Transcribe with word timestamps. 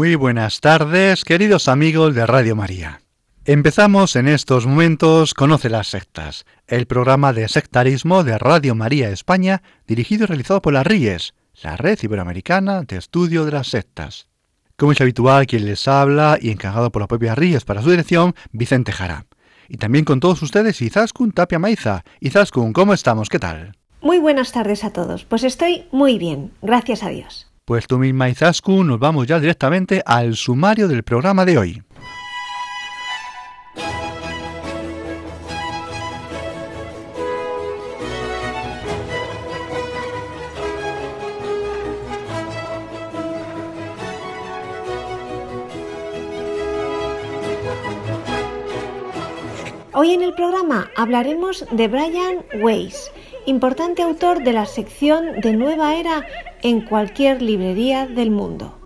Muy 0.00 0.14
buenas 0.14 0.60
tardes, 0.60 1.26
queridos 1.26 1.68
amigos 1.68 2.14
de 2.14 2.24
Radio 2.24 2.56
María. 2.56 3.02
Empezamos 3.44 4.16
en 4.16 4.28
estos 4.28 4.66
momentos 4.66 5.34
Conoce 5.34 5.68
las 5.68 5.88
sectas, 5.88 6.46
el 6.66 6.86
programa 6.86 7.34
de 7.34 7.46
sectarismo 7.48 8.24
de 8.24 8.38
Radio 8.38 8.74
María 8.74 9.10
España, 9.10 9.60
dirigido 9.86 10.24
y 10.24 10.28
realizado 10.28 10.62
por 10.62 10.72
la 10.72 10.84
RIES, 10.84 11.34
la 11.62 11.76
Red 11.76 11.98
Iberoamericana 12.02 12.80
de 12.80 12.96
Estudio 12.96 13.44
de 13.44 13.52
las 13.52 13.68
Sectas. 13.68 14.26
Como 14.78 14.92
es 14.92 15.02
habitual, 15.02 15.46
quien 15.46 15.66
les 15.66 15.86
habla 15.86 16.38
y 16.40 16.48
encargado 16.48 16.90
por 16.90 17.02
la 17.02 17.06
propia 17.06 17.34
RIES 17.34 17.66
para 17.66 17.82
su 17.82 17.90
dirección, 17.90 18.34
Vicente 18.52 18.92
Jara. 18.92 19.26
Y 19.68 19.76
también 19.76 20.06
con 20.06 20.18
todos 20.18 20.40
ustedes, 20.40 20.80
Izaskun 20.80 21.32
Tapia 21.32 21.58
Maiza. 21.58 22.04
Izaskun, 22.20 22.72
¿cómo 22.72 22.94
estamos? 22.94 23.28
¿Qué 23.28 23.38
tal? 23.38 23.76
Muy 24.00 24.18
buenas 24.18 24.52
tardes 24.52 24.82
a 24.82 24.94
todos. 24.94 25.26
Pues 25.26 25.44
estoy 25.44 25.84
muy 25.92 26.16
bien, 26.16 26.52
gracias 26.62 27.02
a 27.02 27.10
Dios. 27.10 27.49
Pues 27.70 27.86
tú 27.86 27.98
misma, 28.00 28.28
Izaskun, 28.28 28.88
nos 28.88 28.98
vamos 28.98 29.28
ya 29.28 29.38
directamente 29.38 30.02
al 30.04 30.34
sumario 30.34 30.88
del 30.88 31.04
programa 31.04 31.44
de 31.44 31.56
hoy. 31.56 31.82
Hoy 49.92 50.14
en 50.14 50.22
el 50.22 50.34
programa 50.34 50.90
hablaremos 50.96 51.64
de 51.70 51.86
Brian 51.86 52.44
Weiss, 52.60 53.12
importante 53.46 54.02
autor 54.02 54.42
de 54.42 54.52
la 54.52 54.66
sección 54.66 55.40
de 55.40 55.52
Nueva 55.52 55.94
Era 55.96 56.26
en 56.62 56.80
cualquier 56.80 57.42
librería 57.42 58.06
del 58.06 58.30
mundo. 58.30 58.79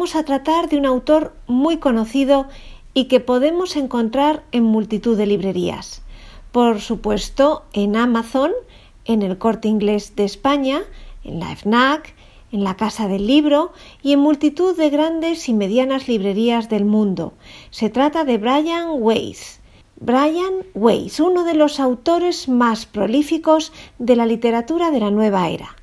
Vamos 0.00 0.16
a 0.16 0.24
tratar 0.24 0.70
de 0.70 0.78
un 0.78 0.86
autor 0.86 1.34
muy 1.46 1.76
conocido 1.76 2.48
y 2.94 3.04
que 3.04 3.20
podemos 3.20 3.76
encontrar 3.76 4.42
en 4.50 4.64
multitud 4.64 5.14
de 5.14 5.26
librerías. 5.26 6.00
Por 6.52 6.80
supuesto, 6.80 7.64
en 7.74 7.96
Amazon, 7.96 8.50
en 9.04 9.20
el 9.20 9.36
Corte 9.36 9.68
Inglés 9.68 10.16
de 10.16 10.24
España, 10.24 10.80
en 11.22 11.38
la 11.38 11.54
FNAC, 11.54 12.14
en 12.50 12.64
la 12.64 12.78
Casa 12.78 13.08
del 13.08 13.26
Libro 13.26 13.74
y 14.02 14.14
en 14.14 14.20
multitud 14.20 14.74
de 14.74 14.88
grandes 14.88 15.50
y 15.50 15.52
medianas 15.52 16.08
librerías 16.08 16.70
del 16.70 16.86
mundo. 16.86 17.34
Se 17.70 17.90
trata 17.90 18.24
de 18.24 18.38
Brian 18.38 18.86
Weiss. 18.92 19.60
Brian 19.96 20.64
Weiss, 20.72 21.20
uno 21.20 21.44
de 21.44 21.52
los 21.52 21.78
autores 21.78 22.48
más 22.48 22.86
prolíficos 22.86 23.70
de 23.98 24.16
la 24.16 24.24
literatura 24.24 24.90
de 24.90 25.00
la 25.00 25.10
nueva 25.10 25.50
era 25.50 25.76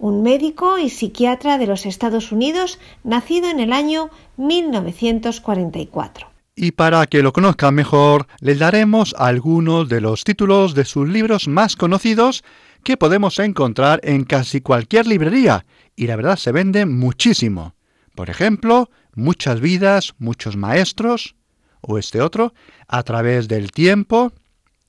un 0.00 0.22
médico 0.22 0.78
y 0.78 0.90
psiquiatra 0.90 1.58
de 1.58 1.68
los 1.68 1.86
Estados 1.86 2.32
Unidos, 2.32 2.80
nacido 3.04 3.48
en 3.48 3.60
el 3.60 3.72
año 3.72 4.10
1944. 4.38 6.28
Y 6.56 6.72
para 6.72 7.06
que 7.06 7.22
lo 7.22 7.32
conozcan 7.32 7.74
mejor, 7.74 8.26
les 8.40 8.58
daremos 8.58 9.14
algunos 9.16 9.88
de 9.88 10.00
los 10.00 10.24
títulos 10.24 10.74
de 10.74 10.84
sus 10.84 11.08
libros 11.08 11.46
más 11.46 11.76
conocidos 11.76 12.42
que 12.82 12.96
podemos 12.96 13.38
encontrar 13.38 14.00
en 14.02 14.24
casi 14.24 14.60
cualquier 14.60 15.06
librería, 15.06 15.64
y 15.94 16.08
la 16.08 16.16
verdad 16.16 16.36
se 16.36 16.50
venden 16.50 16.98
muchísimo. 16.98 17.74
Por 18.14 18.28
ejemplo, 18.30 18.90
Muchas 19.14 19.60
vidas, 19.60 20.14
muchos 20.18 20.56
maestros, 20.56 21.34
o 21.80 21.98
este 21.98 22.20
otro, 22.20 22.54
A 22.86 23.02
través 23.02 23.48
del 23.48 23.72
tiempo, 23.72 24.32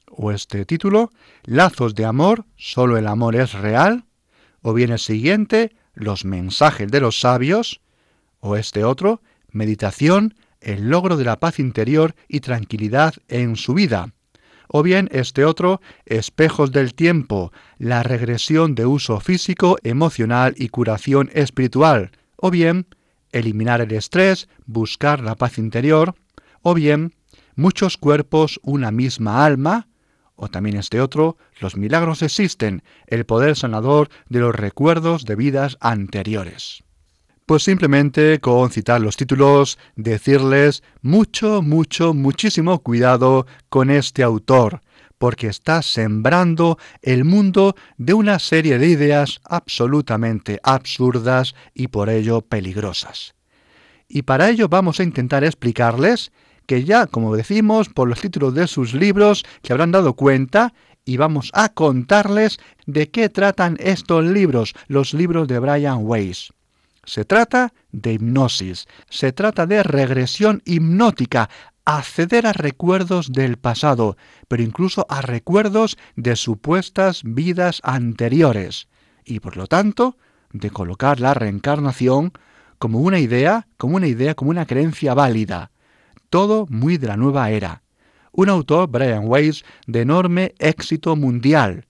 o 0.10 0.32
este 0.32 0.64
título, 0.66 1.10
Lazos 1.44 1.96
de 1.96 2.06
amor, 2.06 2.46
solo 2.56 2.98
el 2.98 3.08
amor 3.08 3.36
es 3.36 3.54
real, 3.54 4.06
o 4.62 4.74
bien 4.74 4.92
el 4.92 5.00
siguiente, 5.00 5.76
los 5.94 6.26
mensajes 6.26 6.90
de 6.90 7.02
los 7.02 7.20
sabios, 7.20 7.82
o 8.40 8.56
este 8.56 8.84
otro, 8.84 9.22
meditación, 9.52 10.36
el 10.60 10.90
logro 10.90 11.18
de 11.18 11.26
la 11.26 11.40
paz 11.40 11.60
interior 11.60 12.16
y 12.28 12.40
tranquilidad 12.40 13.16
en 13.28 13.56
su 13.56 13.74
vida, 13.74 14.14
o 14.68 14.84
bien 14.84 15.10
este 15.12 15.44
otro, 15.44 15.82
espejos 16.06 16.72
del 16.72 16.94
tiempo, 16.94 17.52
la 17.78 18.04
regresión 18.04 18.74
de 18.76 18.86
uso 18.86 19.20
físico, 19.20 19.78
emocional 19.84 20.54
y 20.58 20.70
curación 20.70 21.30
espiritual, 21.34 22.12
o 22.38 22.52
bien 22.52 22.88
eliminar 23.32 23.82
el 23.82 23.92
estrés, 23.92 24.48
buscar 24.66 25.22
la 25.22 25.36
paz 25.36 25.58
interior, 25.58 26.16
o 26.62 26.74
bien 26.74 27.14
muchos 27.56 27.98
cuerpos, 27.98 28.60
una 28.64 28.92
misma 28.92 29.46
alma, 29.46 29.88
o 30.42 30.48
también 30.48 30.76
este 30.76 31.00
otro, 31.00 31.38
los 31.60 31.78
milagros 31.78 32.24
existen, 32.24 32.82
el 33.06 33.28
poder 33.28 33.56
sanador 33.56 34.10
de 34.28 34.40
los 34.40 34.56
recuerdos 34.56 35.24
de 35.24 35.36
vidas 35.36 35.78
anteriores. 35.82 36.84
Pues 37.46 37.62
simplemente 37.62 38.40
con 38.40 38.72
citar 38.72 39.02
los 39.02 39.18
títulos, 39.18 39.78
decirles 39.96 40.82
mucho, 41.04 41.62
mucho, 41.62 42.16
muchísimo 42.16 42.80
cuidado 42.80 43.46
con 43.70 43.92
este 43.92 44.24
autor, 44.24 44.82
porque 45.20 45.46
está 45.46 45.84
sembrando 45.84 46.80
el 47.04 47.24
mundo 47.24 47.76
de 47.98 48.16
una 48.16 48.40
serie 48.40 48.80
de 48.80 48.88
ideas 48.88 49.42
absolutamente 49.44 50.60
absurdas 50.64 51.54
y 51.76 51.90
por 51.90 52.10
ello 52.10 52.42
peligrosas. 52.42 53.36
Y 54.08 54.24
para 54.24 54.50
ello 54.50 54.70
vamos 54.70 55.00
a 55.00 55.04
intentar 55.04 55.44
explicarles 55.44 56.32
que 56.72 56.86
ya, 56.86 57.06
como 57.06 57.36
decimos, 57.36 57.90
por 57.90 58.08
los 58.08 58.22
títulos 58.22 58.54
de 58.54 58.66
sus 58.66 58.94
libros 58.94 59.44
se 59.62 59.74
habrán 59.74 59.92
dado 59.92 60.14
cuenta 60.14 60.74
y 61.04 61.18
vamos 61.18 61.52
a 61.54 61.68
contarles 61.68 62.62
de 62.86 63.10
qué 63.10 63.28
tratan 63.28 63.76
estos 63.82 64.24
libros, 64.24 64.74
los 64.88 65.14
libros 65.14 65.50
de 65.50 65.60
Brian 65.60 65.98
Weiss. 66.04 66.54
Se 67.04 67.26
trata 67.26 67.74
de 67.92 68.14
hipnosis, 68.14 68.88
se 69.10 69.34
trata 69.34 69.66
de 69.66 69.84
regresión 69.84 70.62
hipnótica, 70.64 71.50
acceder 71.84 72.48
a 72.48 72.54
recuerdos 72.54 73.34
del 73.34 73.58
pasado, 73.58 74.16
pero 74.48 74.64
incluso 74.64 75.06
a 75.10 75.20
recuerdos 75.20 75.98
de 76.16 76.38
supuestas 76.38 77.20
vidas 77.26 77.82
anteriores, 77.84 78.88
y 79.26 79.42
por 79.42 79.58
lo 79.58 79.68
tanto, 79.68 80.16
de 80.54 80.70
colocar 80.70 81.20
la 81.20 81.34
reencarnación 81.34 82.32
como 82.80 83.00
una 83.00 83.20
idea, 83.20 83.68
como 83.76 83.98
una 83.98 84.08
idea, 84.08 84.36
como 84.36 84.52
una 84.52 84.66
creencia 84.66 85.14
válida 85.14 85.70
todo 86.32 86.66
muy 86.70 86.98
de 86.98 87.08
la 87.08 87.18
nueva 87.18 87.52
era. 87.52 87.84
Un 88.32 88.50
autor, 88.50 88.88
Brian 88.90 89.26
Weiss, 89.26 89.64
de 89.86 90.02
enorme 90.02 90.56
éxito 90.58 91.16
mundial. 91.16 91.86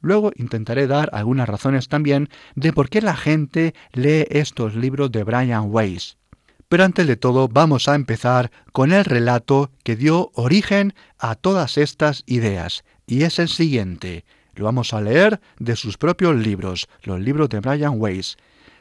Luego 0.00 0.30
intentaré 0.36 0.86
dar 0.86 1.08
algunas 1.12 1.48
razones 1.48 1.88
también 1.88 2.28
de 2.54 2.72
por 2.74 2.90
qué 2.90 3.00
la 3.00 3.16
gente 3.16 3.74
lee 3.92 4.26
estos 4.28 4.76
libros 4.76 5.10
de 5.10 5.24
Brian 5.24 5.64
Weiss. 5.68 6.18
Pero 6.68 6.84
antes 6.84 7.06
de 7.06 7.16
todo 7.16 7.48
vamos 7.48 7.88
a 7.88 7.94
empezar 7.94 8.50
con 8.72 8.92
el 8.92 9.04
relato 9.04 9.70
que 9.82 9.96
dio 9.96 10.30
origen 10.34 10.94
a 11.18 11.34
todas 11.34 11.78
estas 11.78 12.22
ideas, 12.26 12.84
y 13.06 13.22
es 13.22 13.38
el 13.38 13.48
siguiente. 13.48 14.26
Lo 14.54 14.66
vamos 14.66 14.92
a 14.92 15.00
leer 15.00 15.40
de 15.58 15.74
sus 15.74 15.96
propios 15.96 16.36
libros, 16.36 16.88
los 17.02 17.18
libros 17.18 17.48
de 17.48 17.60
Brian 17.60 17.94
Weiss, 17.96 18.36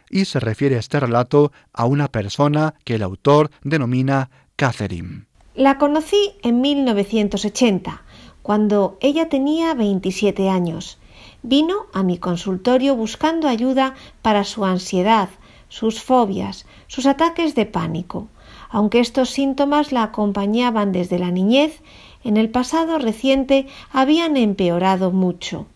y 0.10 0.26
se 0.26 0.40
refiere 0.40 0.78
este 0.78 1.00
relato 1.00 1.52
a 1.74 1.86
una 1.86 2.10
persona 2.10 2.74
que 2.84 2.96
el 2.96 3.04
autor 3.04 3.50
denomina 3.64 4.30
Catherine. 4.58 5.26
La 5.54 5.78
conocí 5.78 6.32
en 6.42 6.62
1980, 6.62 8.04
cuando 8.42 8.98
ella 9.02 9.28
tenía 9.28 9.74
27 9.74 10.50
años. 10.50 10.98
Vino 11.44 11.88
a 11.94 12.04
mi 12.04 12.18
consultorio 12.20 12.96
buscando 12.96 13.50
ayuda 13.50 13.96
para 14.22 14.46
su 14.46 14.64
ansiedad, 14.64 15.28
sus 15.68 16.02
fobias, 16.02 16.66
sus 16.88 17.06
ataques 17.06 17.54
de 17.54 17.66
pánico. 17.66 18.30
Aunque 18.70 19.02
estos 19.02 19.30
síntomas 19.30 19.92
la 19.92 20.04
acompañaban 20.04 20.94
desde 20.94 21.20
la 21.20 21.32
niñez, 21.32 21.82
en 22.24 22.38
el 22.38 22.50
pasado 22.50 22.98
reciente 22.98 23.68
habían 23.92 24.38
empeorado 24.38 25.12
mucho. 25.12 25.68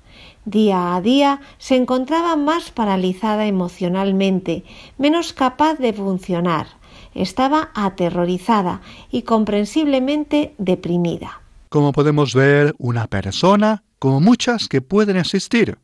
Día 0.45 0.95
a 0.95 1.01
día 1.01 1.41
se 1.57 1.75
encontraba 1.75 2.37
más 2.37 2.71
paralizada 2.71 3.45
emocionalmente, 3.45 4.63
menos 4.97 5.33
capaz 5.33 5.75
de 5.75 5.91
funcionar. 5.91 6.78
Estaba 7.13 7.71
aterrorizada 7.73 8.81
y 9.11 9.23
comprensiblemente 9.23 10.53
deprimida. 10.57 11.41
Como 11.69 11.91
podemos 11.91 12.33
ver, 12.33 12.75
una 12.77 13.07
persona, 13.07 13.83
como 13.99 14.19
muchas 14.19 14.67
que 14.67 14.81
pueden 14.81 15.17
existir, 15.17 15.77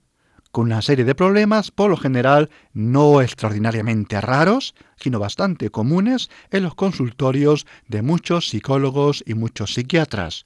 con 0.55 0.67
una 0.67 0.81
serie 0.81 1.03
de 1.03 1.15
problemas, 1.15 1.69
por 1.69 1.89
lo 1.89 1.97
general 1.97 2.49
no 2.73 3.21
extraordinariamente 3.21 4.21
raros, 4.21 4.73
sino 4.95 5.19
bastante 5.19 5.69
comunes 5.69 6.29
en 6.49 6.63
los 6.63 6.75
consultorios 6.75 7.67
de 7.89 8.01
muchos 8.01 8.47
psicólogos 8.47 9.21
y 9.27 9.33
muchos 9.33 9.73
psiquiatras. 9.73 10.45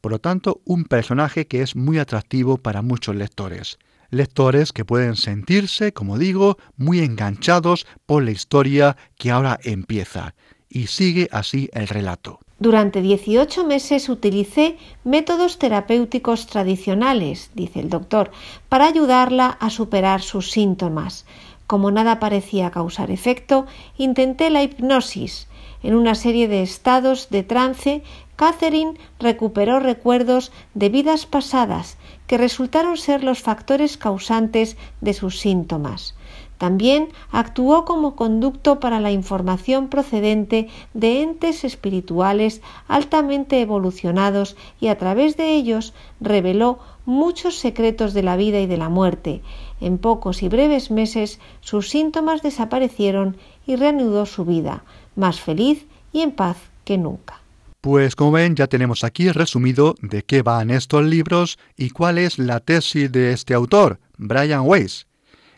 Por 0.00 0.12
lo 0.12 0.18
tanto, 0.18 0.62
un 0.64 0.84
personaje 0.84 1.46
que 1.46 1.60
es 1.60 1.76
muy 1.76 1.98
atractivo 1.98 2.56
para 2.56 2.80
muchos 2.80 3.16
lectores. 3.16 3.78
Lectores 4.10 4.72
que 4.72 4.84
pueden 4.84 5.16
sentirse, 5.16 5.92
como 5.92 6.18
digo, 6.18 6.58
muy 6.76 7.00
enganchados 7.00 7.86
por 8.06 8.22
la 8.22 8.30
historia 8.30 8.96
que 9.16 9.30
ahora 9.30 9.58
empieza. 9.62 10.34
Y 10.68 10.88
sigue 10.88 11.28
así 11.30 11.70
el 11.72 11.88
relato. 11.88 12.40
Durante 12.58 13.02
18 13.02 13.64
meses 13.64 14.08
utilicé 14.08 14.78
métodos 15.02 15.58
terapéuticos 15.58 16.46
tradicionales, 16.46 17.50
dice 17.54 17.80
el 17.80 17.90
doctor, 17.90 18.30
para 18.68 18.86
ayudarla 18.86 19.48
a 19.48 19.70
superar 19.70 20.22
sus 20.22 20.50
síntomas. 20.50 21.26
Como 21.66 21.90
nada 21.90 22.20
parecía 22.20 22.70
causar 22.70 23.10
efecto, 23.10 23.66
intenté 23.98 24.50
la 24.50 24.62
hipnosis. 24.62 25.48
En 25.82 25.94
una 25.94 26.14
serie 26.14 26.48
de 26.48 26.62
estados 26.62 27.28
de 27.28 27.42
trance 27.42 28.02
Catherine 28.36 28.94
recuperó 29.18 29.80
recuerdos 29.80 30.52
de 30.74 30.88
vidas 30.88 31.26
pasadas 31.26 31.98
que 32.26 32.38
resultaron 32.38 32.96
ser 32.96 33.22
los 33.22 33.42
factores 33.42 33.96
causantes 33.96 34.76
de 35.00 35.14
sus 35.14 35.38
síntomas. 35.40 36.14
También 36.58 37.08
actuó 37.30 37.84
como 37.84 38.14
conducto 38.14 38.80
para 38.80 39.00
la 39.00 39.10
información 39.10 39.88
procedente 39.88 40.68
de 40.94 41.22
entes 41.22 41.64
espirituales 41.64 42.62
altamente 42.88 43.60
evolucionados 43.60 44.56
y 44.80 44.88
a 44.88 44.96
través 44.96 45.36
de 45.36 45.54
ellos 45.54 45.94
reveló 46.20 46.78
muchos 47.06 47.56
secretos 47.56 48.14
de 48.14 48.22
la 48.22 48.36
vida 48.36 48.60
y 48.60 48.66
de 48.66 48.78
la 48.78 48.88
muerte. 48.88 49.42
En 49.80 49.98
pocos 49.98 50.42
y 50.42 50.48
breves 50.48 50.90
meses 50.90 51.40
sus 51.60 51.90
síntomas 51.90 52.40
desaparecieron 52.40 53.36
y 53.66 53.76
reanudó 53.76 54.24
su 54.24 54.44
vida, 54.44 54.84
más 55.16 55.40
feliz 55.40 55.86
y 56.12 56.22
en 56.22 56.32
paz 56.32 56.56
que 56.84 56.96
nunca. 56.96 57.43
Pues 57.84 58.16
como 58.16 58.32
ven, 58.32 58.56
ya 58.56 58.66
tenemos 58.66 59.04
aquí 59.04 59.30
resumido 59.30 59.94
de 60.00 60.22
qué 60.22 60.40
van 60.40 60.70
estos 60.70 61.04
libros 61.04 61.58
y 61.76 61.90
cuál 61.90 62.16
es 62.16 62.38
la 62.38 62.60
tesis 62.60 63.12
de 63.12 63.32
este 63.32 63.52
autor, 63.52 64.00
Brian 64.16 64.62
Weiss, 64.64 65.06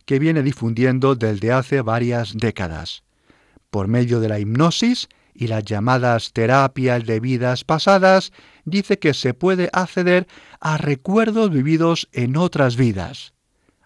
que 0.07 0.19
viene 0.19 0.43
difundiendo 0.43 1.15
desde 1.15 1.53
hace 1.53 1.83
varias 1.83 2.37
décadas. 2.37 3.05
Por 3.71 3.87
medio 3.87 4.19
de 4.19 4.29
la 4.29 4.41
hipnosis 4.41 5.07
y 5.35 5.47
las 5.47 5.63
llamadas 5.63 6.33
terapias 6.33 7.07
de 7.07 7.21
vidas 7.21 7.63
pasadas, 7.63 8.33
dice 8.65 8.99
que 8.99 9.15
se 9.15 9.33
puede 9.33 9.71
acceder 9.73 10.27
a 10.59 10.79
recuerdos 10.79 11.51
vividos 11.51 12.09
en 12.11 12.37
otras 12.37 12.75
vidas. 12.75 13.35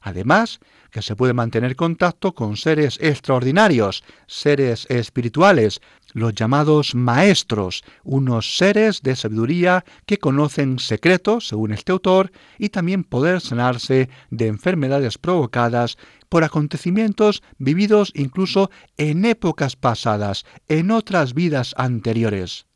Además, 0.01 0.61
que 0.91 1.03
se 1.03 1.17
puede 1.17 1.33
mantener 1.33 1.77
contacto 1.77 2.35
con 2.35 2.57
seres 2.57 2.99
extraordinarios, 3.01 4.03
seres 4.27 4.87
espirituales, 4.89 5.81
los 6.13 6.35
llamados 6.35 6.95
maestros, 6.95 7.83
unos 8.03 8.57
seres 8.57 9.03
de 9.03 9.17
sabiduría 9.17 9.85
que 10.07 10.19
conocen 10.19 10.79
secretos, 10.79 11.49
según 11.49 11.73
este 11.73 11.93
autor, 11.93 12.33
y 12.59 12.71
también 12.71 13.05
poder 13.05 13.41
sanarse 13.41 14.09
de 14.31 14.47
enfermedades 14.47 15.19
provocadas 15.19 15.97
por 16.29 16.45
acontecimientos 16.45 17.43
vividos 17.59 18.13
incluso 18.15 18.71
en 18.97 19.25
épocas 19.25 19.77
pasadas, 19.77 20.45
en 20.69 20.91
otras 20.91 21.35
vidas 21.35 21.75
anteriores. 21.77 22.67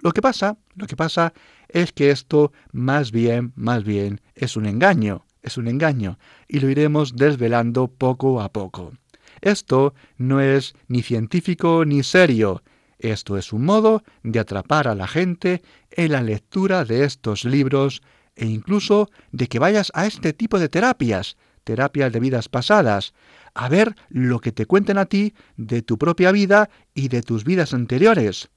Lo 0.00 0.12
que 0.12 0.22
pasa, 0.22 0.58
lo 0.74 0.86
que 0.86 0.96
pasa 0.96 1.32
es 1.68 1.92
que 1.92 2.10
esto 2.10 2.52
más 2.72 3.10
bien, 3.12 3.52
más 3.56 3.84
bien 3.84 4.20
es 4.34 4.56
un 4.56 4.66
engaño 4.66 5.26
es 5.46 5.56
un 5.56 5.68
engaño 5.68 6.18
y 6.48 6.58
lo 6.58 6.68
iremos 6.68 7.14
desvelando 7.14 7.86
poco 7.86 8.42
a 8.42 8.52
poco. 8.52 8.92
Esto 9.40 9.94
no 10.16 10.40
es 10.40 10.74
ni 10.88 11.02
científico 11.02 11.84
ni 11.84 12.02
serio, 12.02 12.62
esto 12.98 13.36
es 13.36 13.52
un 13.52 13.64
modo 13.64 14.02
de 14.22 14.38
atrapar 14.38 14.88
a 14.88 14.94
la 14.94 15.06
gente 15.06 15.62
en 15.90 16.12
la 16.12 16.22
lectura 16.22 16.84
de 16.84 17.04
estos 17.04 17.44
libros 17.44 18.02
e 18.34 18.46
incluso 18.46 19.10
de 19.32 19.48
que 19.48 19.58
vayas 19.58 19.90
a 19.94 20.06
este 20.06 20.32
tipo 20.32 20.58
de 20.58 20.68
terapias, 20.68 21.36
terapias 21.64 22.12
de 22.12 22.20
vidas 22.20 22.48
pasadas, 22.48 23.12
a 23.54 23.68
ver 23.68 23.94
lo 24.08 24.40
que 24.40 24.52
te 24.52 24.66
cuenten 24.66 24.98
a 24.98 25.06
ti 25.06 25.34
de 25.56 25.82
tu 25.82 25.98
propia 25.98 26.32
vida 26.32 26.70
y 26.94 27.08
de 27.08 27.22
tus 27.22 27.44
vidas 27.44 27.74
anteriores. 27.74 28.50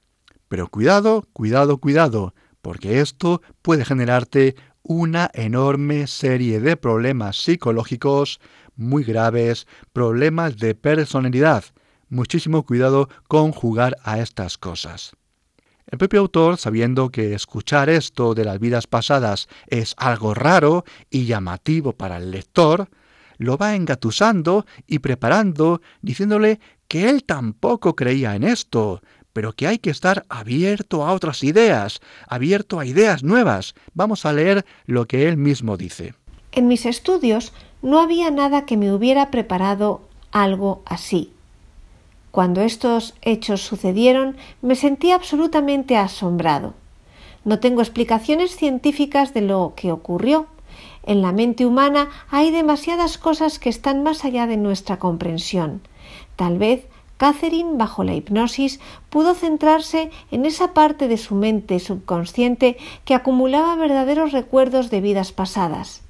Pero 0.48 0.68
cuidado, 0.68 1.28
cuidado, 1.32 1.78
cuidado, 1.78 2.34
porque 2.62 3.00
esto 3.00 3.42
puede 3.62 3.84
generarte 3.84 4.56
una 4.82 5.30
enorme 5.34 6.06
serie 6.06 6.60
de 6.60 6.76
problemas 6.76 7.36
psicológicos 7.36 8.40
muy 8.76 9.04
graves, 9.04 9.66
problemas 9.92 10.58
de 10.58 10.74
personalidad. 10.74 11.64
Muchísimo 12.08 12.64
cuidado 12.64 13.08
con 13.28 13.52
jugar 13.52 13.96
a 14.02 14.18
estas 14.18 14.58
cosas. 14.58 15.12
El 15.86 15.98
propio 15.98 16.20
autor, 16.20 16.56
sabiendo 16.56 17.10
que 17.10 17.34
escuchar 17.34 17.88
esto 17.90 18.34
de 18.34 18.44
las 18.44 18.60
vidas 18.60 18.86
pasadas 18.86 19.48
es 19.66 19.94
algo 19.96 20.34
raro 20.34 20.84
y 21.10 21.26
llamativo 21.26 21.92
para 21.92 22.18
el 22.18 22.30
lector, 22.30 22.88
lo 23.38 23.56
va 23.56 23.74
engatusando 23.74 24.66
y 24.86 25.00
preparando, 25.00 25.80
diciéndole 26.02 26.60
que 26.86 27.08
él 27.08 27.24
tampoco 27.24 27.96
creía 27.96 28.36
en 28.36 28.44
esto, 28.44 29.00
pero 29.32 29.52
que 29.52 29.66
hay 29.66 29.78
que 29.78 29.90
estar 29.90 30.26
abierto 30.28 31.04
a 31.04 31.12
otras 31.12 31.42
ideas, 31.42 32.00
abierto 32.28 32.78
a 32.78 32.86
ideas 32.86 33.22
nuevas. 33.22 33.74
Vamos 33.94 34.26
a 34.26 34.32
leer 34.32 34.64
lo 34.86 35.06
que 35.06 35.28
él 35.28 35.36
mismo 35.36 35.76
dice. 35.76 36.14
En 36.52 36.68
mis 36.68 36.84
estudios 36.86 37.52
no 37.82 38.00
había 38.00 38.30
nada 38.30 38.66
que 38.66 38.76
me 38.76 38.92
hubiera 38.92 39.30
preparado 39.30 40.00
algo 40.32 40.82
así. 40.84 41.32
Cuando 42.30 42.60
estos 42.60 43.14
hechos 43.22 43.62
sucedieron, 43.62 44.36
me 44.62 44.76
sentí 44.76 45.10
absolutamente 45.10 45.96
asombrado. 45.96 46.74
No 47.44 47.58
tengo 47.58 47.80
explicaciones 47.80 48.54
científicas 48.54 49.34
de 49.34 49.40
lo 49.40 49.72
que 49.74 49.90
ocurrió. 49.90 50.46
En 51.04 51.22
la 51.22 51.32
mente 51.32 51.66
humana 51.66 52.08
hay 52.30 52.50
demasiadas 52.50 53.18
cosas 53.18 53.58
que 53.58 53.70
están 53.70 54.02
más 54.02 54.24
allá 54.24 54.46
de 54.46 54.56
nuestra 54.56 54.98
comprensión. 54.98 55.80
Tal 56.36 56.58
vez 56.58 56.84
Catherine, 57.16 57.72
bajo 57.74 58.04
la 58.04 58.14
hipnosis, 58.14 58.80
pudo 59.08 59.34
centrarse 59.34 60.10
en 60.30 60.46
esa 60.46 60.72
parte 60.72 61.08
de 61.08 61.18
su 61.18 61.34
mente 61.34 61.78
subconsciente 61.78 62.76
que 63.04 63.14
acumulaba 63.14 63.74
verdaderos 63.74 64.32
recuerdos 64.32 64.88
de 64.90 65.00
vidas 65.00 65.32
pasadas. 65.32 66.02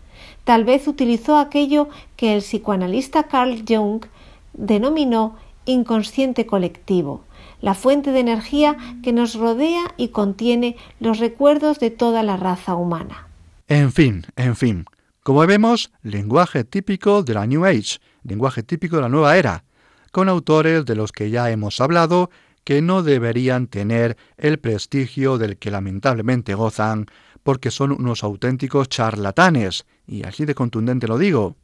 Tal 0.45 0.65
vez 0.65 0.89
utilizó 0.89 1.39
aquello 1.39 1.89
que 2.17 2.35
el 2.35 2.41
psicoanalista 2.41 3.25
Carl 3.25 3.65
Jung 3.67 4.05
denominó 4.53 5.37
inconsciente 5.65 6.47
colectivo, 6.47 7.25
la 7.61 7.75
fuente 7.75 8.11
de 8.13 8.21
energía 8.21 8.77
que 9.03 9.13
nos 9.13 9.35
rodea 9.35 9.95
y 9.97 10.09
contiene 10.09 10.77
los 10.99 11.19
recuerdos 11.19 11.79
de 11.79 11.91
toda 11.91 12.23
la 12.23 12.37
raza 12.37 12.75
humana. 12.75 13.29
En 13.69 13.93
fin, 13.93 14.27
en 14.37 14.57
fin. 14.57 14.85
Como 15.23 15.47
vemos, 15.47 15.93
lenguaje 16.03 16.65
típico 16.65 17.23
de 17.23 17.35
la 17.35 17.47
New 17.47 17.65
Age, 17.65 17.99
lenguaje 18.25 18.63
típico 18.63 18.97
de 18.97 19.03
la 19.03 19.09
nueva 19.09 19.37
era, 19.37 19.65
con 20.13 20.29
autores 20.29 20.85
de 20.87 20.97
los 20.97 21.13
que 21.13 21.31
ya 21.31 21.51
hemos 21.51 21.81
hablado 21.81 22.31
que 22.65 22.83
no 22.83 23.03
deberían 23.03 23.67
tener 23.67 24.17
el 24.37 24.59
prestigio 24.59 25.39
del 25.39 25.57
que 25.57 25.71
lamentablemente 25.71 26.55
gozan 26.55 27.07
porque 27.43 27.71
son 27.71 27.93
unos 27.93 28.23
auténticos 28.23 28.89
charlatanes, 28.89 29.87
y 30.11 30.25
así 30.25 30.45
de 30.45 30.57
contundente 30.57 31.07
lo 31.07 31.19
digo. 31.19 31.57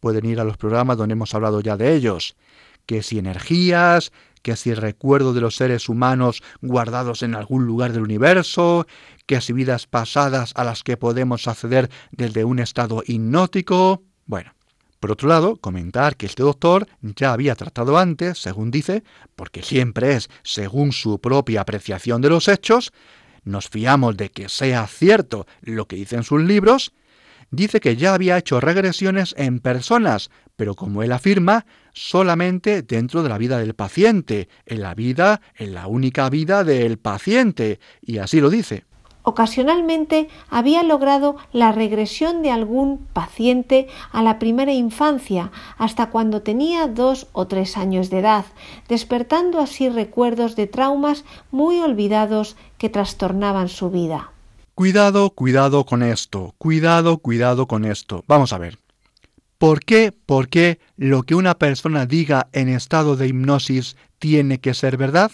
Pueden 0.00 0.26
ir 0.26 0.40
a 0.40 0.44
los 0.44 0.56
programas 0.56 0.98
donde 0.98 1.12
hemos 1.12 1.32
hablado 1.34 1.60
ya 1.60 1.76
de 1.76 1.94
ellos, 1.94 2.36
que 2.86 3.02
si 3.02 3.18
energías, 3.18 4.12
que 4.42 4.56
si 4.56 4.74
recuerdo 4.74 5.32
de 5.32 5.40
los 5.40 5.54
seres 5.54 5.88
humanos 5.88 6.42
guardados 6.60 7.22
en 7.22 7.36
algún 7.36 7.64
lugar 7.64 7.92
del 7.92 8.02
universo, 8.02 8.86
que 9.26 9.40
si 9.40 9.52
vidas 9.52 9.86
pasadas 9.86 10.52
a 10.56 10.64
las 10.64 10.82
que 10.82 10.96
podemos 10.96 11.46
acceder 11.46 11.88
desde 12.10 12.44
un 12.44 12.58
estado 12.58 13.02
hipnótico. 13.06 14.02
Bueno, 14.26 14.52
por 14.98 15.12
otro 15.12 15.28
lado, 15.28 15.56
comentar 15.56 16.16
que 16.16 16.26
este 16.26 16.42
doctor 16.42 16.88
ya 17.00 17.32
había 17.32 17.54
tratado 17.54 17.96
antes, 17.96 18.38
según 18.38 18.72
dice, 18.72 19.04
porque 19.36 19.62
siempre 19.62 20.14
es 20.14 20.28
según 20.42 20.92
su 20.92 21.20
propia 21.20 21.60
apreciación 21.60 22.20
de 22.20 22.30
los 22.30 22.48
hechos, 22.48 22.92
nos 23.44 23.68
fiamos 23.68 24.16
de 24.16 24.30
que 24.30 24.48
sea 24.48 24.86
cierto 24.88 25.46
lo 25.62 25.86
que 25.86 25.96
dicen 25.96 26.24
sus 26.24 26.42
libros, 26.42 26.92
dice 27.56 27.80
que 27.80 27.96
ya 27.96 28.14
había 28.14 28.38
hecho 28.38 28.60
regresiones 28.60 29.34
en 29.38 29.60
personas, 29.60 30.30
pero 30.56 30.74
como 30.74 31.02
él 31.02 31.12
afirma, 31.12 31.66
solamente 31.92 32.82
dentro 32.82 33.22
de 33.22 33.28
la 33.28 33.38
vida 33.38 33.58
del 33.58 33.74
paciente, 33.74 34.48
en 34.66 34.82
la 34.82 34.94
vida, 34.94 35.40
en 35.56 35.74
la 35.74 35.86
única 35.86 36.28
vida 36.30 36.64
del 36.64 36.98
paciente, 36.98 37.80
y 38.02 38.18
así 38.18 38.40
lo 38.40 38.50
dice. 38.50 38.84
Ocasionalmente 39.26 40.28
había 40.50 40.82
logrado 40.82 41.36
la 41.50 41.72
regresión 41.72 42.42
de 42.42 42.50
algún 42.50 43.06
paciente 43.14 43.88
a 44.12 44.22
la 44.22 44.38
primera 44.38 44.74
infancia 44.74 45.50
hasta 45.78 46.10
cuando 46.10 46.42
tenía 46.42 46.88
dos 46.88 47.26
o 47.32 47.46
tres 47.46 47.78
años 47.78 48.10
de 48.10 48.18
edad, 48.18 48.44
despertando 48.86 49.60
así 49.60 49.88
recuerdos 49.88 50.56
de 50.56 50.66
traumas 50.66 51.24
muy 51.50 51.80
olvidados 51.80 52.56
que 52.76 52.90
trastornaban 52.90 53.70
su 53.70 53.88
vida. 53.88 54.33
Cuidado, 54.74 55.30
cuidado 55.30 55.86
con 55.86 56.02
esto, 56.02 56.56
cuidado, 56.58 57.18
cuidado 57.18 57.68
con 57.68 57.84
esto. 57.84 58.24
Vamos 58.26 58.52
a 58.52 58.58
ver. 58.58 58.80
¿Por 59.56 59.78
qué, 59.78 60.10
por 60.10 60.48
qué 60.48 60.80
lo 60.96 61.22
que 61.22 61.36
una 61.36 61.54
persona 61.54 62.06
diga 62.06 62.48
en 62.50 62.68
estado 62.68 63.14
de 63.14 63.28
hipnosis 63.28 63.96
tiene 64.18 64.58
que 64.58 64.74
ser 64.74 64.96
verdad? 64.96 65.30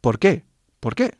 ¿Por 0.00 0.20
qué? 0.20 0.44
¿Por 0.78 0.94
qué? 0.94 1.18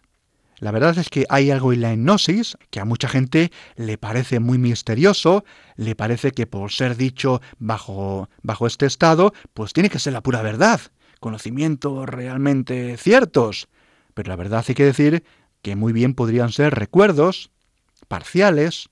La 0.58 0.70
verdad 0.70 0.96
es 0.96 1.08
que 1.08 1.26
hay 1.28 1.50
algo 1.50 1.72
en 1.72 1.80
la 1.80 1.92
hipnosis 1.92 2.56
que 2.70 2.78
a 2.78 2.84
mucha 2.84 3.08
gente 3.08 3.50
le 3.74 3.98
parece 3.98 4.38
muy 4.38 4.58
misterioso, 4.58 5.44
le 5.74 5.96
parece 5.96 6.30
que 6.30 6.46
por 6.46 6.70
ser 6.70 6.96
dicho 6.96 7.40
bajo, 7.58 8.30
bajo 8.42 8.68
este 8.68 8.86
estado, 8.86 9.32
pues 9.54 9.72
tiene 9.72 9.90
que 9.90 9.98
ser 9.98 10.12
la 10.12 10.22
pura 10.22 10.40
verdad, 10.40 10.80
conocimientos 11.18 12.08
realmente 12.08 12.96
ciertos. 12.96 13.68
Pero 14.14 14.28
la 14.28 14.36
verdad 14.36 14.64
hay 14.68 14.76
que 14.76 14.84
decir 14.84 15.24
que 15.62 15.74
muy 15.74 15.92
bien 15.92 16.14
podrían 16.14 16.52
ser 16.52 16.76
recuerdos, 16.76 17.50
parciales, 18.06 18.88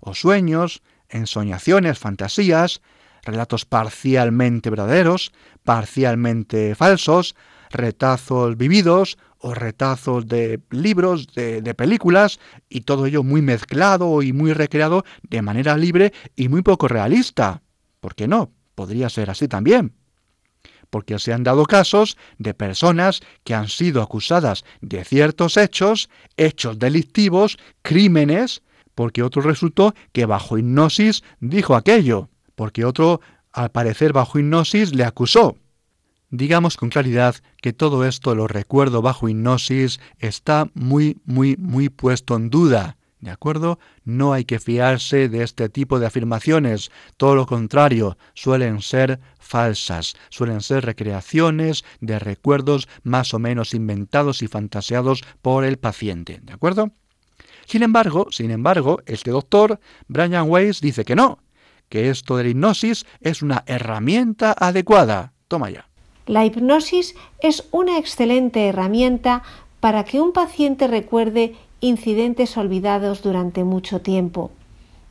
o 0.00 0.14
sueños, 0.14 0.82
ensoñaciones, 1.08 1.98
fantasías, 1.98 2.80
relatos 3.22 3.64
parcialmente 3.64 4.70
verdaderos, 4.70 5.32
parcialmente 5.64 6.74
falsos, 6.74 7.34
retazos 7.70 8.56
vividos 8.56 9.18
o 9.38 9.54
retazos 9.54 10.26
de 10.26 10.60
libros, 10.70 11.28
de, 11.34 11.62
de, 11.62 11.74
películas, 11.74 12.40
y 12.68 12.80
todo 12.80 13.06
ello 13.06 13.22
muy 13.22 13.42
mezclado 13.42 14.22
y 14.22 14.32
muy 14.32 14.52
recreado 14.52 15.04
de 15.22 15.42
manera 15.42 15.76
libre 15.76 16.12
y 16.34 16.48
muy 16.48 16.62
poco 16.62 16.88
realista. 16.88 17.62
¿Por 18.00 18.14
qué 18.14 18.26
no? 18.26 18.50
Podría 18.74 19.08
ser 19.08 19.30
así 19.30 19.46
también. 19.46 19.97
Porque 20.90 21.18
se 21.18 21.32
han 21.32 21.44
dado 21.44 21.64
casos 21.66 22.16
de 22.38 22.54
personas 22.54 23.20
que 23.44 23.54
han 23.54 23.68
sido 23.68 24.02
acusadas 24.02 24.64
de 24.80 25.04
ciertos 25.04 25.56
hechos, 25.56 26.08
hechos 26.36 26.78
delictivos, 26.78 27.58
crímenes, 27.82 28.62
porque 28.94 29.22
otro 29.22 29.42
resultó 29.42 29.94
que 30.12 30.26
bajo 30.26 30.58
hipnosis 30.58 31.22
dijo 31.38 31.76
aquello, 31.76 32.30
porque 32.54 32.84
otro, 32.84 33.20
al 33.52 33.70
parecer 33.70 34.12
bajo 34.12 34.38
hipnosis, 34.38 34.92
le 34.92 35.04
acusó. 35.04 35.56
Digamos 36.30 36.76
con 36.76 36.90
claridad 36.90 37.36
que 37.62 37.72
todo 37.72 38.04
esto 38.04 38.34
lo 38.34 38.48
recuerdo 38.48 39.00
bajo 39.00 39.28
hipnosis 39.28 40.00
está 40.18 40.68
muy, 40.74 41.18
muy, 41.24 41.56
muy 41.58 41.90
puesto 41.90 42.34
en 42.34 42.50
duda. 42.50 42.96
¿De 43.20 43.30
acuerdo? 43.30 43.80
No 44.04 44.32
hay 44.32 44.44
que 44.44 44.60
fiarse 44.60 45.28
de 45.28 45.42
este 45.42 45.68
tipo 45.68 45.98
de 45.98 46.06
afirmaciones. 46.06 46.92
Todo 47.16 47.34
lo 47.34 47.46
contrario, 47.46 48.16
suelen 48.34 48.80
ser 48.80 49.18
falsas, 49.40 50.14
suelen 50.28 50.60
ser 50.60 50.84
recreaciones 50.84 51.84
de 52.00 52.20
recuerdos 52.20 52.88
más 53.02 53.34
o 53.34 53.40
menos 53.40 53.74
inventados 53.74 54.42
y 54.42 54.46
fantaseados 54.46 55.24
por 55.42 55.64
el 55.64 55.78
paciente. 55.78 56.40
¿De 56.42 56.52
acuerdo? 56.52 56.92
Sin 57.66 57.82
embargo, 57.82 58.28
sin 58.30 58.50
embargo, 58.50 59.00
este 59.06 59.30
doctor, 59.30 59.80
Brian 60.06 60.48
Weiss, 60.48 60.80
dice 60.80 61.04
que 61.04 61.16
no, 61.16 61.38
que 61.88 62.10
esto 62.10 62.36
de 62.36 62.44
la 62.44 62.50
hipnosis 62.50 63.04
es 63.20 63.42
una 63.42 63.64
herramienta 63.66 64.54
adecuada. 64.56 65.32
Toma 65.48 65.70
ya. 65.70 65.88
La 66.26 66.44
hipnosis 66.44 67.14
es 67.40 67.64
una 67.72 67.98
excelente 67.98 68.68
herramienta 68.68 69.42
para 69.80 70.04
que 70.04 70.20
un 70.20 70.32
paciente 70.32 70.86
recuerde 70.86 71.56
incidentes 71.80 72.56
olvidados 72.56 73.22
durante 73.22 73.64
mucho 73.64 74.00
tiempo. 74.00 74.50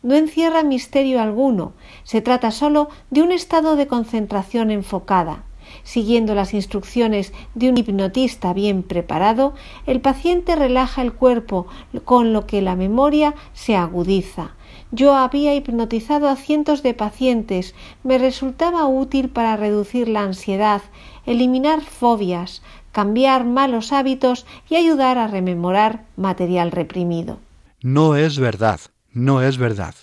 No 0.04 0.16
encierra 0.16 0.64
misterio 0.64 1.22
alguno, 1.22 1.74
se 2.04 2.22
trata 2.22 2.52
solo 2.52 2.90
de 3.10 3.22
un 3.22 3.32
estado 3.32 3.76
de 3.76 3.88
concentración 3.88 4.72
enfocada. 4.72 5.44
Siguiendo 5.84 6.36
las 6.36 6.54
instrucciones 6.54 7.34
de 7.56 7.70
un 7.70 7.78
hipnotista 7.78 8.54
bien 8.54 8.84
preparado, 8.84 9.54
el 9.86 10.00
paciente 10.00 10.56
relaja 10.56 11.02
el 11.02 11.14
cuerpo, 11.14 11.68
con 12.06 12.32
lo 12.32 12.46
que 12.46 12.62
la 12.62 12.76
memoria 12.76 13.36
se 13.54 13.76
agudiza. 13.76 14.52
Yo 14.92 15.16
había 15.16 15.54
hipnotizado 15.56 16.30
a 16.30 16.38
cientos 16.38 16.84
de 16.84 16.94
pacientes, 16.94 17.76
me 18.04 18.18
resultaba 18.18 18.86
útil 18.88 19.30
para 19.30 19.58
reducir 19.58 20.08
la 20.08 20.22
ansiedad, 20.22 20.82
eliminar 21.26 21.82
fobias, 21.82 22.62
cambiar 22.98 23.46
malos 23.46 23.94
hábitos 23.94 24.48
y 24.68 24.76
ayudar 24.76 25.20
a 25.20 25.28
rememorar 25.28 26.06
material 26.16 26.72
reprimido. 26.72 27.38
No 27.80 28.16
es 28.16 28.40
verdad, 28.40 28.80
no 29.12 29.44
es 29.44 29.60
verdad. 29.60 29.94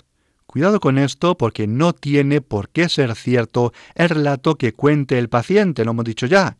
Cuidado 0.46 0.78
con 0.78 0.98
esto 0.98 1.36
porque 1.36 1.66
no 1.66 1.92
tiene 1.92 2.40
por 2.40 2.68
qué 2.68 2.88
ser 2.88 3.16
cierto 3.16 3.72
el 3.96 4.10
relato 4.10 4.54
que 4.54 4.74
cuente 4.74 5.18
el 5.18 5.28
paciente, 5.28 5.84
lo 5.84 5.90
hemos 5.90 6.04
dicho 6.04 6.26
ya. 6.26 6.56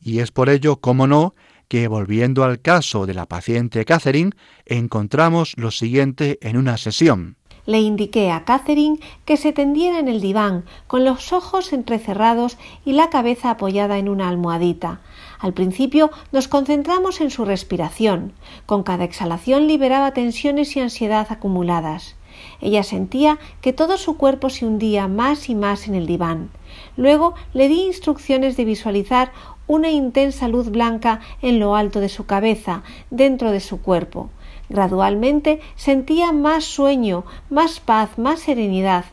Y 0.00 0.20
es 0.20 0.30
por 0.30 0.48
ello, 0.48 0.76
como 0.76 1.06
no, 1.06 1.34
que 1.68 1.86
volviendo 1.86 2.44
al 2.44 2.62
caso 2.62 3.04
de 3.04 3.12
la 3.12 3.26
paciente 3.26 3.84
Catherine, 3.84 4.30
encontramos 4.64 5.52
lo 5.58 5.70
siguiente 5.70 6.38
en 6.40 6.56
una 6.56 6.78
sesión. 6.78 7.36
Le 7.66 7.80
indiqué 7.80 8.30
a 8.30 8.44
Catherine 8.44 8.98
que 9.24 9.36
se 9.36 9.52
tendiera 9.52 9.98
en 9.98 10.08
el 10.08 10.22
diván, 10.22 10.64
con 10.86 11.04
los 11.04 11.32
ojos 11.32 11.72
entrecerrados 11.72 12.58
y 12.84 12.92
la 12.92 13.10
cabeza 13.10 13.50
apoyada 13.50 13.98
en 13.98 14.08
una 14.08 14.30
almohadita. 14.30 15.00
Al 15.44 15.52
principio 15.52 16.10
nos 16.32 16.48
concentramos 16.48 17.20
en 17.20 17.30
su 17.30 17.44
respiración. 17.44 18.32
Con 18.64 18.82
cada 18.82 19.04
exhalación 19.04 19.66
liberaba 19.66 20.12
tensiones 20.12 20.74
y 20.74 20.80
ansiedad 20.80 21.26
acumuladas. 21.28 22.16
Ella 22.62 22.82
sentía 22.82 23.38
que 23.60 23.74
todo 23.74 23.98
su 23.98 24.16
cuerpo 24.16 24.48
se 24.48 24.64
hundía 24.64 25.06
más 25.06 25.50
y 25.50 25.54
más 25.54 25.86
en 25.86 25.96
el 25.96 26.06
diván. 26.06 26.48
Luego 26.96 27.34
le 27.52 27.68
di 27.68 27.82
instrucciones 27.82 28.56
de 28.56 28.64
visualizar 28.64 29.32
una 29.66 29.90
intensa 29.90 30.48
luz 30.48 30.70
blanca 30.70 31.20
en 31.42 31.60
lo 31.60 31.76
alto 31.76 32.00
de 32.00 32.08
su 32.08 32.24
cabeza, 32.24 32.82
dentro 33.10 33.50
de 33.50 33.60
su 33.60 33.82
cuerpo. 33.82 34.30
Gradualmente 34.70 35.60
sentía 35.76 36.32
más 36.32 36.64
sueño, 36.64 37.26
más 37.50 37.80
paz, 37.80 38.16
más 38.16 38.40
serenidad. 38.40 39.04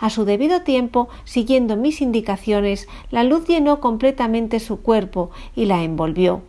A 0.00 0.08
su 0.08 0.24
debido 0.24 0.62
tiempo, 0.62 1.08
siguiendo 1.24 1.76
mis 1.76 2.00
indicaciones, 2.00 2.88
la 3.10 3.22
luz 3.22 3.46
llenó 3.46 3.80
completamente 3.80 4.58
su 4.58 4.80
cuerpo 4.80 5.30
y 5.54 5.66
la 5.66 5.82
envolvió. 5.84 6.40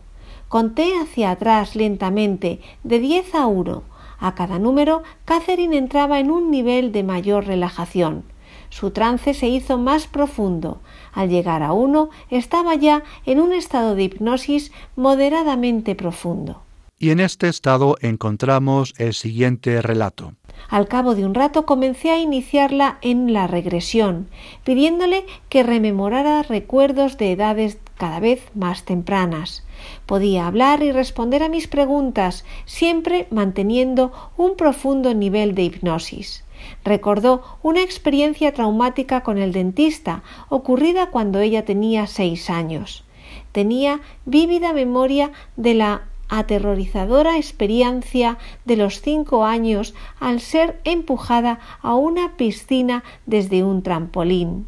Conté 0.48 0.94
hacia 1.00 1.30
atrás 1.30 1.76
lentamente, 1.76 2.60
de 2.82 2.98
diez 2.98 3.34
a 3.34 3.46
uno. 3.46 3.82
A 4.18 4.34
cada 4.34 4.58
número, 4.58 5.02
Catherine 5.26 5.76
entraba 5.76 6.18
en 6.18 6.30
un 6.30 6.50
nivel 6.50 6.92
de 6.92 7.02
mayor 7.02 7.46
relajación. 7.46 8.24
Su 8.70 8.90
trance 8.90 9.34
se 9.34 9.48
hizo 9.48 9.76
más 9.76 10.06
profundo. 10.06 10.80
Al 11.12 11.28
llegar 11.28 11.62
a 11.62 11.74
uno, 11.74 12.08
estaba 12.30 12.74
ya 12.74 13.02
en 13.26 13.38
un 13.38 13.52
estado 13.52 13.94
de 13.94 14.04
hipnosis 14.04 14.72
moderadamente 14.96 15.94
profundo. 15.94 16.62
Y 16.98 17.10
en 17.10 17.20
este 17.20 17.48
estado 17.48 17.96
encontramos 18.00 18.94
el 18.96 19.12
siguiente 19.12 19.82
relato. 19.82 20.34
Al 20.68 20.88
cabo 20.88 21.14
de 21.14 21.24
un 21.24 21.34
rato 21.34 21.66
comencé 21.66 22.10
a 22.10 22.18
iniciarla 22.18 22.98
en 23.02 23.32
la 23.32 23.46
regresión, 23.46 24.28
pidiéndole 24.64 25.24
que 25.48 25.62
rememorara 25.62 26.42
recuerdos 26.42 27.18
de 27.18 27.32
edades 27.32 27.78
cada 27.96 28.20
vez 28.20 28.42
más 28.54 28.84
tempranas. 28.84 29.64
Podía 30.06 30.46
hablar 30.46 30.82
y 30.82 30.92
responder 30.92 31.42
a 31.42 31.48
mis 31.48 31.68
preguntas, 31.68 32.44
siempre 32.64 33.26
manteniendo 33.30 34.12
un 34.36 34.56
profundo 34.56 35.14
nivel 35.14 35.54
de 35.54 35.64
hipnosis. 35.64 36.44
Recordó 36.84 37.42
una 37.62 37.82
experiencia 37.82 38.52
traumática 38.52 39.22
con 39.22 39.38
el 39.38 39.52
dentista, 39.52 40.22
ocurrida 40.48 41.10
cuando 41.10 41.40
ella 41.40 41.64
tenía 41.64 42.06
seis 42.06 42.50
años. 42.50 43.04
Tenía 43.52 44.00
vívida 44.24 44.72
memoria 44.72 45.30
de 45.56 45.74
la 45.74 46.02
aterrorizadora 46.32 47.36
experiencia 47.36 48.38
de 48.64 48.76
los 48.76 49.02
cinco 49.02 49.44
años 49.44 49.94
al 50.18 50.40
ser 50.40 50.80
empujada 50.84 51.60
a 51.82 51.94
una 51.94 52.36
piscina 52.36 53.04
desde 53.26 53.62
un 53.62 53.82
trampolín. 53.82 54.66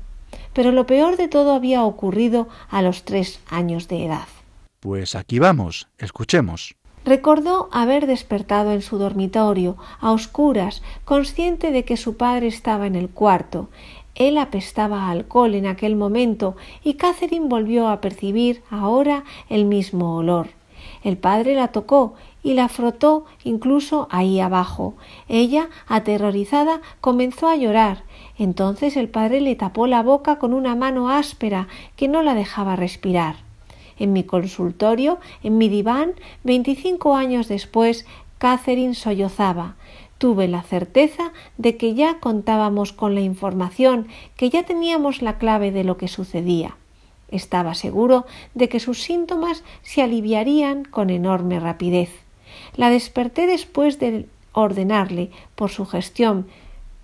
Pero 0.52 0.72
lo 0.72 0.86
peor 0.86 1.16
de 1.16 1.26
todo 1.26 1.54
había 1.54 1.84
ocurrido 1.84 2.48
a 2.68 2.82
los 2.82 3.04
tres 3.04 3.40
años 3.48 3.88
de 3.88 4.04
edad. 4.04 4.28
Pues 4.80 5.14
aquí 5.14 5.38
vamos, 5.38 5.88
escuchemos. 5.96 6.76
Recordó 7.06 7.68
haber 7.72 8.06
despertado 8.06 8.72
en 8.72 8.82
su 8.82 8.98
dormitorio, 8.98 9.76
a 10.00 10.12
oscuras, 10.12 10.82
consciente 11.04 11.70
de 11.70 11.84
que 11.84 11.96
su 11.96 12.16
padre 12.16 12.46
estaba 12.46 12.86
en 12.86 12.94
el 12.94 13.08
cuarto. 13.08 13.68
Él 14.14 14.38
apestaba 14.38 15.04
a 15.04 15.10
alcohol 15.10 15.54
en 15.54 15.66
aquel 15.66 15.96
momento 15.96 16.56
y 16.82 16.94
Catherine 16.94 17.48
volvió 17.48 17.88
a 17.88 18.00
percibir 18.00 18.62
ahora 18.70 19.24
el 19.48 19.64
mismo 19.64 20.16
olor. 20.16 20.48
El 21.04 21.18
padre 21.18 21.54
la 21.54 21.68
tocó 21.68 22.14
y 22.42 22.54
la 22.54 22.68
frotó 22.68 23.26
incluso 23.44 24.08
ahí 24.10 24.40
abajo. 24.40 24.94
Ella, 25.28 25.68
aterrorizada, 25.86 26.80
comenzó 27.02 27.46
a 27.46 27.56
llorar. 27.56 28.04
Entonces 28.38 28.96
el 28.96 29.08
padre 29.08 29.42
le 29.42 29.54
tapó 29.54 29.86
la 29.86 30.02
boca 30.02 30.38
con 30.38 30.54
una 30.54 30.74
mano 30.74 31.10
áspera 31.10 31.68
que 31.94 32.08
no 32.08 32.22
la 32.22 32.34
dejaba 32.34 32.74
respirar. 32.74 33.36
En 33.98 34.12
mi 34.12 34.24
consultorio, 34.24 35.18
en 35.42 35.58
mi 35.58 35.68
diván, 35.68 36.14
veinticinco 36.42 37.14
años 37.14 37.48
después, 37.48 38.06
Catherine 38.38 38.94
sollozaba. 38.94 39.76
Tuve 40.18 40.48
la 40.48 40.62
certeza 40.62 41.32
de 41.58 41.76
que 41.76 41.94
ya 41.94 42.18
contábamos 42.18 42.92
con 42.92 43.14
la 43.14 43.20
información, 43.20 44.08
que 44.36 44.48
ya 44.48 44.62
teníamos 44.62 45.22
la 45.22 45.38
clave 45.38 45.70
de 45.70 45.84
lo 45.84 45.96
que 45.96 46.08
sucedía. 46.08 46.76
Estaba 47.28 47.74
seguro 47.74 48.26
de 48.54 48.68
que 48.68 48.80
sus 48.80 49.02
síntomas 49.02 49.64
se 49.82 50.02
aliviarían 50.02 50.84
con 50.84 51.10
enorme 51.10 51.60
rapidez. 51.60 52.10
La 52.76 52.90
desperté 52.90 53.46
después 53.46 53.98
de 53.98 54.26
ordenarle, 54.52 55.30
por 55.54 55.70
su 55.70 55.86
gestión 55.86 56.46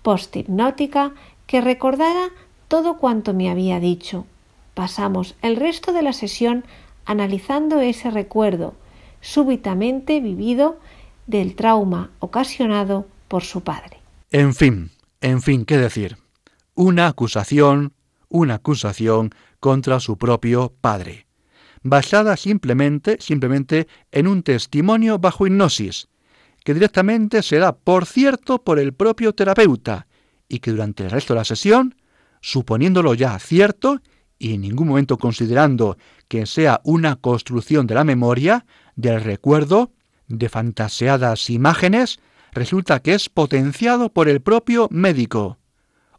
posthipnótica, 0.01 1.13
que 1.47 1.61
recordara 1.61 2.29
todo 2.67 2.97
cuanto 2.97 3.33
me 3.33 3.49
había 3.49 3.79
dicho. 3.79 4.25
Pasamos 4.73 5.35
el 5.41 5.57
resto 5.57 5.91
de 5.91 6.01
la 6.01 6.13
sesión 6.13 6.63
analizando 7.05 7.81
ese 7.81 8.09
recuerdo 8.09 8.75
súbitamente 9.21 10.19
vivido 10.19 10.79
del 11.27 11.55
trauma 11.55 12.09
ocasionado 12.19 13.07
por 13.27 13.43
su 13.43 13.61
padre. 13.61 13.99
En 14.31 14.53
fin, 14.55 14.91
en 15.21 15.41
fin, 15.41 15.65
¿qué 15.65 15.77
decir? 15.77 16.17
Una 16.73 17.07
acusación, 17.07 17.93
una 18.31 18.55
acusación 18.55 19.29
contra 19.59 19.99
su 19.99 20.17
propio 20.17 20.73
padre, 20.81 21.27
basada 21.83 22.37
simplemente, 22.37 23.17
simplemente 23.19 23.87
en 24.11 24.27
un 24.27 24.41
testimonio 24.41 25.19
bajo 25.19 25.45
hipnosis, 25.45 26.07
que 26.63 26.73
directamente 26.73 27.43
se 27.43 27.57
da, 27.57 27.75
por 27.75 28.05
cierto, 28.05 28.63
por 28.63 28.79
el 28.79 28.93
propio 28.93 29.33
terapeuta, 29.33 30.07
y 30.47 30.59
que 30.59 30.71
durante 30.71 31.03
el 31.03 31.11
resto 31.11 31.33
de 31.33 31.39
la 31.39 31.45
sesión, 31.45 31.95
suponiéndolo 32.41 33.13
ya 33.13 33.37
cierto, 33.39 34.01
y 34.37 34.55
en 34.55 34.61
ningún 34.61 34.87
momento 34.87 35.17
considerando 35.17 35.97
que 36.27 36.45
sea 36.45 36.81
una 36.83 37.15
construcción 37.17 37.85
de 37.85 37.95
la 37.95 38.03
memoria, 38.03 38.65
del 38.95 39.21
recuerdo, 39.21 39.91
de 40.27 40.49
fantaseadas 40.49 41.49
imágenes, 41.49 42.19
resulta 42.51 43.01
que 43.01 43.13
es 43.13 43.29
potenciado 43.29 44.09
por 44.09 44.29
el 44.29 44.41
propio 44.41 44.87
médico. 44.91 45.57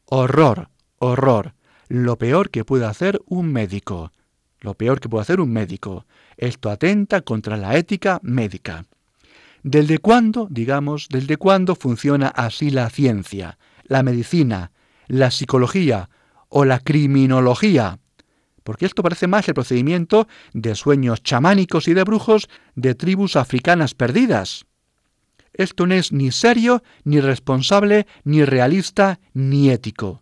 Horror, 0.05 0.69
horror, 0.99 1.55
lo 1.93 2.17
peor 2.17 2.49
que 2.49 2.65
puede 2.65 2.87
hacer 2.87 3.21
un 3.27 3.53
médico. 3.53 4.13
Lo 4.61 4.73
peor 4.73 4.99
que 4.99 5.11
puede 5.11 5.21
hacer 5.21 5.43
un 5.43 5.53
médico. 5.53 6.07
Esto 6.39 6.71
atenta 6.71 7.21
contra 7.21 7.59
la 7.59 7.77
ética 7.77 8.19
médica. 8.23 8.87
¿Desde 9.63 9.99
cuándo, 9.99 10.49
digamos, 10.51 11.09
desde 11.11 11.37
cuándo 11.37 11.75
funciona 11.75 12.29
así 12.29 12.71
la 12.71 12.89
ciencia, 12.89 13.59
la 13.85 14.03
medicina, 14.03 14.73
la 15.07 15.31
psicología 15.31 16.09
o 16.49 16.65
la 16.65 16.79
criminología? 16.81 17.99
porque 18.65 18.87
esto 18.87 19.03
parece 19.03 19.27
más 19.27 19.49
el 19.49 19.55
procedimiento 19.55 20.29
de 20.53 20.77
sueños 20.77 21.25
chamánicos 21.25 21.89
y 21.89 21.95
de 21.95 22.05
brujos 22.05 22.49
de 22.77 22.95
tribus 22.95 23.35
africanas 23.35 23.95
perdidas. 23.95 24.67
Esto 25.53 25.89
no 25.89 25.95
es 25.95 26.13
ni 26.13 26.31
serio, 26.31 26.85
ni 27.03 27.19
responsable, 27.19 28.07
ni 28.23 28.45
realista, 28.45 29.19
ni 29.35 29.69
ético. 29.71 30.22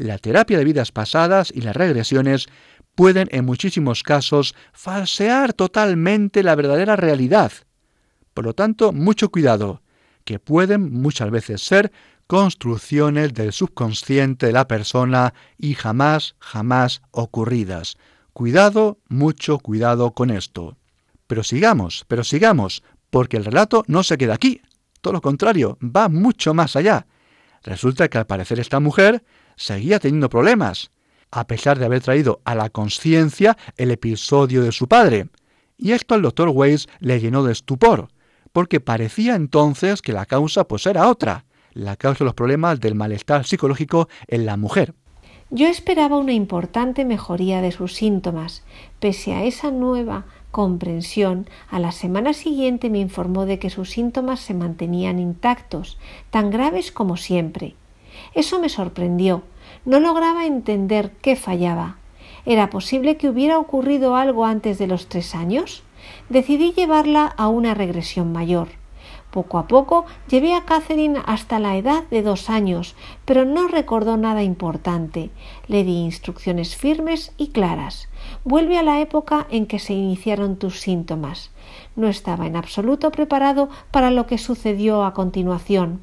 La 0.00 0.16
terapia 0.16 0.56
de 0.56 0.64
vidas 0.64 0.92
pasadas 0.92 1.52
y 1.54 1.60
las 1.60 1.76
regresiones 1.76 2.46
pueden 2.94 3.28
en 3.32 3.44
muchísimos 3.44 4.02
casos 4.02 4.54
falsear 4.72 5.52
totalmente 5.52 6.42
la 6.42 6.54
verdadera 6.54 6.96
realidad. 6.96 7.52
Por 8.32 8.46
lo 8.46 8.54
tanto, 8.54 8.92
mucho 8.92 9.30
cuidado, 9.30 9.82
que 10.24 10.38
pueden 10.38 10.90
muchas 10.90 11.30
veces 11.30 11.60
ser 11.60 11.92
construcciones 12.26 13.34
del 13.34 13.52
subconsciente 13.52 14.46
de 14.46 14.52
la 14.52 14.66
persona 14.66 15.34
y 15.58 15.74
jamás, 15.74 16.34
jamás 16.38 17.02
ocurridas. 17.10 17.98
Cuidado, 18.32 19.00
mucho 19.10 19.58
cuidado 19.58 20.12
con 20.12 20.30
esto. 20.30 20.78
Pero 21.26 21.44
sigamos, 21.44 22.06
pero 22.08 22.24
sigamos, 22.24 22.82
porque 23.10 23.36
el 23.36 23.44
relato 23.44 23.84
no 23.86 24.02
se 24.02 24.16
queda 24.16 24.32
aquí. 24.32 24.62
Todo 25.02 25.12
lo 25.12 25.20
contrario, 25.20 25.76
va 25.82 26.08
mucho 26.08 26.54
más 26.54 26.74
allá. 26.74 27.06
Resulta 27.62 28.08
que 28.08 28.16
al 28.16 28.26
parecer 28.26 28.58
esta 28.60 28.80
mujer 28.80 29.22
seguía 29.60 29.98
teniendo 29.98 30.30
problemas, 30.30 30.90
a 31.30 31.46
pesar 31.46 31.78
de 31.78 31.84
haber 31.84 32.00
traído 32.00 32.40
a 32.44 32.54
la 32.54 32.70
conciencia 32.70 33.58
el 33.76 33.90
episodio 33.90 34.62
de 34.62 34.72
su 34.72 34.88
padre. 34.88 35.28
Y 35.76 35.92
esto 35.92 36.14
al 36.14 36.22
doctor 36.22 36.48
Weiss 36.48 36.88
le 36.98 37.20
llenó 37.20 37.44
de 37.44 37.52
estupor, 37.52 38.08
porque 38.52 38.80
parecía 38.80 39.34
entonces 39.34 40.00
que 40.00 40.14
la 40.14 40.24
causa 40.24 40.64
pues 40.64 40.86
era 40.86 41.08
otra 41.08 41.44
la 41.72 41.96
causa 41.96 42.20
de 42.20 42.24
los 42.24 42.34
problemas 42.34 42.80
del 42.80 42.96
malestar 42.96 43.46
psicológico 43.46 44.08
en 44.26 44.44
la 44.44 44.56
mujer. 44.56 44.94
Yo 45.50 45.68
esperaba 45.68 46.16
una 46.16 46.32
importante 46.32 47.04
mejoría 47.04 47.60
de 47.60 47.70
sus 47.70 47.94
síntomas. 47.94 48.64
Pese 48.98 49.34
a 49.34 49.44
esa 49.44 49.70
nueva 49.70 50.24
comprensión, 50.50 51.46
a 51.68 51.78
la 51.78 51.92
semana 51.92 52.32
siguiente 52.32 52.90
me 52.90 52.98
informó 52.98 53.46
de 53.46 53.58
que 53.58 53.70
sus 53.70 53.90
síntomas 53.90 54.40
se 54.40 54.54
mantenían 54.54 55.18
intactos, 55.18 55.98
tan 56.30 56.50
graves 56.50 56.90
como 56.90 57.16
siempre. 57.16 57.76
Eso 58.34 58.60
me 58.60 58.68
sorprendió. 58.68 59.42
No 59.84 60.00
lograba 60.00 60.46
entender 60.46 61.12
qué 61.22 61.36
fallaba. 61.36 61.96
¿Era 62.46 62.70
posible 62.70 63.16
que 63.16 63.28
hubiera 63.28 63.58
ocurrido 63.58 64.16
algo 64.16 64.44
antes 64.44 64.78
de 64.78 64.86
los 64.86 65.08
tres 65.08 65.34
años? 65.34 65.82
Decidí 66.28 66.72
llevarla 66.72 67.26
a 67.26 67.48
una 67.48 67.74
regresión 67.74 68.32
mayor. 68.32 68.68
Poco 69.30 69.58
a 69.58 69.68
poco 69.68 70.06
llevé 70.28 70.54
a 70.54 70.64
Catherine 70.64 71.20
hasta 71.24 71.60
la 71.60 71.76
edad 71.76 72.02
de 72.10 72.22
dos 72.22 72.50
años, 72.50 72.96
pero 73.24 73.44
no 73.44 73.68
recordó 73.68 74.16
nada 74.16 74.42
importante. 74.42 75.30
Le 75.68 75.84
di 75.84 75.98
instrucciones 75.98 76.76
firmes 76.76 77.32
y 77.36 77.48
claras. 77.48 78.08
Vuelve 78.44 78.76
a 78.76 78.82
la 78.82 79.00
época 79.00 79.46
en 79.50 79.66
que 79.66 79.78
se 79.78 79.92
iniciaron 79.92 80.56
tus 80.56 80.80
síntomas. 80.80 81.52
No 81.94 82.08
estaba 82.08 82.46
en 82.46 82.56
absoluto 82.56 83.12
preparado 83.12 83.68
para 83.92 84.10
lo 84.10 84.26
que 84.26 84.38
sucedió 84.38 85.04
a 85.04 85.14
continuación. 85.14 86.00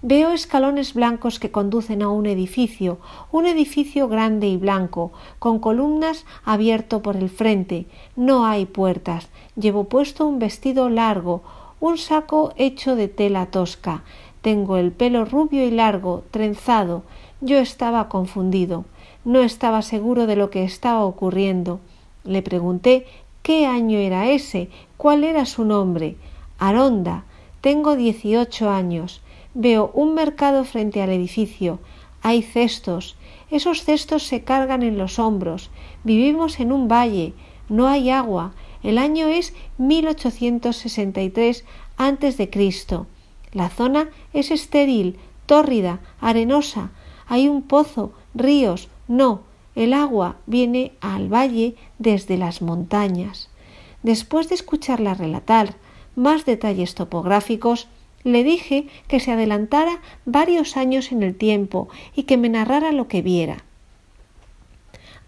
Veo 0.00 0.30
escalones 0.30 0.94
blancos 0.94 1.40
que 1.40 1.50
conducen 1.50 2.02
a 2.02 2.08
un 2.08 2.26
edificio, 2.26 2.98
un 3.32 3.46
edificio 3.46 4.06
grande 4.06 4.46
y 4.46 4.56
blanco, 4.56 5.10
con 5.40 5.58
columnas 5.58 6.24
abierto 6.44 7.02
por 7.02 7.16
el 7.16 7.28
frente. 7.28 7.86
No 8.14 8.46
hay 8.46 8.64
puertas. 8.64 9.28
Llevo 9.56 9.84
puesto 9.84 10.24
un 10.24 10.38
vestido 10.38 10.88
largo, 10.88 11.42
un 11.80 11.98
saco 11.98 12.52
hecho 12.56 12.94
de 12.94 13.08
tela 13.08 13.46
tosca. 13.46 14.04
Tengo 14.40 14.76
el 14.76 14.92
pelo 14.92 15.24
rubio 15.24 15.66
y 15.66 15.72
largo, 15.72 16.22
trenzado. 16.30 17.02
Yo 17.40 17.58
estaba 17.58 18.08
confundido. 18.08 18.84
No 19.24 19.40
estaba 19.40 19.82
seguro 19.82 20.28
de 20.28 20.36
lo 20.36 20.48
que 20.48 20.62
estaba 20.62 21.04
ocurriendo. 21.04 21.80
Le 22.22 22.42
pregunté 22.42 23.04
qué 23.42 23.66
año 23.66 23.98
era 23.98 24.30
ese, 24.30 24.70
cuál 24.96 25.24
era 25.24 25.44
su 25.44 25.64
nombre. 25.64 26.14
Aronda. 26.60 27.24
Tengo 27.60 27.96
dieciocho 27.96 28.70
años. 28.70 29.22
Veo 29.54 29.90
un 29.94 30.14
mercado 30.14 30.64
frente 30.64 31.02
al 31.02 31.10
edificio. 31.10 31.80
Hay 32.22 32.42
cestos. 32.42 33.16
Esos 33.50 33.84
cestos 33.84 34.24
se 34.24 34.44
cargan 34.44 34.82
en 34.82 34.98
los 34.98 35.18
hombros. 35.18 35.70
Vivimos 36.04 36.60
en 36.60 36.72
un 36.72 36.88
valle. 36.88 37.34
No 37.68 37.88
hay 37.88 38.10
agua. 38.10 38.52
El 38.82 38.98
año 38.98 39.28
es 39.28 39.54
1863 39.78 41.64
antes 41.96 42.36
de 42.36 42.50
Cristo. 42.50 43.06
La 43.52 43.70
zona 43.70 44.10
es 44.32 44.50
estéril, 44.50 45.18
tórrida, 45.46 46.00
arenosa. 46.20 46.90
Hay 47.26 47.48
un 47.48 47.62
pozo, 47.62 48.12
ríos. 48.34 48.88
No, 49.08 49.42
el 49.74 49.94
agua 49.94 50.36
viene 50.46 50.92
al 51.00 51.32
valle 51.32 51.76
desde 51.98 52.36
las 52.36 52.62
montañas. 52.62 53.48
Después 54.02 54.48
de 54.48 54.54
escucharla 54.54 55.14
relatar 55.14 55.74
más 56.14 56.44
detalles 56.44 56.94
topográficos, 56.94 57.88
le 58.24 58.44
dije 58.44 58.88
que 59.06 59.20
se 59.20 59.32
adelantara 59.32 60.00
varios 60.24 60.76
años 60.76 61.12
en 61.12 61.22
el 61.22 61.34
tiempo 61.34 61.88
y 62.14 62.24
que 62.24 62.36
me 62.36 62.48
narrara 62.48 62.92
lo 62.92 63.08
que 63.08 63.22
viera. 63.22 63.64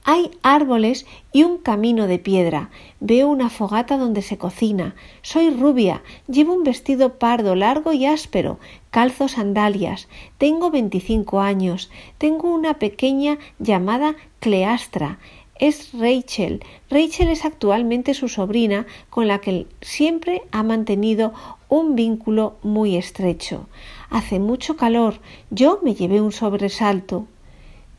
Hay 0.03 0.31
árboles 0.43 1.07
y 1.31 1.43
un 1.43 1.59
camino 1.59 2.07
de 2.07 2.19
piedra. 2.19 2.71
Veo 3.01 3.29
una 3.29 3.51
fogata 3.51 3.99
donde 3.99 4.23
se 4.23 4.39
cocina. 4.39 4.95
Soy 5.21 5.51
rubia. 5.51 6.03
Llevo 6.27 6.55
un 6.55 6.65
vestido 6.65 7.19
pardo 7.19 7.55
largo 7.55 7.93
y 7.93 8.07
áspero. 8.07 8.59
Calzo 8.91 9.29
sandalias. 9.29 10.09
Tengo 10.39 10.71
veinticinco 10.71 11.41
años. 11.41 11.91
Tengo 12.17 12.53
una 12.53 12.75
pequeña 12.75 13.39
llamada 13.59 14.17
Cleastra. 14.41 15.19
Es 15.61 15.93
Rachel. 15.93 16.65
Rachel 16.89 17.29
es 17.29 17.45
actualmente 17.45 18.15
su 18.15 18.31
sobrina 18.31 18.87
con 19.11 19.29
la 19.29 19.43
que 19.43 19.67
siempre 19.83 20.41
ha 20.53 20.63
mantenido 20.63 21.35
un 21.69 21.97
vínculo 21.97 22.57
muy 22.63 22.97
estrecho. 22.97 23.67
Hace 24.09 24.41
mucho 24.41 24.77
calor. 24.77 25.21
Yo 25.51 25.79
me 25.83 25.95
llevé 25.95 26.23
un 26.23 26.33
sobresalto. 26.33 27.27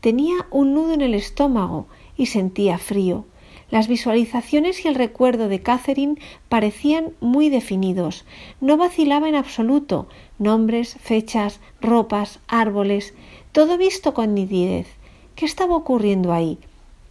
Tenía 0.00 0.34
un 0.50 0.74
nudo 0.74 0.94
en 0.94 1.02
el 1.02 1.14
estómago 1.14 1.86
y 2.16 2.26
sentía 2.26 2.78
frío. 2.78 3.26
Las 3.70 3.86
visualizaciones 3.86 4.84
y 4.84 4.88
el 4.88 4.96
recuerdo 4.96 5.46
de 5.46 5.62
Catherine 5.62 6.16
parecían 6.48 7.12
muy 7.20 7.48
definidos. 7.48 8.24
No 8.60 8.76
vacilaba 8.76 9.28
en 9.28 9.36
absoluto. 9.36 10.08
Nombres, 10.40 10.96
fechas, 11.00 11.60
ropas, 11.80 12.40
árboles, 12.48 13.14
todo 13.52 13.78
visto 13.78 14.14
con 14.14 14.34
nitidez. 14.34 14.88
¿Qué 15.36 15.44
estaba 15.44 15.76
ocurriendo 15.76 16.32
ahí? 16.32 16.58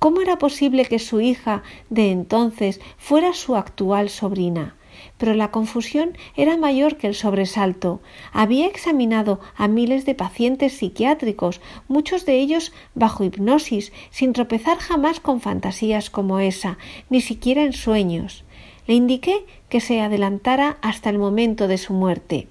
¿Cómo 0.02 0.22
era 0.22 0.40
posible 0.40 0.86
que 0.86 0.98
su 0.98 1.22
hija 1.22 1.62
de 1.92 2.10
entonces 2.10 2.82
fuera 2.98 3.34
su 3.34 3.56
actual 3.56 4.10
sobrina? 4.10 4.76
pero 5.18 5.36
la 5.36 5.52
confusión 5.52 6.18
era 6.36 6.58
mayor 6.58 6.98
que 6.98 7.06
el 7.06 7.14
sobresalto. 7.14 8.02
Había 8.34 8.66
examinado 8.66 9.40
a 9.56 9.68
miles 9.68 10.06
de 10.06 10.16
pacientes 10.16 10.74
psiquiátricos, 10.74 11.62
muchos 11.88 12.26
de 12.26 12.40
ellos 12.40 12.74
bajo 12.96 13.24
hipnosis, 13.24 13.94
sin 14.10 14.34
tropezar 14.34 14.80
jamás 14.80 15.20
con 15.20 15.40
fantasías 15.40 16.10
como 16.10 16.40
esa, 16.40 16.80
ni 17.12 17.22
siquiera 17.22 17.62
en 17.64 17.74
sueños. 17.74 18.44
Le 18.88 18.96
indiqué 18.96 19.46
que 19.70 19.82
se 19.82 20.02
adelantara 20.02 20.78
hasta 20.82 21.12
el 21.12 21.20
momento 21.20 21.68
de 21.68 21.78
su 21.78 21.94
muerte. 21.94 22.48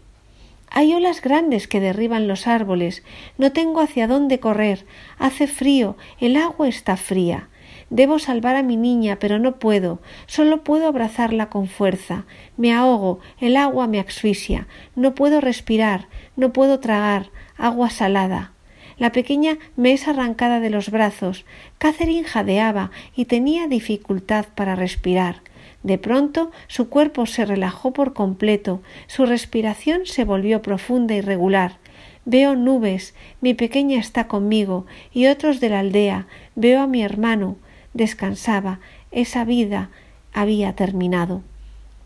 Hay 0.71 0.95
olas 0.95 1.21
grandes 1.21 1.67
que 1.67 1.81
derriban 1.81 2.29
los 2.29 2.47
árboles. 2.47 3.03
No 3.39 3.53
tengo 3.53 3.81
hacia 3.81 4.07
dónde 4.07 4.39
correr. 4.39 4.87
Hace 5.19 5.49
frío. 5.49 5.97
El 6.21 6.37
agua 6.37 6.69
está 6.69 6.97
fría. 6.97 7.49
Debo 7.91 8.21
salvar 8.21 8.55
a 8.55 8.63
mi 8.63 8.77
niña, 8.77 9.19
pero 9.19 9.41
no 9.41 9.59
puedo. 9.59 10.01
Solo 10.27 10.63
puedo 10.63 10.87
abrazarla 10.87 11.51
con 11.51 11.67
fuerza. 11.67 12.25
Me 12.57 12.73
ahogo. 12.73 13.19
El 13.41 13.57
agua 13.57 13.89
me 13.89 13.99
asfixia. 13.99 14.69
No 14.95 15.17
puedo 15.17 15.41
respirar. 15.41 16.07
No 16.37 16.53
puedo 16.53 16.79
tragar. 16.79 17.31
Agua 17.59 17.91
salada. 17.91 18.53
La 18.97 19.13
pequeña 19.13 19.59
me 19.77 19.93
es 19.93 20.07
arrancada 20.07 20.61
de 20.61 20.71
los 20.71 20.91
brazos. 20.91 21.47
Catherine 21.79 22.23
jadeaba 22.23 22.93
y 23.17 23.25
tenía 23.25 23.67
dificultad 23.67 24.47
para 24.55 24.77
respirar. 24.77 25.43
De 25.83 25.97
pronto 25.97 26.51
su 26.67 26.89
cuerpo 26.89 27.27
se 27.27 27.45
relajó 27.45 27.93
por 27.93 28.13
completo, 28.13 28.83
su 29.07 29.25
respiración 29.25 30.03
se 30.05 30.25
volvió 30.25 30.61
profunda 30.63 31.15
y 31.15 31.21
regular. 31.21 31.79
Veo 32.27 32.55
nubes, 32.55 33.15
mi 33.41 33.55
pequeña 33.55 33.99
está 33.99 34.29
conmigo, 34.29 34.87
y 35.13 35.27
otros 35.27 35.59
de 35.59 35.71
la 35.71 35.81
aldea, 35.81 36.27
veo 36.55 36.83
a 36.83 36.87
mi 36.87 37.03
hermano, 37.03 37.57
descansaba, 37.95 38.81
esa 39.11 39.45
vida 39.45 39.91
había 40.33 40.75
terminado. 40.75 41.43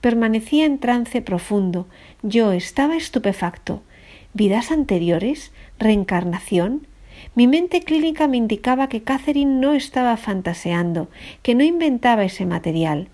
Permanecía 0.01 0.67
en 0.67 0.79
trance 0.79 1.21
profundo, 1.21 1.89
yo 2.23 2.53
estaba 2.53 2.97
estupefacto. 2.97 3.83
¿Vidas 4.35 4.71
anteriores? 4.71 5.53
¿Reencarnación? 5.79 6.87
Mi 7.35 7.47
mente 7.47 7.81
clínica 7.81 8.29
me 8.29 8.37
indicaba 8.37 8.89
que 8.89 9.03
Catherine 9.03 9.61
no 9.61 9.73
estaba 9.73 10.17
fantaseando, 10.17 11.09
que 11.43 11.55
no 11.55 11.65
inventaba 11.65 12.25
ese 12.25 12.47
material. 12.47 13.09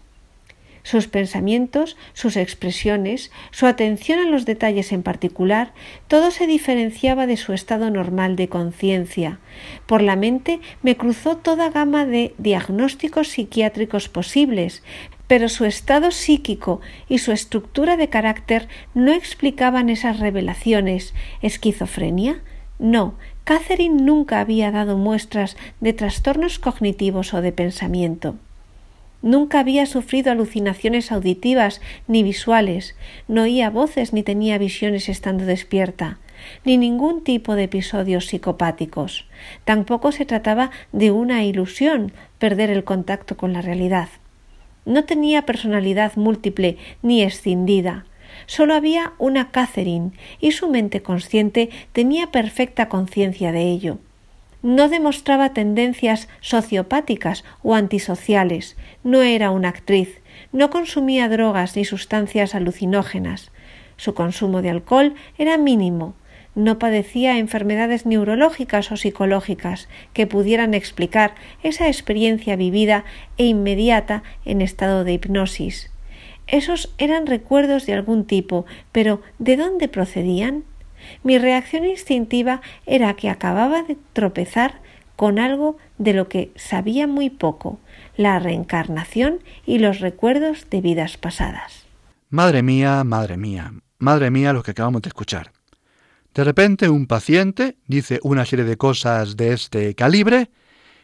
Sus 0.83 1.09
pensamientos, 1.09 1.97
sus 2.13 2.37
expresiones, 2.37 3.31
su 3.51 3.67
atención 3.67 4.19
a 4.19 4.31
los 4.31 4.47
detalles 4.47 4.93
en 4.93 5.03
particular, 5.03 5.73
todo 6.09 6.31
se 6.31 6.47
diferenciaba 6.47 7.27
de 7.27 7.37
su 7.37 7.53
estado 7.53 7.91
normal 7.91 8.37
de 8.37 8.49
conciencia. 8.49 9.39
Por 9.87 10.03
la 10.03 10.17
mente 10.17 10.61
me 10.83 10.97
cruzó 10.97 11.37
toda 11.37 11.71
gama 11.71 12.07
de 12.07 12.35
diagnósticos 12.39 13.29
psiquiátricos 13.29 14.09
posibles, 14.09 14.83
pero 15.27 15.49
su 15.49 15.65
estado 15.65 16.11
psíquico 16.11 16.81
y 17.09 17.19
su 17.19 17.31
estructura 17.31 17.97
de 17.97 18.09
carácter 18.09 18.69
no 18.95 19.13
explicaban 19.13 19.89
esas 19.89 20.19
revelaciones. 20.19 21.15
¿Esquizofrenia? 21.41 22.41
No, 22.81 23.15
Catherine 23.45 24.03
nunca 24.03 24.41
había 24.41 24.71
dado 24.71 24.97
muestras 24.97 25.57
de 25.81 25.93
trastornos 25.93 26.59
cognitivos 26.59 27.35
o 27.35 27.43
de 27.43 27.53
pensamiento. 27.53 28.37
Nunca 29.23 29.61
había 29.61 29.85
sufrido 29.85 30.33
alucinaciones 30.33 31.13
auditivas 31.13 31.83
ni 32.09 32.23
visuales, 32.23 32.95
no 33.29 33.43
oía 33.43 33.69
voces 33.69 34.15
ni 34.15 34.23
tenía 34.23 34.57
visiones 34.57 35.11
estando 35.11 35.45
despierta, 35.45 36.19
ni 36.65 36.79
ningún 36.79 37.23
tipo 37.23 37.55
de 37.55 37.65
episodios 37.65 38.27
psicopáticos. 38.27 39.27
Tampoco 39.65 40.11
se 40.11 40.25
trataba 40.25 40.71
de 40.93 41.11
una 41.11 41.45
ilusión 41.45 42.13
perder 42.39 42.71
el 42.71 42.85
contacto 42.85 43.37
con 43.37 43.53
la 43.53 43.61
realidad. 43.61 44.09
No 44.87 45.05
tenía 45.05 45.45
personalidad 45.45 46.17
múltiple 46.17 46.79
ni 47.03 47.23
escindida. 47.23 48.07
Solo 48.47 48.75
había 48.75 49.13
una 49.19 49.51
Catherine 49.51 50.13
y 50.41 50.53
su 50.53 50.71
mente 50.71 51.03
consciente 51.03 51.69
tenía 51.93 52.29
perfecta 52.29 52.89
conciencia 52.89 53.53
de 53.53 53.71
ello 53.71 53.99
no 54.63 54.89
demostraba 54.89 55.53
tendencias 55.53 56.29
sociopáticas 56.41 57.45
o 57.63 57.75
antisociales, 57.75 58.77
no 59.05 59.23
era 59.23 59.51
una 59.51 59.69
actriz, 59.69 60.21
no 60.53 60.71
consumía 60.71 61.29
drogas 61.29 61.77
ni 61.77 61.85
sustancias 61.85 62.55
alucinógenas. 62.55 63.51
Su 63.97 64.15
consumo 64.15 64.63
de 64.63 64.71
alcohol 64.71 65.15
era 65.39 65.59
mínimo, 65.59 66.15
no 66.55 66.79
padecía 66.79 67.39
enfermedades 67.39 68.07
neurológicas 68.07 68.91
o 68.91 68.97
psicológicas 68.97 69.89
que 70.13 70.27
pudieran 70.27 70.75
explicar 70.75 71.35
esa 71.63 71.87
experiencia 71.87 72.57
vivida 72.57 73.05
e 73.37 73.47
inmediata 73.47 74.23
en 74.45 74.61
estado 74.61 75.05
de 75.05 75.13
hipnosis. 75.13 75.91
Esos 76.49 76.93
eran 76.99 77.27
recuerdos 77.27 77.87
de 77.87 77.95
algún 77.95 78.25
tipo, 78.25 78.67
pero 78.91 79.23
¿de 79.39 79.57
dónde 79.57 79.87
procedían? 79.87 80.65
Mi 81.23 81.39
reacción 81.39 81.85
instintiva 81.85 82.61
era 82.87 83.15
que 83.15 83.29
acababa 83.29 83.83
de 83.83 83.97
tropezar 84.13 84.81
con 85.17 85.39
algo 85.39 85.77
de 85.99 86.15
lo 86.15 86.29
que 86.29 86.51
sabía 86.57 87.07
muy 87.07 87.29
poco, 87.29 87.79
la 88.17 88.39
reencarnación 88.39 89.41
y 89.67 89.79
los 89.79 90.01
recuerdos 90.01 90.67
de 90.71 90.81
vidas 90.81 91.19
pasadas. 91.19 91.85
Madre 92.31 92.63
mía, 92.63 93.05
madre 93.05 93.37
mía, 93.37 93.75
madre 93.99 94.31
mía 94.31 94.53
lo 94.53 94.63
que 94.63 94.71
acabamos 94.71 95.03
de 95.03 95.09
escuchar. 95.09 95.53
De 96.35 96.45
repente 96.45 96.89
un 96.89 97.07
paciente 97.07 97.77
dice 97.87 98.21
una 98.23 98.45
serie 98.45 98.65
de 98.65 98.77
cosas 98.77 99.37
de 99.37 99.53
este 99.53 99.95
calibre 99.95 100.49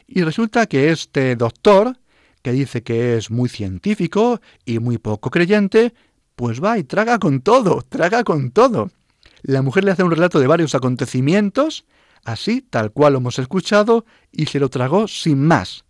y 0.07 0.23
resulta 0.23 0.67
que 0.67 0.91
este 0.91 1.35
doctor, 1.35 1.99
que 2.43 2.53
dice 2.53 2.83
que 2.83 3.17
es 3.17 3.31
muy 3.31 3.49
científico 3.49 4.41
y 4.65 4.79
muy 4.79 4.99
poco 4.99 5.31
creyente, 5.31 5.93
pues 6.37 6.63
va 6.63 6.79
y 6.79 6.85
traga 6.85 7.19
con 7.19 7.41
todo, 7.41 7.83
traga 7.89 8.23
con 8.23 8.51
todo. 8.51 8.91
La 9.49 9.63
mujer 9.63 9.85
le 9.85 9.93
hace 9.93 10.03
un 10.03 10.11
relato 10.11 10.41
de 10.41 10.49
varios 10.49 10.75
acontecimientos, 10.75 11.85
así, 12.25 12.63
tal 12.63 12.91
cual 12.91 13.13
lo 13.13 13.21
hemos 13.21 13.39
escuchado, 13.39 14.05
y 14.33 14.47
se 14.47 14.59
lo 14.59 14.71
tragó 14.71 15.07
sin 15.07 15.47
más. 15.47 15.85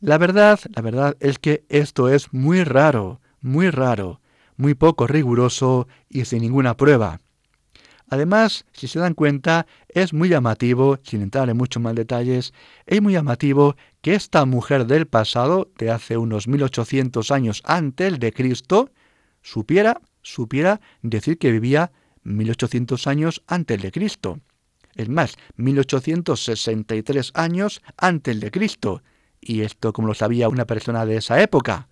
La 0.00 0.16
verdad, 0.16 0.58
la 0.74 0.80
verdad 0.80 1.14
es 1.20 1.38
que 1.38 1.62
esto 1.68 2.08
es 2.08 2.32
muy 2.32 2.64
raro, 2.64 3.20
muy 3.42 3.68
raro, 3.68 4.22
muy 4.56 4.72
poco 4.72 5.06
riguroso 5.06 5.88
y 6.08 6.24
sin 6.24 6.40
ninguna 6.40 6.74
prueba. 6.74 7.20
Además, 8.08 8.64
si 8.72 8.88
se 8.88 8.98
dan 8.98 9.12
cuenta, 9.12 9.66
es 9.90 10.14
muy 10.14 10.30
llamativo, 10.30 10.98
sin 11.02 11.20
entrar 11.20 11.50
en 11.50 11.58
muchos 11.58 11.82
más 11.82 11.94
detalles, 11.94 12.54
es 12.86 13.02
muy 13.02 13.12
llamativo 13.12 13.76
que 14.00 14.14
esta 14.14 14.46
mujer 14.46 14.86
del 14.86 15.06
pasado, 15.06 15.68
de 15.76 15.90
hace 15.90 16.16
unos 16.16 16.48
1800 16.48 17.30
años 17.30 17.60
antes 17.66 18.18
de 18.18 18.32
Cristo, 18.32 18.90
supiera, 19.42 20.00
supiera 20.22 20.80
decir 21.02 21.36
que 21.36 21.52
vivía 21.52 21.92
1800 22.22 23.06
años 23.06 23.42
antes 23.46 23.80
de 23.80 23.90
Cristo. 23.90 24.40
Es 24.94 25.08
más, 25.08 25.36
1863 25.56 27.32
años 27.34 27.82
antes 27.96 28.40
de 28.40 28.50
Cristo. 28.50 29.02
Y 29.40 29.62
esto 29.62 29.92
como 29.92 30.08
lo 30.08 30.14
sabía 30.14 30.48
una 30.48 30.66
persona 30.66 31.06
de 31.06 31.16
esa 31.16 31.40
época. 31.40 31.88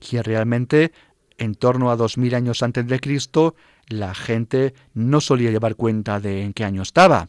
Si 0.00 0.20
realmente 0.20 0.92
en 1.38 1.54
torno 1.54 1.90
a 1.90 1.96
2000 1.96 2.34
años 2.34 2.62
antes 2.62 2.86
de 2.86 3.00
Cristo 3.00 3.54
la 3.88 4.14
gente 4.14 4.74
no 4.94 5.20
solía 5.20 5.50
llevar 5.50 5.76
cuenta 5.76 6.20
de 6.20 6.42
en 6.42 6.52
qué 6.52 6.64
año 6.64 6.82
estaba. 6.82 7.28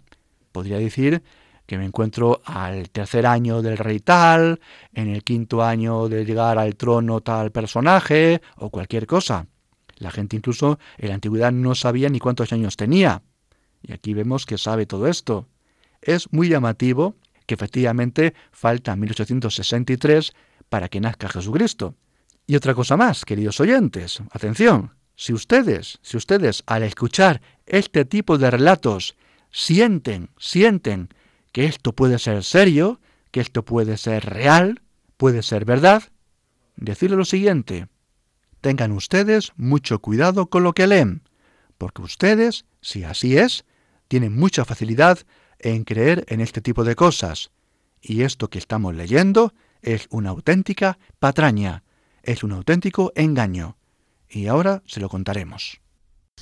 Podría 0.51 0.77
decir 0.77 1.23
que 1.65 1.77
me 1.77 1.85
encuentro 1.85 2.41
al 2.45 2.89
tercer 2.89 3.25
año 3.25 3.61
del 3.61 3.77
rey 3.77 3.99
tal, 3.99 4.61
en 4.93 5.09
el 5.09 5.23
quinto 5.23 5.63
año 5.63 6.07
de 6.07 6.25
llegar 6.25 6.57
al 6.57 6.75
trono 6.75 7.21
tal 7.21 7.51
personaje 7.51 8.41
o 8.55 8.69
cualquier 8.69 9.05
cosa. 9.05 9.47
La 9.97 10.11
gente 10.11 10.35
incluso 10.35 10.79
en 10.97 11.09
la 11.09 11.15
antigüedad 11.15 11.51
no 11.51 11.75
sabía 11.75 12.09
ni 12.09 12.19
cuántos 12.19 12.53
años 12.53 12.77
tenía. 12.77 13.23
Y 13.81 13.93
aquí 13.93 14.13
vemos 14.13 14.45
que 14.45 14.57
sabe 14.57 14.85
todo 14.85 15.07
esto. 15.07 15.47
Es 16.01 16.31
muy 16.31 16.49
llamativo 16.49 17.15
que 17.45 17.55
efectivamente 17.55 18.33
falta 18.51 18.95
1863 18.95 20.33
para 20.69 20.89
que 20.89 20.99
nazca 20.99 21.29
Jesucristo. 21.29 21.95
Y 22.45 22.55
otra 22.55 22.75
cosa 22.75 22.95
más, 22.97 23.25
queridos 23.25 23.59
oyentes, 23.59 24.21
atención, 24.31 24.93
si 25.15 25.33
ustedes, 25.33 25.99
si 26.01 26.15
ustedes 26.15 26.63
al 26.67 26.83
escuchar 26.83 27.41
este 27.65 28.05
tipo 28.05 28.37
de 28.37 28.51
relatos 28.51 29.15
sienten, 29.51 30.29
sienten 30.37 31.09
que 31.51 31.65
esto 31.65 31.93
puede 31.93 32.19
ser 32.19 32.43
serio, 32.43 33.01
que 33.31 33.41
esto 33.41 33.65
puede 33.65 33.97
ser 33.97 34.25
real, 34.25 34.81
puede 35.17 35.41
ser 35.41 35.65
verdad, 35.65 36.03
decirle 36.75 37.17
lo 37.17 37.25
siguiente, 37.25 37.87
Tengan 38.61 38.91
ustedes 38.91 39.53
mucho 39.55 39.99
cuidado 39.99 40.47
con 40.47 40.63
lo 40.63 40.73
que 40.73 40.87
leen, 40.87 41.21
porque 41.77 42.01
ustedes, 42.01 42.65
si 42.81 43.03
así 43.03 43.37
es, 43.37 43.65
tienen 44.07 44.35
mucha 44.37 44.65
facilidad 44.65 45.19
en 45.59 45.83
creer 45.83 46.25
en 46.27 46.41
este 46.41 46.61
tipo 46.61 46.83
de 46.83 46.95
cosas. 46.95 47.51
Y 48.01 48.21
esto 48.21 48.49
que 48.49 48.59
estamos 48.59 48.95
leyendo 48.95 49.53
es 49.81 50.07
una 50.09 50.29
auténtica 50.29 50.97
patraña, 51.19 51.83
es 52.23 52.43
un 52.43 52.51
auténtico 52.51 53.11
engaño. 53.15 53.77
Y 54.29 54.47
ahora 54.47 54.83
se 54.85 54.99
lo 54.99 55.09
contaremos. 55.09 55.79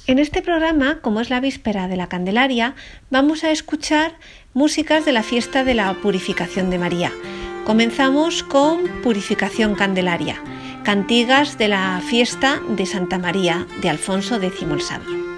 En 0.07 0.19
este 0.19 0.41
programa, 0.41 1.01
como 1.01 1.21
es 1.21 1.29
la 1.29 1.39
víspera 1.39 1.87
de 1.87 1.95
la 1.95 2.09
Candelaria, 2.09 2.75
vamos 3.09 3.43
a 3.43 3.51
escuchar 3.51 4.17
músicas 4.53 5.05
de 5.05 5.11
la 5.11 5.23
fiesta 5.23 5.63
de 5.63 5.73
la 5.73 5.93
Purificación 6.01 6.69
de 6.69 6.77
María. 6.77 7.11
Comenzamos 7.65 8.43
con 8.43 9.01
Purificación 9.01 9.73
Candelaria, 9.73 10.43
cantigas 10.85 11.57
de 11.57 11.67
la 11.67 11.99
fiesta 11.99 12.61
de 12.69 12.85
Santa 12.85 13.17
María 13.17 13.65
de 13.81 13.89
Alfonso 13.89 14.35
X 14.35 14.61
el 14.61 14.81
Sabio. 14.81 15.34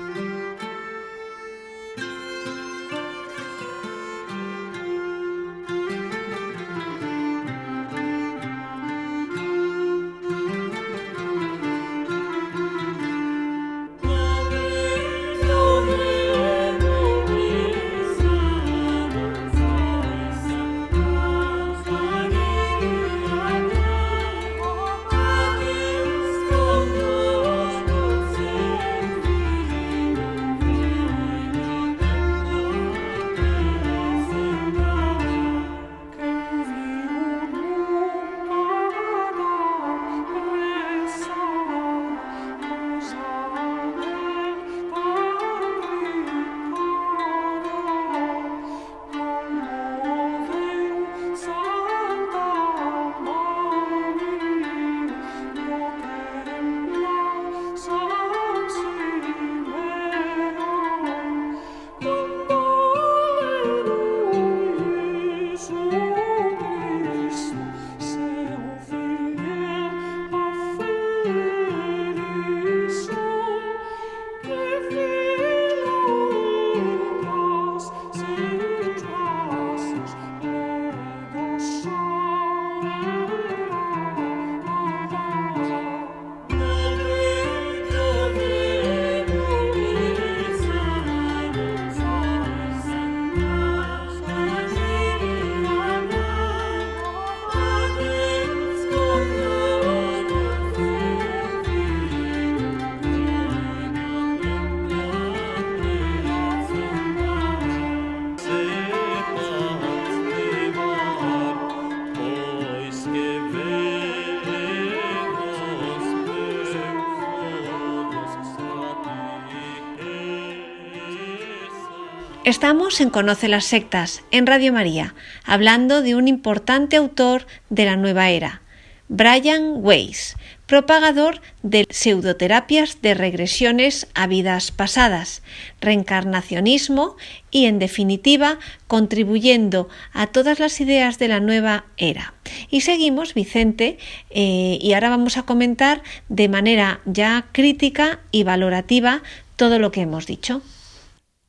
Estamos 122.47 123.01
en 123.01 123.10
Conoce 123.10 123.49
las 123.49 123.65
Sectas, 123.65 124.23
en 124.31 124.47
Radio 124.47 124.71
María, 124.71 125.15
hablando 125.43 126.01
de 126.01 126.15
un 126.15 126.29
importante 126.29 126.95
autor 126.95 127.45
de 127.69 127.83
la 127.83 127.97
nueva 127.97 128.29
era, 128.29 128.62
Brian 129.10 129.73
Weiss, 129.83 130.38
propagador 130.65 131.41
de 131.62 131.86
pseudoterapias 131.89 133.01
de 133.01 133.15
regresiones 133.15 134.07
a 134.13 134.27
vidas 134.27 134.71
pasadas, 134.71 135.43
reencarnacionismo 135.81 137.17
y, 137.51 137.65
en 137.65 137.79
definitiva, 137.79 138.60
contribuyendo 138.88 139.89
a 140.13 140.27
todas 140.27 140.62
las 140.62 140.79
ideas 140.79 141.19
de 141.19 141.27
la 141.27 141.41
nueva 141.41 141.83
era. 141.97 142.33
Y 142.69 142.79
seguimos, 142.79 143.33
Vicente, 143.33 143.97
eh, 144.29 144.79
y 144.81 144.93
ahora 144.93 145.10
vamos 145.10 145.36
a 145.36 145.43
comentar 145.43 146.01
de 146.29 146.47
manera 146.47 147.01
ya 147.03 147.47
crítica 147.51 148.21
y 148.31 148.43
valorativa 148.43 149.21
todo 149.57 149.79
lo 149.79 149.91
que 149.91 149.99
hemos 149.99 150.27
dicho. 150.27 150.62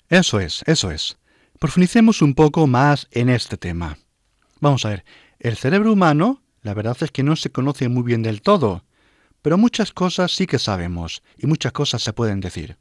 Eso 0.09 0.41
es, 0.41 0.63
eso 0.67 0.91
es. 0.91 1.19
Profundicemos 1.59 2.23
un 2.23 2.35
poco 2.35 2.67
más 2.67 3.09
en 3.11 3.29
este 3.29 3.59
tema. 3.59 3.99
Vamos 4.61 4.87
a 4.87 4.91
ver, 4.91 5.05
el 5.39 5.57
cerebro 5.57 5.93
humano, 5.93 6.43
la 6.63 6.73
verdad 6.73 6.97
es 7.01 7.11
que 7.11 7.23
no 7.23 7.37
se 7.37 7.51
conoce 7.51 7.89
muy 7.91 8.05
bien 8.05 8.23
del 8.23 8.41
todo, 8.41 8.85
pero 9.43 9.59
muchas 9.59 9.93
cosas 9.93 10.33
sí 10.33 10.47
que 10.47 10.59
sabemos 10.59 11.23
y 11.37 11.47
muchas 11.47 11.73
cosas 11.73 12.03
se 12.03 12.15
pueden 12.15 12.41
decir. 12.41 12.79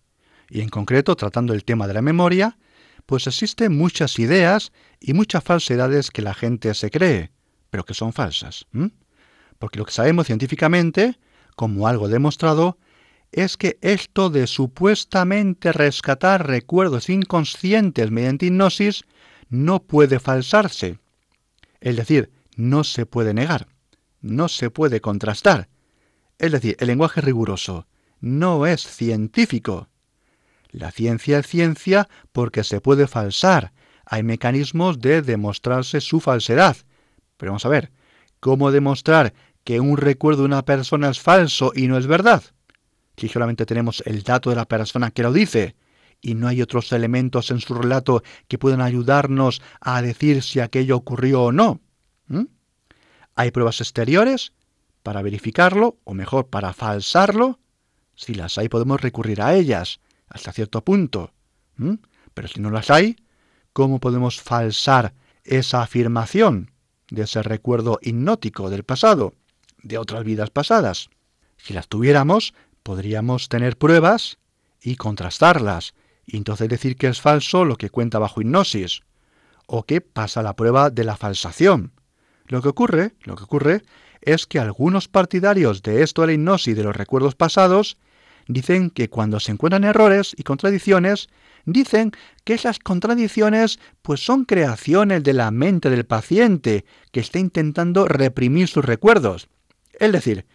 Y 0.50 0.62
en 0.62 0.70
concreto, 0.70 1.18
tratando 1.18 1.54
el 1.54 1.66
tema 1.66 1.86
de 1.88 1.96
la 1.96 2.02
memoria, 2.02 2.58
pues 3.06 3.28
existen 3.28 3.78
muchas 3.78 4.20
ideas 4.20 4.72
y 5.02 5.14
muchas 5.14 5.44
falsedades 5.44 6.12
que 6.12 6.22
la 6.22 6.34
gente 6.34 6.74
se 6.76 6.90
cree, 6.92 7.32
pero 7.70 7.84
que 7.84 7.94
son 7.94 8.14
falsas. 8.14 8.68
Porque 9.60 9.80
lo 9.80 9.86
que 9.86 9.92
sabemos 9.92 10.28
científicamente, 10.28 11.20
como 11.58 11.90
algo 11.90 12.08
demostrado, 12.08 12.78
es 13.32 13.58
que 13.58 13.78
esto 13.82 14.30
de 14.30 14.48
supuestamente 14.48 15.72
rescatar 15.72 16.48
recuerdos 16.48 17.10
inconscientes 17.10 18.12
mediante 18.12 18.48
hipnosis 18.48 19.04
no 19.50 19.84
puede 19.84 20.20
falsarse. 20.20 21.00
Es 21.80 21.96
decir, 21.96 22.32
no 22.56 22.84
se 22.84 23.06
puede 23.06 23.34
negar, 23.34 23.68
no 24.22 24.48
se 24.48 24.70
puede 24.70 25.02
contrastar. 25.02 25.70
Es 26.40 26.52
decir, 26.52 26.76
el 26.80 26.88
lenguaje 26.88 27.22
riguroso 27.22 27.88
no 28.20 28.66
es 28.66 28.82
científico. 28.82 29.90
La 30.70 30.92
ciencia 30.92 31.40
es 31.40 31.48
ciencia 31.48 32.08
porque 32.32 32.64
se 32.64 32.82
puede 32.82 33.08
falsar. 33.08 33.74
Hay 34.06 34.24
mecanismos 34.24 35.00
de 35.00 35.22
demostrarse 35.22 36.02
su 36.02 36.20
falsedad. 36.20 36.78
Pero 37.38 37.52
vamos 37.52 37.66
a 37.66 37.70
ver, 37.70 37.92
¿cómo 38.40 38.72
demostrar 38.72 39.34
que 39.64 39.80
un 39.80 39.98
recuerdo 39.98 40.42
de 40.42 40.48
una 40.48 40.66
persona 40.66 41.10
es 41.10 41.20
falso 41.20 41.72
y 41.76 41.88
no 41.88 41.98
es 41.98 42.08
verdad? 42.08 42.44
Si 43.18 43.28
solamente 43.28 43.66
tenemos 43.66 44.04
el 44.06 44.24
dato 44.24 44.50
de 44.52 44.56
la 44.56 44.68
persona 44.68 45.12
que 45.12 45.24
lo 45.24 45.34
dice 45.34 45.76
y 46.22 46.36
no 46.36 46.48
hay 46.48 46.62
otros 46.62 46.92
elementos 46.92 47.52
en 47.52 47.60
su 47.60 47.74
relato 47.74 48.24
que 48.48 48.58
puedan 48.58 48.82
ayudarnos 48.82 49.62
a 49.82 50.02
decir 50.02 50.44
si 50.44 50.60
aquello 50.60 50.96
ocurrió 50.96 51.44
o 51.44 51.52
no. 51.52 51.82
¿Hay 53.36 53.52
pruebas 53.52 53.82
exteriores 53.82 54.54
para 55.04 55.22
verificarlo, 55.22 55.98
o 56.04 56.14
mejor, 56.14 56.48
para 56.48 56.74
falsarlo? 56.74 57.60
Si 58.16 58.34
las 58.34 58.58
hay, 58.58 58.68
podemos 58.68 59.00
recurrir 59.00 59.42
a 59.42 59.54
ellas 59.54 60.00
hasta 60.28 60.52
cierto 60.52 60.84
punto. 60.84 61.34
Pero 62.34 62.48
si 62.48 62.60
no 62.60 62.72
las 62.72 62.90
hay, 62.90 63.16
¿cómo 63.74 64.00
podemos 64.00 64.42
falsar 64.42 65.14
esa 65.44 65.84
afirmación 65.84 66.72
de 67.10 67.24
ese 67.24 67.44
recuerdo 67.44 68.00
hipnótico 68.02 68.70
del 68.72 68.84
pasado, 68.84 69.34
de 69.84 70.00
otras 70.00 70.24
vidas 70.24 70.50
pasadas? 70.50 71.10
Si 71.58 71.74
las 71.74 71.88
tuviéramos, 71.88 72.54
podríamos 72.88 73.50
tener 73.50 73.78
pruebas 73.78 74.38
y 74.82 74.96
contrastarlas, 74.96 75.94
y 76.26 76.38
entonces 76.38 76.70
decir 76.70 76.96
que 76.96 77.08
es 77.08 77.20
falso 77.20 77.66
lo 77.66 77.76
que 77.76 77.90
cuenta 77.90 78.18
bajo 78.18 78.40
hipnosis, 78.40 79.02
o 79.66 79.84
que 79.84 80.00
pasa 80.00 80.42
la 80.42 80.56
prueba 80.56 80.90
de 80.90 81.04
la 81.04 81.18
falsación. 81.18 81.92
Lo 82.46 82.62
que 82.62 82.70
ocurre, 82.70 83.12
lo 83.24 83.36
que 83.36 83.44
ocurre 83.44 83.82
es 84.22 84.48
que 84.48 84.58
algunos 84.58 85.10
partidarios 85.10 85.84
de 85.84 86.02
esto 86.02 86.22
de 86.22 86.28
la 86.28 86.34
hipnosis 86.36 86.78
de 86.78 86.84
los 86.86 86.96
recuerdos 86.96 87.36
pasados 87.36 87.98
dicen 88.48 88.90
que 88.90 89.10
cuando 89.10 89.42
se 89.42 89.52
encuentran 89.52 89.84
errores 89.84 90.34
y 90.38 90.44
contradicciones, 90.44 91.28
dicen 91.66 92.14
que 92.46 92.54
esas 92.54 92.80
contradicciones 92.80 93.82
pues 94.02 94.24
son 94.24 94.46
creaciones 94.46 95.24
de 95.24 95.34
la 95.34 95.52
mente 95.52 95.90
del 95.90 96.06
paciente 96.06 96.86
que 97.12 97.20
está 97.20 97.38
intentando 97.38 98.08
reprimir 98.08 98.70
sus 98.70 98.86
recuerdos. 98.86 99.50
Es 100.00 100.14
decir, 100.14 100.46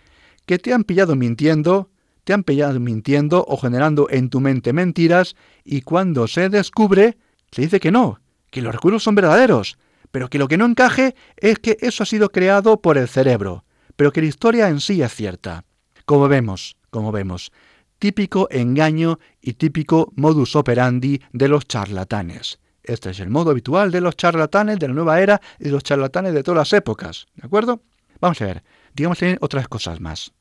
que 0.46 0.58
te 0.58 0.72
han 0.72 0.84
pillado 0.84 1.14
mintiendo 1.14 1.91
te 2.24 2.32
han 2.32 2.44
pillado 2.44 2.78
mintiendo 2.80 3.44
o 3.46 3.56
generando 3.56 4.08
en 4.10 4.30
tu 4.30 4.40
mente 4.40 4.72
mentiras 4.72 5.36
y 5.64 5.82
cuando 5.82 6.28
se 6.28 6.48
descubre, 6.48 7.18
se 7.50 7.62
dice 7.62 7.80
que 7.80 7.90
no, 7.90 8.20
que 8.50 8.62
los 8.62 8.74
recuerdos 8.74 9.02
son 9.02 9.14
verdaderos, 9.14 9.78
pero 10.10 10.28
que 10.28 10.38
lo 10.38 10.48
que 10.48 10.58
no 10.58 10.66
encaje 10.66 11.14
es 11.36 11.58
que 11.58 11.78
eso 11.80 12.02
ha 12.02 12.06
sido 12.06 12.30
creado 12.30 12.80
por 12.80 12.98
el 12.98 13.08
cerebro, 13.08 13.64
pero 13.96 14.12
que 14.12 14.20
la 14.20 14.28
historia 14.28 14.68
en 14.68 14.80
sí 14.80 15.02
es 15.02 15.14
cierta. 15.14 15.64
Como 16.04 16.28
vemos, 16.28 16.76
como 16.90 17.12
vemos, 17.12 17.52
típico 17.98 18.48
engaño 18.50 19.18
y 19.40 19.54
típico 19.54 20.12
modus 20.16 20.56
operandi 20.56 21.22
de 21.32 21.48
los 21.48 21.66
charlatanes. 21.66 22.58
Este 22.82 23.10
es 23.10 23.20
el 23.20 23.30
modo 23.30 23.52
habitual 23.52 23.90
de 23.90 24.00
los 24.00 24.16
charlatanes 24.16 24.78
de 24.78 24.88
la 24.88 24.94
nueva 24.94 25.20
era 25.20 25.40
y 25.58 25.64
de 25.64 25.70
los 25.70 25.84
charlatanes 25.84 26.34
de 26.34 26.42
todas 26.42 26.58
las 26.58 26.72
épocas, 26.72 27.26
¿de 27.36 27.46
acuerdo? 27.46 27.82
Vamos 28.20 28.40
a 28.42 28.46
ver, 28.46 28.64
digamos 28.92 29.18
también 29.18 29.38
otras 29.40 29.68
cosas 29.68 30.00
más. 30.00 30.32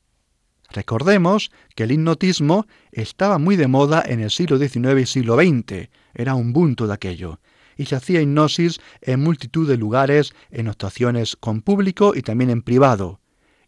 Recordemos 0.72 1.50
que 1.74 1.84
el 1.84 1.92
hipnotismo 1.92 2.66
estaba 2.92 3.38
muy 3.38 3.56
de 3.56 3.68
moda 3.68 4.02
en 4.06 4.20
el 4.20 4.30
siglo 4.30 4.56
XIX 4.56 5.02
y 5.02 5.06
siglo 5.06 5.36
XX, 5.36 5.90
era 6.14 6.34
un 6.34 6.54
bunto 6.54 6.86
de 6.86 6.94
aquello, 6.94 7.40
y 7.76 7.84
se 7.84 7.96
hacía 7.96 8.22
hipnosis 8.22 8.80
en 9.02 9.20
multitud 9.20 9.68
de 9.68 9.76
lugares, 9.76 10.34
en 10.50 10.68
actuaciones 10.68 11.36
con 11.36 11.60
público 11.60 12.14
y 12.16 12.22
también 12.22 12.48
en 12.48 12.62
privado. 12.62 13.20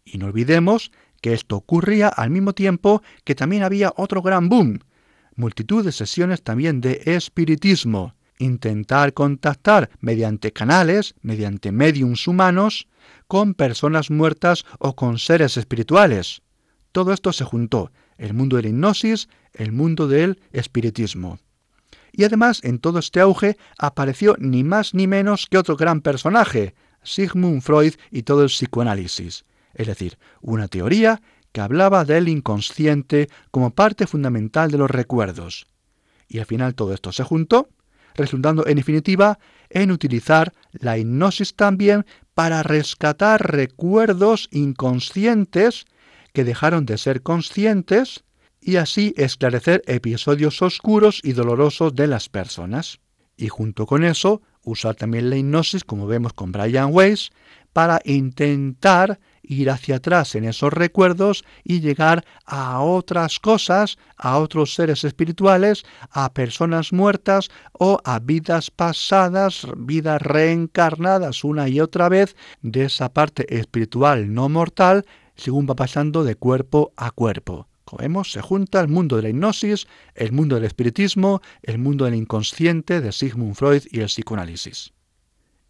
Y 0.05 0.17
no 0.17 0.27
olvidemos 0.27 0.93
que 1.21 1.35
esto 1.35 1.57
ocurría 1.57 2.09
al 2.09 2.31
mismo 2.31 2.55
tiempo 2.55 3.03
que 3.25 3.35
también 3.35 3.65
había 3.65 3.93
otro 3.97 4.23
gran 4.23 4.49
boom, 4.49 4.81
multitud 5.37 5.85
de 5.85 5.93
sesiones 5.93 6.43
también 6.43 6.81
de 6.81 7.03
espiritismo, 7.05 8.15
intentar 8.39 9.13
contactar 9.13 9.91
mediante 10.01 10.53
canales, 10.53 11.15
mediante 11.21 11.71
mediums 11.71 12.27
humanos, 12.27 12.89
con 13.27 13.53
personas 13.53 14.11
muertas 14.11 14.65
o 14.79 14.97
con 14.97 15.19
seres 15.19 15.59
espirituales. 15.59 16.44
Todo 16.95 17.13
esto 17.13 17.33
se 17.33 17.43
juntó, 17.43 17.91
el 18.19 18.35
mundo 18.35 18.55
de 18.55 18.63
la 18.63 18.69
hipnosis, 18.69 19.29
el 19.53 19.73
mundo 19.73 20.07
del 20.07 20.39
espiritismo. 20.53 21.41
Y 22.13 22.23
además, 22.23 22.61
en 22.63 22.79
todo 22.79 23.01
este 23.01 23.19
auge 23.19 23.57
apareció 23.77 24.37
ni 24.39 24.63
más 24.63 24.95
ni 24.95 25.09
menos 25.09 25.49
que 25.51 25.59
otro 25.59 25.77
gran 25.77 26.03
personaje, 26.03 26.77
Sigmund 27.03 27.63
Freud 27.63 27.95
y 28.13 28.23
todo 28.23 28.45
el 28.45 28.49
psicoanálisis, 28.49 29.45
es 29.75 29.87
decir, 29.89 30.19
una 30.41 30.69
teoría 30.69 31.21
que 31.51 31.63
hablaba 31.63 32.05
del 32.05 32.29
inconsciente 32.29 33.29
como 33.51 33.75
parte 33.75 34.07
fundamental 34.07 34.71
de 34.71 34.79
los 34.79 34.89
recuerdos. 34.89 35.67
Y 36.29 36.39
al 36.39 36.47
final 36.47 36.77
todo 36.77 36.95
esto 36.95 37.11
se 37.11 37.25
juntó, 37.25 37.71
resultando 38.15 38.69
en 38.69 38.77
definitiva 38.77 39.41
en 39.69 39.91
utilizar 39.91 40.53
la 40.71 40.97
hipnosis 40.97 41.57
también 41.57 42.07
para 42.35 42.63
rescatar 42.63 43.51
recuerdos 43.51 44.49
inconscientes 44.53 45.87
que 46.35 46.45
dejaron 46.45 46.85
de 46.85 46.99
ser 46.99 47.23
conscientes 47.23 48.25
y 48.61 48.77
así 48.77 49.15
esclarecer 49.17 49.83
episodios 49.87 50.61
oscuros 50.61 51.21
y 51.23 51.33
dolorosos 51.33 51.95
de 51.95 52.09
las 52.09 52.29
personas. 52.29 52.99
Y 53.37 53.49
junto 53.49 53.87
con 53.87 54.05
eso, 54.05 54.43
usar 54.63 54.97
también 54.97 55.31
la 55.31 55.37
hipnosis, 55.37 55.85
como 55.85 56.07
vemos 56.07 56.33
con 56.33 56.51
Brian 56.51 56.91
Weiss, 56.93 57.31
para 57.73 58.01
intentar 58.05 59.21
ir 59.43 59.71
hacia 59.71 59.97
atrás 59.97 60.35
en 60.35 60.45
esos 60.45 60.73
recuerdos 60.73 61.45
y 61.63 61.81
llegar 61.81 62.25
a 62.47 62.81
otras 62.81 63.39
cosas, 63.39 63.99
a 64.17 64.39
otros 64.39 64.75
seres 64.75 65.05
espirituales, 65.05 65.85
a 66.11 66.33
personas 66.33 66.93
muertas 66.93 67.51
o 67.73 68.01
a 68.05 68.19
vidas 68.19 68.71
pasadas, 68.71 69.67
vidas 69.77 70.23
reencarnadas 70.23 71.45
una 71.45 71.69
y 71.69 71.81
otra 71.81 72.09
vez 72.09 72.37
de 72.63 72.87
esa 72.87 73.13
parte 73.13 73.57
espiritual 73.57 74.33
no 74.33 74.49
mortal 74.49 75.05
según 75.37 75.67
va 75.69 75.77
pasando 75.77 76.25
de 76.25 76.37
cuerpo 76.37 76.93
a 76.97 77.11
cuerpo. 77.11 77.69
Como 77.85 78.01
vemos, 78.01 78.33
se 78.33 78.41
junta 78.41 78.81
el 78.81 78.89
mundo 78.89 79.17
de 79.17 79.23
la 79.23 79.29
hipnosis, 79.29 79.87
el 80.15 80.33
mundo 80.33 80.55
del 80.55 80.65
espiritismo, 80.65 81.43
el 81.63 81.79
mundo 81.79 82.07
del 82.07 82.15
inconsciente 82.15 83.01
de 83.01 83.13
Sigmund 83.13 83.55
Freud 83.55 83.83
y 83.91 84.01
el 84.01 84.07
psicoanálisis. 84.07 84.93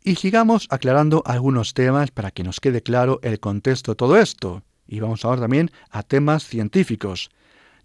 Y 0.03 0.17
sigamos 0.17 0.67
aclarando 0.71 1.23
algunos 1.25 1.75
temas 1.75 2.11
para 2.11 2.31
que 2.31 2.45
nos 2.45 2.61
quede 2.61 2.83
claro 2.83 3.21
el 3.23 3.41
contexto 3.41 3.93
de 3.93 3.97
todo 3.97 4.17
esto. 4.19 4.63
Y 4.87 5.01
vamos 5.01 5.25
ahora 5.25 5.41
también 5.41 5.71
a 5.91 6.03
temas 6.03 6.45
científicos. 6.45 7.31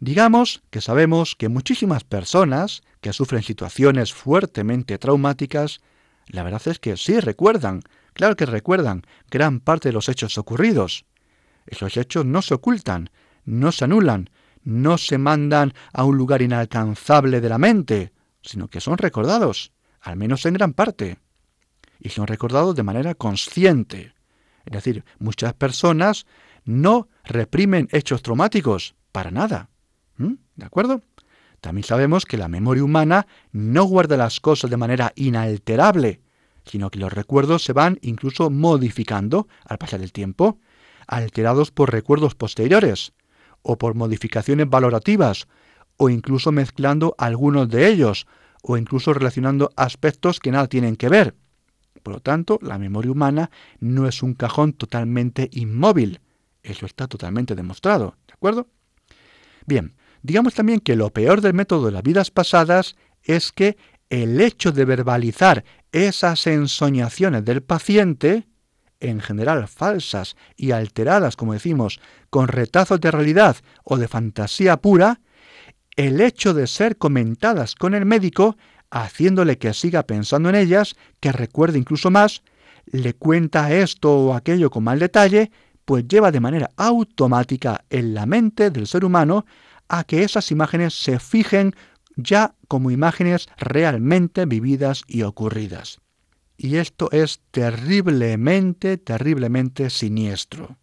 Digamos 0.02 0.62
que 0.70 0.82
sabemos 0.82 1.36
que 1.36 1.50
muchísimas 1.50 2.04
personas 2.04 2.84
que 3.02 3.14
sufren 3.14 3.42
situaciones 3.42 4.14
fuertemente 4.14 4.98
traumáticas, 4.98 5.80
la 6.28 6.44
verdad 6.44 6.62
es 6.66 6.80
que 6.80 6.98
sí 6.98 7.20
recuerdan, 7.20 7.82
claro 8.14 8.36
que 8.36 8.46
recuerdan 8.46 9.04
gran 9.32 9.60
parte 9.60 9.90
de 9.90 9.94
los 9.94 10.10
hechos 10.10 10.38
ocurridos. 10.38 11.06
Esos 11.70 11.98
hechos 11.98 12.26
no 12.26 12.42
se 12.42 12.56
ocultan, 12.56 13.12
no 13.46 13.72
se 13.72 13.86
anulan, 13.86 14.32
no 14.64 14.98
se 14.98 15.20
mandan 15.20 15.74
a 15.94 16.04
un 16.04 16.18
lugar 16.18 16.42
inalcanzable 16.42 17.42
de 17.42 17.50
la 17.50 17.60
mente, 17.60 18.12
sino 18.42 18.70
que 18.70 18.82
son 18.82 18.98
recordados, 18.98 19.72
al 20.02 20.18
menos 20.18 20.46
en 20.48 20.56
gran 20.56 20.74
parte. 20.74 21.20
Y 22.00 22.10
son 22.10 22.26
recordados 22.26 22.76
de 22.76 22.82
manera 22.82 23.14
consciente. 23.14 24.16
Es 24.66 24.74
decir, 24.74 25.04
muchas 25.20 25.54
personas 25.54 26.26
no 26.66 27.08
reprimen 27.24 27.88
hechos 27.92 28.24
traumáticos, 28.24 28.96
para 29.12 29.30
nada. 29.30 29.70
¿Mm? 30.18 30.34
¿De 30.56 30.66
acuerdo? 30.66 31.04
También 31.62 31.84
sabemos 31.84 32.26
que 32.26 32.38
la 32.38 32.48
memoria 32.48 32.84
humana 32.84 33.28
no 33.52 33.84
guarda 33.84 34.18
las 34.18 34.40
cosas 34.40 34.72
de 34.72 34.78
manera 34.78 35.14
inalterable, 35.16 36.22
sino 36.66 36.90
que 36.90 37.00
los 37.00 37.14
recuerdos 37.14 37.64
se 37.64 37.74
van 37.74 38.00
incluso 38.02 38.50
modificando 38.50 39.48
al 39.66 39.78
pasar 39.78 40.02
el 40.02 40.12
tiempo 40.12 40.60
alterados 41.10 41.72
por 41.72 41.92
recuerdos 41.92 42.36
posteriores, 42.36 43.14
o 43.62 43.78
por 43.78 43.96
modificaciones 43.96 44.70
valorativas, 44.70 45.48
o 45.98 46.10
incluso 46.10 46.52
mezclando 46.52 47.16
algunos 47.18 47.68
de 47.68 47.88
ellos, 47.88 48.28
o 48.62 48.78
incluso 48.78 49.14
relacionando 49.14 49.72
aspectos 49.76 50.40
que 50.40 50.52
nada 50.52 50.68
tienen 50.68 50.96
que 50.96 51.10
ver. 51.10 51.36
Por 52.04 52.14
lo 52.14 52.20
tanto, 52.22 52.60
la 52.62 52.78
memoria 52.78 53.12
humana 53.12 53.52
no 53.80 54.08
es 54.08 54.24
un 54.24 54.34
cajón 54.34 54.74
totalmente 54.74 55.50
inmóvil. 55.52 56.22
Eso 56.64 56.86
está 56.86 57.08
totalmente 57.08 57.56
demostrado, 57.56 58.16
¿de 58.28 58.34
acuerdo? 58.34 58.68
Bien, 59.66 59.96
digamos 60.22 60.54
también 60.54 60.80
que 60.80 60.96
lo 60.96 61.12
peor 61.12 61.42
del 61.42 61.54
método 61.54 61.88
de 61.88 61.92
las 61.92 62.04
vidas 62.04 62.32
pasadas 62.32 62.96
es 63.24 63.52
que 63.52 63.78
el 64.10 64.40
hecho 64.40 64.72
de 64.72 64.86
verbalizar 64.86 65.66
esas 65.92 66.48
ensoñaciones 66.48 67.44
del 67.46 67.62
paciente 67.62 68.48
en 69.00 69.22
general 69.22 69.68
falsas 69.68 70.36
y 70.56 70.72
alteradas, 70.72 71.36
como 71.36 71.54
decimos, 71.54 72.00
con 72.30 72.48
retazos 72.48 73.00
de 73.02 73.12
realidad 73.12 73.58
o 73.84 73.98
de 73.98 74.08
fantasía 74.08 74.78
pura, 74.78 75.22
el 75.96 76.22
hecho 76.22 76.54
de 76.54 76.68
ser 76.68 76.98
comentadas 76.98 77.76
con 77.76 77.94
el 77.94 78.06
médico, 78.06 78.58
haciéndole 78.90 79.58
que 79.58 79.74
siga 79.74 80.04
pensando 80.04 80.50
en 80.50 80.56
ellas, 80.56 80.96
que 81.20 81.32
recuerde 81.32 81.78
incluso 81.78 82.10
más, 82.12 82.44
le 82.86 83.14
cuenta 83.14 83.74
esto 83.74 84.18
o 84.18 84.34
aquello 84.34 84.70
con 84.70 84.84
mal 84.84 85.00
detalle, 85.00 85.52
pues 85.86 86.08
lleva 86.08 86.32
de 86.32 86.40
manera 86.40 86.70
automática 86.78 87.84
en 87.90 88.14
la 88.14 88.26
mente 88.26 88.70
del 88.70 88.88
ser 88.88 89.06
humano 89.06 89.46
a 89.88 90.04
que 90.04 90.24
esas 90.24 90.52
imágenes 90.52 90.94
se 90.94 91.20
fijen 91.20 91.76
ya 92.16 92.56
como 92.68 92.92
imágenes 92.92 93.48
realmente 93.58 94.46
vividas 94.46 95.04
y 95.08 95.24
ocurridas. 95.24 96.00
Y 96.62 96.76
esto 96.76 97.10
es 97.14 97.40
terriblemente, 97.52 98.98
terriblemente 98.98 99.90
siniestro. 99.90 100.78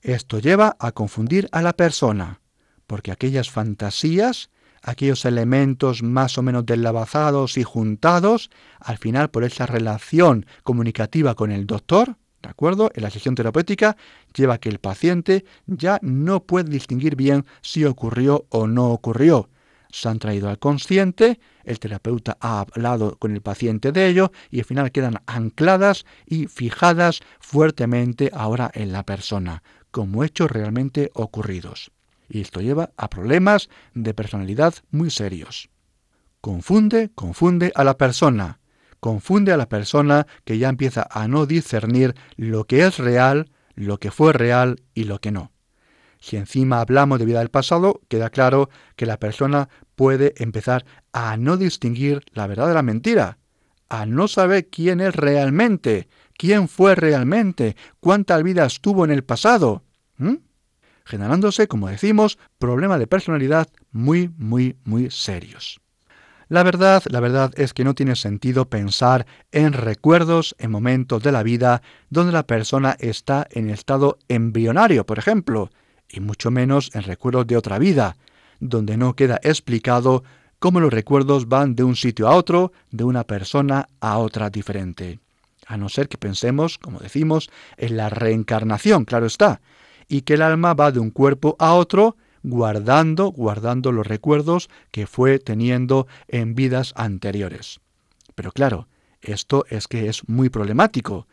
Esto 0.00 0.38
lleva 0.38 0.78
a 0.80 0.92
confundir 0.92 1.46
a 1.52 1.60
la 1.60 1.74
persona, 1.74 2.40
porque 2.86 3.12
aquellas 3.12 3.50
fantasías, 3.50 4.48
aquellos 4.80 5.26
elementos 5.26 6.02
más 6.02 6.38
o 6.38 6.42
menos 6.42 6.64
deslavazados 6.64 7.58
y 7.58 7.64
juntados, 7.64 8.48
al 8.78 8.96
final 8.96 9.28
por 9.28 9.44
esa 9.44 9.66
relación 9.66 10.46
comunicativa 10.62 11.34
con 11.34 11.52
el 11.52 11.66
doctor, 11.66 12.16
¿de 12.40 12.48
acuerdo? 12.48 12.90
En 12.94 13.02
la 13.02 13.10
sesión 13.10 13.34
terapéutica, 13.34 13.98
lleva 14.34 14.54
a 14.54 14.58
que 14.58 14.70
el 14.70 14.78
paciente 14.78 15.44
ya 15.66 15.98
no 16.00 16.44
puede 16.44 16.70
distinguir 16.70 17.14
bien 17.14 17.44
si 17.60 17.84
ocurrió 17.84 18.46
o 18.48 18.66
no 18.66 18.88
ocurrió 18.88 19.50
se 19.92 20.08
han 20.08 20.18
traído 20.18 20.48
al 20.48 20.58
consciente, 20.58 21.40
el 21.64 21.78
terapeuta 21.78 22.36
ha 22.40 22.60
hablado 22.60 23.16
con 23.18 23.32
el 23.32 23.42
paciente 23.42 23.92
de 23.92 24.08
ello 24.08 24.32
y 24.50 24.60
al 24.60 24.64
final 24.64 24.92
quedan 24.92 25.22
ancladas 25.26 26.04
y 26.26 26.46
fijadas 26.46 27.20
fuertemente 27.40 28.30
ahora 28.32 28.70
en 28.74 28.92
la 28.92 29.04
persona, 29.04 29.62
como 29.90 30.24
hechos 30.24 30.50
realmente 30.50 31.10
ocurridos. 31.14 31.92
Y 32.28 32.40
esto 32.40 32.60
lleva 32.60 32.90
a 32.96 33.10
problemas 33.10 33.68
de 33.94 34.14
personalidad 34.14 34.74
muy 34.90 35.10
serios. 35.10 35.68
Confunde, 36.40 37.10
confunde 37.14 37.72
a 37.74 37.84
la 37.84 37.98
persona, 37.98 38.60
confunde 39.00 39.52
a 39.52 39.56
la 39.56 39.68
persona 39.68 40.26
que 40.44 40.58
ya 40.58 40.68
empieza 40.68 41.06
a 41.10 41.28
no 41.28 41.46
discernir 41.46 42.14
lo 42.36 42.64
que 42.64 42.86
es 42.86 42.98
real, 42.98 43.50
lo 43.74 43.98
que 43.98 44.10
fue 44.10 44.32
real 44.32 44.82
y 44.94 45.04
lo 45.04 45.20
que 45.20 45.32
no. 45.32 45.52
Si 46.20 46.36
encima 46.36 46.80
hablamos 46.80 47.18
de 47.18 47.24
vida 47.24 47.38
del 47.38 47.50
pasado, 47.50 48.00
queda 48.08 48.30
claro 48.30 48.68
que 48.96 49.06
la 49.06 49.18
persona 49.18 49.68
puede 49.96 50.34
empezar 50.36 50.84
a 51.12 51.36
no 51.36 51.56
distinguir 51.56 52.22
la 52.32 52.46
verdad 52.46 52.68
de 52.68 52.74
la 52.74 52.82
mentira, 52.82 53.38
a 53.88 54.06
no 54.06 54.28
saber 54.28 54.68
quién 54.68 55.00
es 55.00 55.16
realmente, 55.16 56.08
quién 56.36 56.68
fue 56.68 56.94
realmente, 56.94 57.76
cuántas 58.00 58.42
vidas 58.42 58.80
tuvo 58.80 59.04
en 59.04 59.10
el 59.10 59.24
pasado, 59.24 59.82
generándose, 61.04 61.66
como 61.68 61.88
decimos, 61.88 62.38
problemas 62.58 62.98
de 62.98 63.06
personalidad 63.06 63.68
muy, 63.90 64.30
muy, 64.36 64.76
muy 64.84 65.10
serios. 65.10 65.80
La 66.48 66.62
verdad, 66.62 67.02
la 67.08 67.20
verdad 67.20 67.52
es 67.56 67.72
que 67.72 67.84
no 67.84 67.94
tiene 67.94 68.16
sentido 68.16 68.68
pensar 68.68 69.26
en 69.52 69.72
recuerdos 69.72 70.56
en 70.58 70.70
momentos 70.70 71.22
de 71.22 71.32
la 71.32 71.42
vida 71.42 71.80
donde 72.10 72.32
la 72.32 72.46
persona 72.46 72.96
está 72.98 73.46
en 73.50 73.70
estado 73.70 74.18
embrionario, 74.28 75.06
por 75.06 75.18
ejemplo, 75.18 75.70
y 76.10 76.20
mucho 76.20 76.50
menos 76.50 76.90
en 76.94 77.02
recuerdos 77.02 77.46
de 77.46 77.56
otra 77.56 77.78
vida, 77.78 78.16
donde 78.58 78.96
no 78.96 79.14
queda 79.14 79.40
explicado 79.42 80.22
cómo 80.58 80.80
los 80.80 80.92
recuerdos 80.92 81.48
van 81.48 81.74
de 81.74 81.84
un 81.84 81.96
sitio 81.96 82.28
a 82.28 82.36
otro, 82.36 82.72
de 82.90 83.04
una 83.04 83.24
persona 83.24 83.88
a 84.00 84.18
otra 84.18 84.50
diferente. 84.50 85.18
A 85.66 85.76
no 85.76 85.88
ser 85.88 86.08
que 86.08 86.18
pensemos, 86.18 86.78
como 86.78 86.98
decimos, 86.98 87.50
en 87.76 87.96
la 87.96 88.10
reencarnación, 88.10 89.04
claro 89.04 89.26
está, 89.26 89.60
y 90.08 90.22
que 90.22 90.34
el 90.34 90.42
alma 90.42 90.74
va 90.74 90.92
de 90.92 91.00
un 91.00 91.10
cuerpo 91.10 91.56
a 91.58 91.74
otro 91.74 92.16
guardando, 92.42 93.28
guardando 93.28 93.92
los 93.92 94.06
recuerdos 94.06 94.68
que 94.90 95.06
fue 95.06 95.38
teniendo 95.38 96.06
en 96.28 96.54
vidas 96.54 96.92
anteriores. 96.96 97.80
Pero 98.34 98.52
claro, 98.52 98.88
esto 99.20 99.64
es 99.68 99.86
que 99.86 100.08
es 100.08 100.28
muy 100.28 100.48
problemático, 100.48 101.26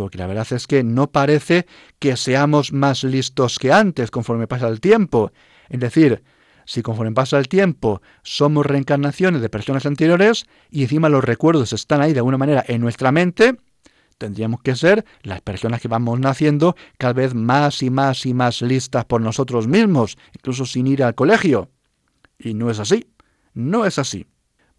porque 0.00 0.16
la 0.16 0.26
verdad 0.26 0.50
es 0.52 0.66
que 0.66 0.82
no 0.82 1.10
parece 1.10 1.66
que 1.98 2.16
seamos 2.16 2.72
más 2.72 3.04
listos 3.04 3.58
que 3.58 3.70
antes 3.70 4.10
conforme 4.10 4.46
pasa 4.46 4.66
el 4.68 4.80
tiempo. 4.80 5.30
Es 5.68 5.78
decir, 5.78 6.22
si 6.64 6.80
conforme 6.80 7.12
pasa 7.12 7.38
el 7.38 7.48
tiempo 7.48 8.00
somos 8.22 8.64
reencarnaciones 8.64 9.42
de 9.42 9.50
personas 9.50 9.84
anteriores 9.84 10.46
y 10.70 10.84
encima 10.84 11.10
los 11.10 11.22
recuerdos 11.22 11.74
están 11.74 12.00
ahí 12.00 12.14
de 12.14 12.20
alguna 12.20 12.38
manera 12.38 12.64
en 12.66 12.80
nuestra 12.80 13.12
mente, 13.12 13.58
tendríamos 14.16 14.62
que 14.62 14.74
ser 14.74 15.04
las 15.22 15.42
personas 15.42 15.82
que 15.82 15.88
vamos 15.88 16.18
naciendo 16.18 16.76
cada 16.96 17.12
vez 17.12 17.34
más 17.34 17.82
y 17.82 17.90
más 17.90 18.24
y 18.24 18.32
más 18.32 18.62
listas 18.62 19.04
por 19.04 19.20
nosotros 19.20 19.68
mismos, 19.68 20.16
incluso 20.34 20.64
sin 20.64 20.86
ir 20.86 21.04
al 21.04 21.14
colegio. 21.14 21.68
Y 22.38 22.54
no 22.54 22.70
es 22.70 22.78
así, 22.78 23.06
no 23.52 23.84
es 23.84 23.98
así. 23.98 24.26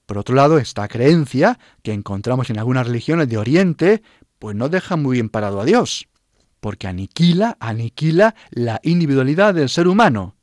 Por 0.08 0.18
otro 0.18 0.34
lado, 0.34 0.58
esta 0.58 0.88
creencia 0.88 1.60
que 1.84 1.94
encontramos 1.94 2.50
en 2.50 2.58
algunas 2.58 2.88
religiones 2.88 3.30
de 3.30 3.38
Oriente, 3.38 4.02
pues 4.42 4.56
no 4.56 4.70
deja 4.70 4.96
muy 4.96 5.18
bien 5.18 5.30
parado 5.30 5.62
a 5.62 5.66
Dios, 5.66 6.08
porque 6.62 6.88
aniquila, 6.88 7.58
aniquila 7.60 8.34
la 8.50 8.80
individualidad 8.82 9.54
del 9.54 9.70
ser 9.70 9.88
humano. 9.88 10.36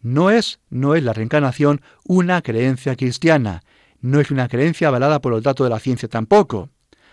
No 0.00 0.30
es, 0.30 0.60
no 0.70 0.94
es 0.94 1.04
la 1.04 1.12
reencarnación 1.12 1.82
una 2.06 2.40
creencia 2.40 2.96
cristiana, 2.96 3.62
no 4.00 4.18
es 4.18 4.30
una 4.30 4.48
creencia 4.48 4.88
avalada 4.88 5.20
por 5.20 5.32
los 5.32 5.42
datos 5.42 5.66
de 5.66 5.68
la 5.68 5.78
ciencia 5.78 6.08
tampoco. 6.08 6.70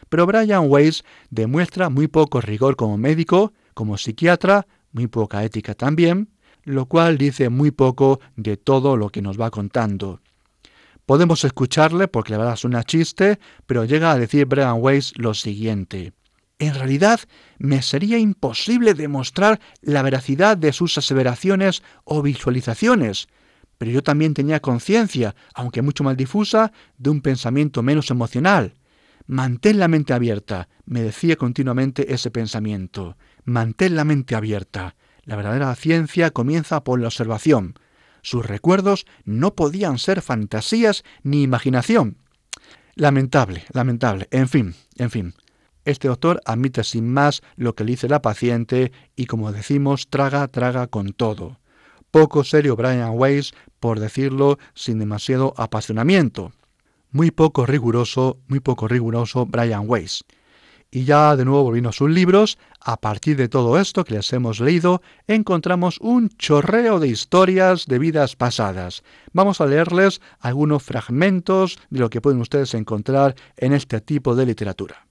Pero 0.08 0.26
Brian 0.26 0.68
Weiss 0.70 1.04
demuestra 1.30 1.90
muy 1.90 2.08
poco 2.08 2.40
rigor 2.40 2.78
como 2.78 2.98
médico, 2.98 3.52
como 3.74 3.98
psiquiatra, 3.98 4.68
muy 4.94 5.08
poca 5.08 5.44
ética 5.44 5.74
también, 5.74 6.30
lo 6.64 6.86
cual 6.86 7.18
dice 7.18 7.50
muy 7.50 7.72
poco 7.72 8.22
de 8.38 8.56
todo 8.56 8.96
lo 8.96 9.10
que 9.10 9.22
nos 9.22 9.38
va 9.38 9.52
contando. 9.52 10.22
Podemos 11.06 11.44
escucharle 11.44 12.08
porque 12.08 12.32
la 12.32 12.38
verdad 12.38 12.56
suena 12.56 12.86
chiste, 12.86 13.38
pero 13.66 13.84
llega 13.84 14.14
a 14.14 14.18
decir 14.18 14.46
Brian 14.46 14.78
Weiss 14.80 15.12
lo 15.18 15.34
siguiente. 15.34 16.14
En 16.62 16.76
realidad, 16.76 17.22
me 17.58 17.82
sería 17.82 18.20
imposible 18.20 18.94
demostrar 18.94 19.60
la 19.82 20.04
veracidad 20.04 20.56
de 20.56 20.74
sus 20.74 20.96
aseveraciones 20.96 21.82
o 22.04 22.22
visualizaciones, 22.22 23.30
pero 23.80 23.90
yo 23.90 24.04
también 24.04 24.36
tenía 24.36 24.60
conciencia, 24.60 25.34
aunque 25.56 25.82
mucho 25.82 26.04
más 26.04 26.16
difusa, 26.16 26.72
de 27.00 27.10
un 27.10 27.22
pensamiento 27.22 27.82
menos 27.82 28.12
emocional. 28.12 28.76
Mantén 29.26 29.80
la 29.80 29.88
mente 29.88 30.14
abierta, 30.14 30.70
me 30.86 31.02
decía 31.02 31.36
continuamente 31.36 32.14
ese 32.14 32.30
pensamiento. 32.30 33.18
Mantén 33.44 33.96
la 33.96 34.04
mente 34.04 34.36
abierta. 34.36 34.96
La 35.24 35.36
verdadera 35.36 35.74
ciencia 35.74 36.30
comienza 36.30 36.84
por 36.84 37.00
la 37.00 37.08
observación. 37.08 37.74
Sus 38.22 38.46
recuerdos 38.46 39.08
no 39.26 39.56
podían 39.56 39.98
ser 39.98 40.22
fantasías 40.22 41.04
ni 41.24 41.42
imaginación. 41.42 42.18
Lamentable, 42.94 43.64
lamentable. 43.74 44.28
En 44.30 44.48
fin, 44.48 44.76
en 44.98 45.10
fin. 45.10 45.34
Este 45.86 46.08
doctor 46.08 46.42
admite 46.46 46.84
sin 46.84 47.12
más 47.12 47.42
lo 47.56 47.76
que 47.76 47.84
le 47.84 47.92
dice 47.92 48.08
la 48.08 48.22
paciente 48.22 48.92
y, 49.16 49.26
como 49.26 49.52
decimos, 49.52 50.10
traga, 50.10 50.48
traga 50.48 50.88
con 50.88 51.14
todo. 51.14 51.60
Poco 52.12 52.44
serio 52.44 52.76
Brian 52.76 53.14
Weiss, 53.14 53.54
por 53.80 54.00
decirlo 54.00 54.60
sin 54.74 55.00
demasiado 55.00 55.54
apasionamiento 55.58 56.52
muy 57.12 57.32
poco 57.32 57.66
riguroso, 57.66 58.40
muy 58.48 58.60
poco 58.60 58.88
riguroso 58.88 59.46
Brian 59.46 59.84
Weiss. 59.86 60.26
Y 60.94 61.06
ya 61.06 61.38
de 61.38 61.46
nuevo 61.46 61.64
volviendo 61.64 61.90
a 61.90 61.94
sus 61.94 62.10
libros, 62.10 62.58
a 62.82 62.98
partir 62.98 63.38
de 63.38 63.48
todo 63.48 63.80
esto 63.80 64.04
que 64.04 64.16
les 64.16 64.34
hemos 64.34 64.60
leído, 64.60 65.02
encontramos 65.26 65.98
un 66.02 66.28
chorreo 66.30 67.00
de 67.00 67.08
historias 67.08 67.86
de 67.86 67.98
vidas 67.98 68.36
pasadas. 68.36 69.04
Vamos 69.32 69.62
a 69.62 69.68
leerles 69.68 70.20
algunos 70.40 70.84
fragmentos 70.84 71.80
de 71.90 72.00
lo 72.00 72.10
que 72.10 72.20
pueden 72.20 72.42
ustedes 72.42 72.74
encontrar 72.74 73.36
en 73.56 73.72
este 73.72 74.02
tipo 74.02 74.36
de 74.36 74.46
literatura. 74.46 75.08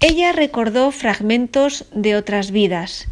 Ella 0.00 0.32
recordó 0.32 0.90
fragmentos 0.90 1.86
de 1.90 2.16
otras 2.16 2.50
vidas. 2.50 3.08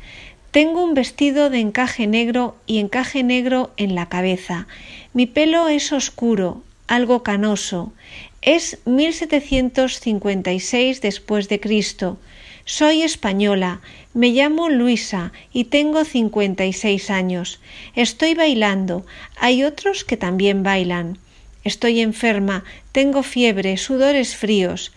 Tengo 0.51 0.85
un 0.85 0.93
vestido 0.93 1.49
de 1.49 1.61
encaje 1.61 2.07
negro 2.07 2.57
y 2.67 2.79
encaje 2.79 3.23
negro 3.23 3.73
en 3.79 3.95
la 3.95 4.11
cabeza. 4.11 4.67
Mi 5.15 5.25
pelo 5.25 5.69
es 5.69 5.93
oscuro, 5.93 6.63
algo 6.87 7.23
canoso. 7.23 7.95
Es 8.43 8.81
1756 8.85 11.01
después 11.01 11.49
de 11.49 11.59
Cristo. 11.59 12.19
Soy 12.67 13.01
española, 13.01 13.81
me 14.13 14.29
llamo 14.29 14.69
Luisa 14.69 15.33
y 15.55 15.65
tengo 15.65 16.05
56 16.05 17.09
años. 17.09 17.61
Estoy 17.95 18.35
bailando. 18.35 19.07
Hay 19.39 19.65
otros 19.65 20.05
que 20.05 20.19
también 20.19 20.63
bailan. 20.63 21.17
Estoy 21.65 22.01
enferma, 22.01 22.63
tengo 22.93 23.23
fiebre, 23.23 23.79
sudores 23.79 24.37
fríos. 24.37 24.93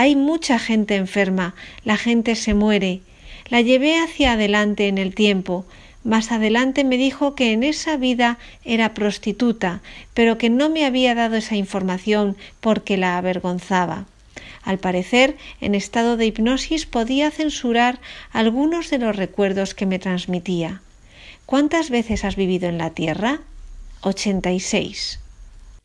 Hay 0.00 0.16
mucha 0.16 0.58
gente 0.58 0.96
enferma, 0.96 1.54
la 1.84 1.98
gente 1.98 2.34
se 2.34 2.54
muere. 2.54 3.02
La 3.50 3.60
llevé 3.60 3.98
hacia 3.98 4.32
adelante 4.32 4.88
en 4.88 4.96
el 4.96 5.14
tiempo. 5.14 5.66
Más 6.04 6.32
adelante 6.32 6.84
me 6.84 6.96
dijo 6.96 7.34
que 7.34 7.52
en 7.52 7.62
esa 7.64 7.98
vida 7.98 8.38
era 8.64 8.94
prostituta, 8.94 9.82
pero 10.14 10.38
que 10.38 10.48
no 10.48 10.70
me 10.70 10.86
había 10.86 11.14
dado 11.14 11.36
esa 11.36 11.54
información 11.54 12.38
porque 12.60 12.96
la 12.96 13.18
avergonzaba. 13.18 14.06
Al 14.62 14.78
parecer, 14.78 15.36
en 15.60 15.74
estado 15.74 16.16
de 16.16 16.24
hipnosis 16.24 16.86
podía 16.86 17.30
censurar 17.30 18.00
algunos 18.32 18.88
de 18.88 19.00
los 19.00 19.16
recuerdos 19.16 19.74
que 19.74 19.84
me 19.84 19.98
transmitía. 19.98 20.80
¿Cuántas 21.44 21.90
veces 21.90 22.24
has 22.24 22.36
vivido 22.36 22.70
en 22.70 22.78
la 22.78 22.88
Tierra? 22.88 23.40
Ochenta 24.00 24.50
y 24.50 24.60
seis. 24.60 25.20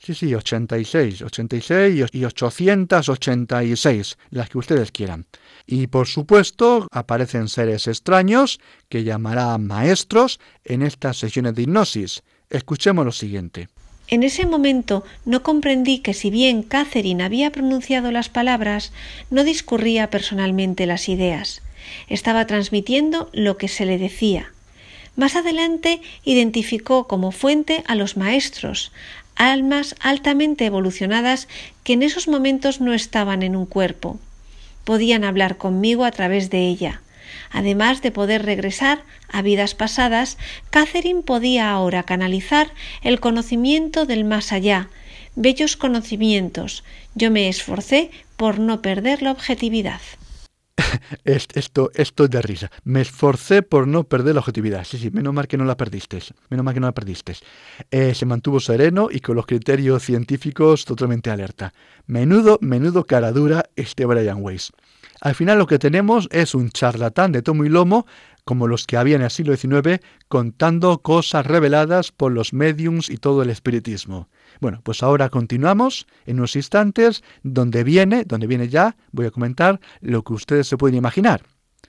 Sí, 0.06 0.14
sí, 0.14 0.36
ochenta 0.36 0.78
y 0.78 0.86
seis, 0.86 1.24
ochenta 1.24 1.56
y 1.56 1.62
seis 1.62 2.06
y 2.12 2.26
ochocientas 2.26 3.10
ochenta 3.10 3.64
y 3.64 3.76
seis, 3.76 4.20
las 4.30 4.50
que 4.50 4.60
ustedes 4.60 4.92
quieran. 4.92 5.26
Y 5.66 5.88
por 5.88 6.06
supuesto 6.06 6.88
aparecen 6.92 7.48
seres 7.48 7.88
extraños 7.88 8.60
que 8.88 9.04
llamará 9.04 9.58
maestros 9.58 10.40
en 10.64 10.84
estas 10.84 11.18
sesiones 11.18 11.56
de 11.56 11.64
hipnosis. 11.64 12.22
Escuchemos 12.52 13.04
lo 13.04 13.12
siguiente. 13.12 13.68
En 14.08 14.22
ese 14.22 14.46
momento 14.46 15.04
no 15.26 15.42
comprendí 15.42 15.98
que 15.98 16.14
si 16.14 16.30
bien 16.30 16.62
Catherine 16.62 17.24
había 17.24 17.52
pronunciado 17.52 18.12
las 18.12 18.30
palabras, 18.30 18.94
no 19.32 19.44
discurría 19.44 20.12
personalmente 20.12 20.86
las 20.86 21.10
ideas. 21.10 21.64
Estaba 22.10 22.46
transmitiendo 22.46 23.32
lo 23.34 23.58
que 23.58 23.70
se 23.70 23.88
le 23.88 23.98
decía. 23.98 24.52
Más 25.16 25.36
adelante 25.36 26.02
identificó 26.26 27.08
como 27.08 27.32
fuente 27.32 27.84
a 27.88 27.96
los 27.96 28.18
maestros, 28.18 28.92
almas 29.36 29.96
altamente 30.00 30.66
evolucionadas 30.66 31.48
que 31.84 31.94
en 31.94 32.04
esos 32.04 32.28
momentos 32.28 32.82
no 32.82 32.94
estaban 32.94 33.44
en 33.44 33.56
un 33.56 33.66
cuerpo 33.66 34.20
podían 34.86 35.26
hablar 35.26 35.58
conmigo 35.58 36.06
a 36.06 36.12
través 36.12 36.50
de 36.50 36.60
ella. 36.68 37.02
Además 37.52 38.02
de 38.02 38.12
poder 38.12 38.46
regresar 38.46 39.04
a 39.30 39.42
vidas 39.42 39.76
pasadas, 39.76 40.38
Catherine 40.70 41.24
podía 41.24 41.72
ahora 41.72 42.04
canalizar 42.04 42.72
el 43.02 43.20
conocimiento 43.20 44.06
del 44.06 44.24
más 44.24 44.54
allá, 44.54 44.90
bellos 45.36 45.76
conocimientos. 45.76 46.84
Yo 47.16 47.32
me 47.32 47.50
esforcé 47.50 48.12
por 48.38 48.60
no 48.60 48.82
perder 48.82 49.22
la 49.22 49.32
objetividad. 49.32 50.02
esto, 51.24 51.92
esto 51.94 52.24
es 52.24 52.30
de 52.30 52.42
risa. 52.42 52.72
Me 52.84 53.02
esforcé 53.02 53.62
por 53.62 53.88
no 53.88 54.04
perder 54.04 54.36
la 54.36 54.42
objetividad. 54.42 54.84
Sí, 54.84 54.98
sí, 54.98 55.10
menos 55.12 55.34
mal 55.34 55.48
que 55.48 55.58
no 55.58 55.66
la 55.66 55.78
perdiste. 55.78 56.20
Menos 56.50 56.64
mal 56.64 56.74
que 56.74 56.80
no 56.80 56.88
la 56.88 56.94
perdiste. 56.94 57.36
Eh, 57.92 58.14
se 58.14 58.26
mantuvo 58.26 58.60
sereno 58.60 59.08
y 59.12 59.20
con 59.20 59.36
los 59.36 59.46
criterios 59.46 60.04
científicos 60.04 60.86
totalmente 60.86 61.30
alerta. 61.30 61.74
Menudo, 62.08 62.58
menudo 62.62 63.06
cara 63.06 63.32
dura 63.32 63.66
este 63.76 64.06
Brian 64.06 64.40
Weiss. 64.42 64.72
Al 65.22 65.34
final 65.34 65.58
lo 65.58 65.68
que 65.68 65.80
tenemos 65.80 66.28
es 66.32 66.54
un 66.54 66.70
charlatán 66.70 67.32
de 67.32 67.42
tomo 67.42 67.66
y 67.66 67.70
lomo 67.70 68.06
como 68.46 68.68
los 68.68 68.86
que 68.86 68.96
había 68.96 69.16
en 69.16 69.24
el 69.24 69.32
siglo 69.32 69.58
XIX, 69.58 70.00
contando 70.28 71.00
cosas 71.00 71.46
reveladas 71.46 72.12
por 72.12 72.32
los 72.32 72.54
mediums 72.54 73.10
y 73.10 73.18
todo 73.18 73.42
el 73.42 73.50
espiritismo. 73.50 74.30
Bueno, 74.62 74.82
pues 74.84 75.04
ahora 75.04 75.30
continuamos 75.30 76.08
en 76.26 76.38
unos 76.38 76.56
instantes 76.56 77.24
donde 77.44 77.84
viene, 77.84 78.24
donde 78.24 78.48
viene 78.48 78.70
ya, 78.70 78.96
voy 79.12 79.26
a 79.26 79.32
comentar 79.32 79.82
lo 80.00 80.24
que 80.24 80.34
ustedes 80.34 80.68
se 80.68 80.78
pueden 80.78 80.96
imaginar. 80.96 81.42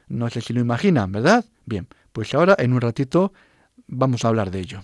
No 0.08 0.28
sé 0.30 0.40
si 0.40 0.52
lo 0.52 0.60
imaginan, 0.60 1.12
¿verdad? 1.12 1.44
Bien, 1.66 1.88
pues 2.12 2.34
ahora 2.34 2.56
en 2.58 2.72
un 2.72 2.80
ratito 2.80 3.32
vamos 3.86 4.24
a 4.24 4.28
hablar 4.28 4.50
de 4.50 4.60
ello. 4.60 4.80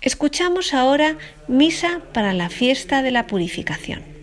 Escuchamos 0.00 0.72
ahora 0.72 1.18
Misa 1.48 2.00
para 2.14 2.32
la 2.32 2.48
fiesta 2.48 3.02
de 3.02 3.10
la 3.10 3.26
purificación. 3.26 4.15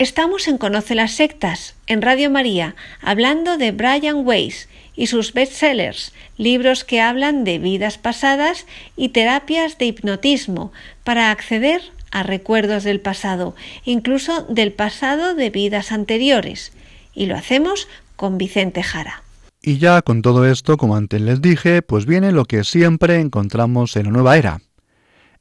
Estamos 0.00 0.48
en 0.48 0.56
Conoce 0.56 0.94
las 0.94 1.12
Sectas, 1.12 1.74
en 1.86 2.00
Radio 2.00 2.30
María, 2.30 2.74
hablando 3.02 3.58
de 3.58 3.70
Brian 3.70 4.26
Weiss 4.26 4.66
y 4.96 5.08
sus 5.08 5.34
bestsellers, 5.34 6.14
libros 6.38 6.84
que 6.84 7.02
hablan 7.02 7.44
de 7.44 7.58
vidas 7.58 7.98
pasadas 7.98 8.64
y 8.96 9.10
terapias 9.10 9.76
de 9.76 9.84
hipnotismo 9.84 10.72
para 11.04 11.30
acceder 11.30 11.82
a 12.12 12.22
recuerdos 12.22 12.82
del 12.82 13.00
pasado, 13.00 13.54
incluso 13.84 14.46
del 14.48 14.72
pasado 14.72 15.34
de 15.34 15.50
vidas 15.50 15.92
anteriores. 15.92 16.72
Y 17.12 17.26
lo 17.26 17.36
hacemos 17.36 17.86
con 18.16 18.38
Vicente 18.38 18.82
Jara. 18.82 19.22
Y 19.60 19.76
ya 19.76 20.00
con 20.00 20.22
todo 20.22 20.46
esto, 20.46 20.78
como 20.78 20.96
antes 20.96 21.20
les 21.20 21.42
dije, 21.42 21.82
pues 21.82 22.06
viene 22.06 22.32
lo 22.32 22.46
que 22.46 22.64
siempre 22.64 23.20
encontramos 23.20 23.94
en 23.96 24.06
la 24.06 24.12
nueva 24.12 24.38
era. 24.38 24.62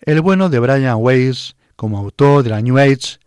El 0.01 0.19
bueno 0.19 0.49
de 0.49 0.59
Brian 0.59 0.97
Weiss, 0.97 1.55
como 1.77 1.97
autor 1.97 2.43
de 2.43 2.49
la 2.49 2.59
New 2.59 2.77
Age, 2.77 3.19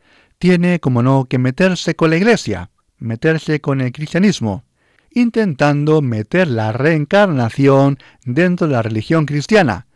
tiene, 0.42 0.80
como 0.80 1.04
no, 1.04 1.26
que 1.26 1.38
meterse 1.38 1.94
con 1.94 2.10
la 2.10 2.16
Iglesia, 2.16 2.70
meterse 2.98 3.60
con 3.60 3.80
el 3.80 3.92
cristianismo, 3.92 4.64
intentando 5.12 6.02
meter 6.02 6.48
la 6.48 6.72
reencarnación 6.72 7.96
dentro 8.24 8.66
de 8.66 8.72
la 8.72 8.82
religión 8.82 9.24
cristiana. 9.24 9.86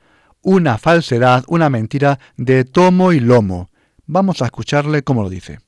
Una 0.43 0.79
falsedad, 0.79 1.43
una 1.49 1.69
mentira 1.69 2.21
de 2.37 2.63
tomo 2.63 3.13
y 3.13 3.19
lomo. 3.19 3.71
Vamos 4.07 4.41
a 4.41 4.45
escucharle 4.45 5.03
cómo 5.03 5.25
lo 5.25 5.31
dice. 5.31 5.59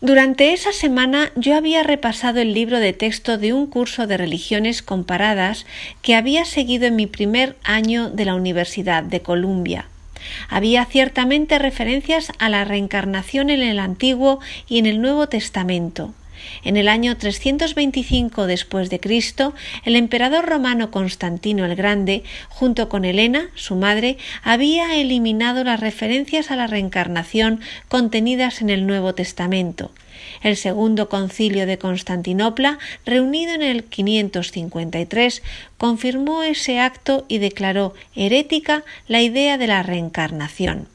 Durante 0.00 0.54
esa 0.54 0.72
semana 0.72 1.30
yo 1.36 1.54
había 1.54 1.82
repasado 1.82 2.40
el 2.40 2.54
libro 2.54 2.80
de 2.80 2.94
texto 2.94 3.36
de 3.36 3.52
un 3.52 3.66
curso 3.66 4.06
de 4.06 4.16
religiones 4.16 4.80
comparadas 4.80 5.66
que 6.00 6.14
había 6.14 6.46
seguido 6.46 6.86
en 6.86 6.96
mi 6.96 7.06
primer 7.06 7.58
año 7.64 8.08
de 8.08 8.24
la 8.24 8.34
Universidad 8.34 9.02
de 9.02 9.20
Columbia. 9.20 9.90
Había 10.48 10.84
ciertamente 10.84 11.58
referencias 11.58 12.32
a 12.38 12.48
la 12.48 12.64
reencarnación 12.64 13.50
en 13.50 13.62
el 13.62 13.78
Antiguo 13.78 14.40
y 14.68 14.78
en 14.78 14.86
el 14.86 15.00
Nuevo 15.00 15.28
Testamento. 15.28 16.14
En 16.64 16.76
el 16.76 16.88
año 16.88 17.16
325 17.16 18.46
después 18.46 18.90
de 18.90 19.00
Cristo, 19.00 19.54
el 19.84 19.96
emperador 19.96 20.46
romano 20.46 20.90
Constantino 20.90 21.64
el 21.64 21.76
Grande, 21.76 22.24
junto 22.48 22.88
con 22.88 23.04
Helena, 23.04 23.48
su 23.54 23.76
madre, 23.76 24.18
había 24.42 24.96
eliminado 24.96 25.64
las 25.64 25.80
referencias 25.80 26.50
a 26.50 26.56
la 26.56 26.66
reencarnación 26.66 27.60
contenidas 27.88 28.60
en 28.60 28.70
el 28.70 28.86
Nuevo 28.86 29.14
Testamento. 29.14 29.90
El 30.42 30.56
segundo 30.56 31.08
concilio 31.08 31.66
de 31.66 31.78
Constantinopla, 31.78 32.78
reunido 33.06 33.52
en 33.54 33.62
el 33.62 33.84
553, 33.84 35.42
confirmó 35.78 36.42
ese 36.42 36.80
acto 36.80 37.24
y 37.28 37.38
declaró 37.38 37.94
herética 38.16 38.84
la 39.06 39.22
idea 39.22 39.58
de 39.58 39.66
la 39.68 39.82
reencarnación. 39.82 40.88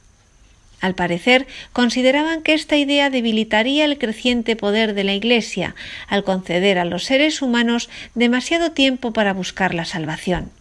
Al 0.80 0.93
parecer, 0.93 1.48
consideraban 1.74 2.43
que 2.43 2.54
esta 2.54 2.78
idea 2.78 3.10
debilitaría 3.10 3.86
el 3.86 3.98
creciente 3.98 4.56
poder 4.56 4.93
de 4.93 5.04
la 5.04 5.14
Iglesia 5.14 5.76
al 6.08 6.24
conceder 6.24 6.78
a 6.78 6.86
los 6.86 7.06
seres 7.06 7.41
humanos 7.41 7.89
demasiado 8.14 8.72
tiempo 8.72 9.12
para 9.12 9.34
buscar 9.34 9.74
la 9.74 9.86
salvación. 9.86 10.52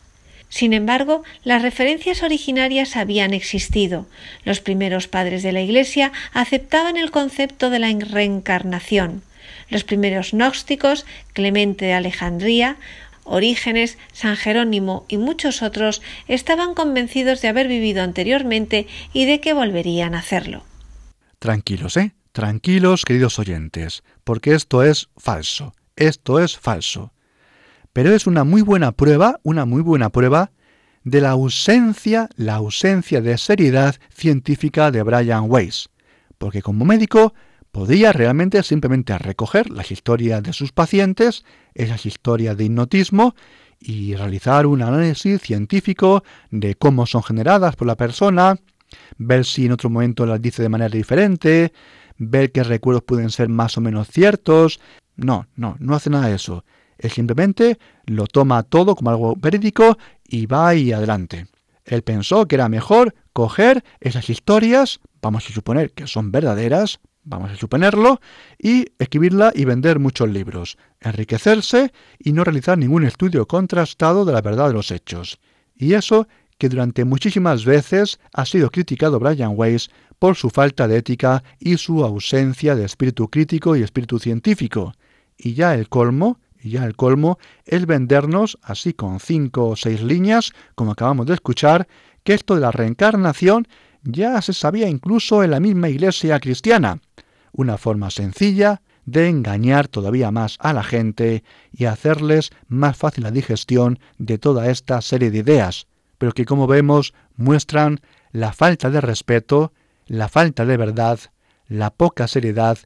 Sin 0.49 0.73
embargo, 0.73 1.23
las 1.45 1.63
referencias 1.63 2.23
originarias 2.23 2.97
habían 2.97 3.35
existido. 3.35 4.07
Los 4.45 4.61
primeros 4.61 5.09
padres 5.09 5.43
de 5.43 5.53
la 5.53 5.61
Iglesia 5.61 6.13
aceptaban 6.33 6.97
el 6.97 7.11
concepto 7.11 7.71
de 7.71 7.79
la 7.79 7.93
reencarnación. 7.93 9.23
Los 9.69 9.85
primeros 9.85 10.33
gnósticos, 10.33 11.05
Clemente 11.33 11.87
de 11.87 11.95
Alejandría, 11.95 12.77
Orígenes, 13.25 13.99
San 14.13 14.37
Jerónimo 14.37 15.05
y 15.09 15.17
muchos 15.17 15.63
otros 15.63 16.01
estaban 16.29 16.75
convencidos 16.75 17.43
de 17.43 17.49
haber 17.49 17.67
vivido 17.67 18.03
anteriormente 18.05 18.87
y 19.13 19.25
de 19.25 19.41
que 19.41 19.53
volverían 19.53 20.15
a 20.15 20.21
hacerlo. 20.21 20.63
Tranquilos, 21.41 21.97
¿eh? 21.97 22.13
Tranquilos, 22.31 23.05
queridos 23.05 23.39
oyentes, 23.41 24.05
porque 24.23 24.55
esto 24.55 24.85
es 24.85 25.09
falso. 25.17 25.75
Esto 25.97 26.39
es 26.39 26.57
falso 26.57 27.13
pero 27.97 28.15
es 28.15 28.27
una 28.27 28.45
muy 28.45 28.61
buena 28.61 28.93
prueba, 28.93 29.41
una 29.43 29.65
muy 29.65 29.81
buena 29.81 30.11
prueba 30.11 30.51
de 31.05 31.23
la 31.23 31.31
ausencia, 31.31 32.29
la 32.37 32.57
ausencia 32.57 33.23
de 33.23 33.39
seriedad 33.39 33.95
científica 34.11 34.91
de 34.91 35.03
Brian 35.03 35.47
Weiss, 35.49 35.89
porque 36.37 36.61
como 36.61 36.85
médico 36.85 37.33
podía 37.73 38.13
realmente 38.13 38.63
simplemente 38.65 39.17
recoger 39.17 39.71
las 39.71 39.91
historias 39.91 40.43
de 40.43 40.53
sus 40.53 40.73
pacientes, 40.73 41.47
esas 41.73 42.05
historias 42.05 42.59
de 42.59 42.65
hipnotismo, 42.65 43.35
y 43.81 44.15
realizar 44.15 44.67
un 44.67 44.83
análisis 44.83 45.41
científico 45.41 46.23
de 46.51 46.75
cómo 46.75 47.07
son 47.07 47.23
generadas 47.23 47.77
por 47.77 47.87
la 47.87 47.97
persona, 47.97 48.57
ver 49.17 49.47
si 49.47 49.65
en 49.65 49.73
otro 49.73 49.89
momento 49.89 50.27
las 50.27 50.43
dice 50.43 50.61
de 50.61 50.69
manera 50.69 50.91
diferente, 50.91 51.73
ver 52.19 52.53
qué 52.53 52.63
recuerdos 52.63 53.05
pueden 53.05 53.31
ser 53.31 53.49
más 53.49 53.79
o 53.79 53.81
menos 53.81 54.09
ciertos. 54.09 54.81
No, 55.17 55.47
no, 55.57 55.77
no 55.79 55.95
hace 55.95 56.11
nada 56.11 56.29
de 56.29 56.35
eso. 56.35 56.63
Él 56.99 57.11
simplemente 57.11 57.79
lo 58.05 58.27
toma 58.27 58.63
todo 58.63 58.95
como 58.95 59.11
algo 59.11 59.37
verídico 59.37 59.99
y 60.25 60.47
va 60.47 60.69
ahí 60.69 60.93
adelante. 60.93 61.47
Él 61.85 62.03
pensó 62.03 62.47
que 62.47 62.57
era 62.57 62.69
mejor 62.69 63.15
coger 63.33 63.85
esas 64.01 64.29
historias, 64.29 65.01
vamos 65.23 65.49
a 65.49 65.53
suponer 65.53 65.93
que 65.93 66.07
son 66.07 66.33
verdaderas, 66.33 67.01
vamos 67.23 67.51
a 67.51 67.57
suponerlo, 67.57 68.21
y 68.59 68.87
escribirla 68.99 69.53
y 69.55 69.65
vender 69.65 69.99
muchos 69.99 70.29
libros, 70.29 70.79
enriquecerse 71.01 71.93
y 72.19 72.33
no 72.33 72.45
realizar 72.45 72.79
ningún 72.79 73.05
estudio 73.05 73.47
contrastado 73.47 74.25
de 74.25 74.33
la 74.33 74.43
verdad 74.43 74.69
de 74.69 74.75
los 74.75 74.91
hechos. 74.91 75.39
Y 75.75 75.95
eso 75.95 76.27
que 76.59 76.69
durante 76.69 77.05
muchísimas 77.05 77.65
veces 77.65 78.19
ha 78.33 78.47
sido 78.47 78.71
criticado 78.71 79.19
Brian 79.19 79.53
Weiss 79.55 79.91
por 80.19 80.37
su 80.37 80.51
falta 80.51 80.89
de 80.89 80.99
ética 80.99 81.45
y 81.59 81.77
su 81.77 82.03
ausencia 82.05 82.75
de 82.75 82.85
espíritu 82.85 83.29
crítico 83.29 83.77
y 83.77 83.83
espíritu 83.83 84.19
científico. 84.19 84.95
Y 85.37 85.55
ya 85.55 85.75
el 85.75 85.89
colmo, 85.89 86.41
y 86.67 86.71
ya 86.71 86.85
el 86.85 86.97
colmo, 86.97 87.39
es 87.65 87.87
vendernos, 87.87 88.59
así 88.61 88.93
con 88.93 89.21
cinco 89.21 89.69
o 89.69 89.77
seis 89.77 90.03
líneas, 90.03 90.53
como 90.75 90.93
acabamos 90.93 91.27
de 91.27 91.35
escuchar, 91.35 91.87
que 92.25 92.35
esto 92.35 92.57
de 92.57 92.61
la 92.61 92.73
reencarnación 92.73 93.69
ya 94.03 94.43
se 94.43 94.53
sabía 94.53 94.89
incluso 94.89 95.45
en 95.45 95.53
la 95.53 95.61
misma 95.61 95.89
iglesia 95.89 96.41
cristiana. 96.41 96.99
Una 97.53 97.79
forma 97.79 98.11
sencilla 98.11 98.83
de 99.05 99.29
engañar 99.29 99.87
todavía 99.87 100.33
más 100.33 100.57
a 100.59 100.73
la 100.73 100.83
gente 100.83 101.45
y 101.73 101.85
hacerles 101.85 102.51
más 102.67 102.97
fácil 102.97 103.23
la 103.23 103.31
digestión 103.31 104.01
de 104.19 104.39
toda 104.39 104.69
esta 104.69 105.01
serie 105.03 105.31
de 105.31 105.39
ideas, 105.39 105.87
pero 106.19 106.33
que 106.33 106.45
como 106.45 106.67
vemos 106.67 107.15
muestran 107.37 108.01
la 108.33 108.53
falta 108.53 108.91
de 108.91 109.01
respeto, 109.01 109.73
la 110.07 110.29
falta 110.29 110.67
de 110.67 110.77
verdad, 110.77 111.21
la 111.69 111.91
poca 111.91 112.27
seriedad, 112.27 112.79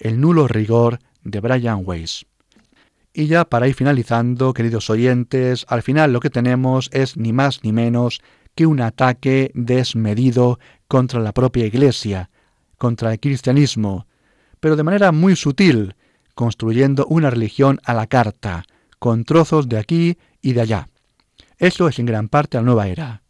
el 0.00 0.20
nulo 0.20 0.48
rigor 0.48 0.98
de 1.22 1.38
Brian 1.38 1.82
Weiss. 1.84 2.26
Y 3.18 3.26
ya 3.26 3.44
para 3.44 3.66
ir 3.66 3.74
finalizando, 3.74 4.54
queridos 4.54 4.90
oyentes, 4.90 5.66
al 5.68 5.82
final 5.82 6.12
lo 6.12 6.20
que 6.20 6.30
tenemos 6.30 6.88
es 6.92 7.16
ni 7.16 7.32
más 7.32 7.64
ni 7.64 7.72
menos 7.72 8.20
que 8.54 8.64
un 8.64 8.80
ataque 8.80 9.50
desmedido 9.54 10.60
contra 10.86 11.18
la 11.18 11.32
propia 11.32 11.66
Iglesia, 11.66 12.30
contra 12.76 13.10
el 13.10 13.18
cristianismo, 13.18 14.06
pero 14.60 14.76
de 14.76 14.84
manera 14.84 15.10
muy 15.10 15.34
sutil, 15.34 15.96
construyendo 16.36 17.06
una 17.06 17.28
religión 17.28 17.80
a 17.82 17.92
la 17.92 18.06
carta, 18.06 18.62
con 19.00 19.24
trozos 19.24 19.68
de 19.68 19.78
aquí 19.78 20.16
y 20.40 20.52
de 20.52 20.60
allá. 20.60 20.88
Eso 21.58 21.88
es 21.88 21.98
en 21.98 22.06
gran 22.06 22.28
parte 22.28 22.56
la 22.56 22.62
nueva 22.62 22.86
era, 22.86 23.22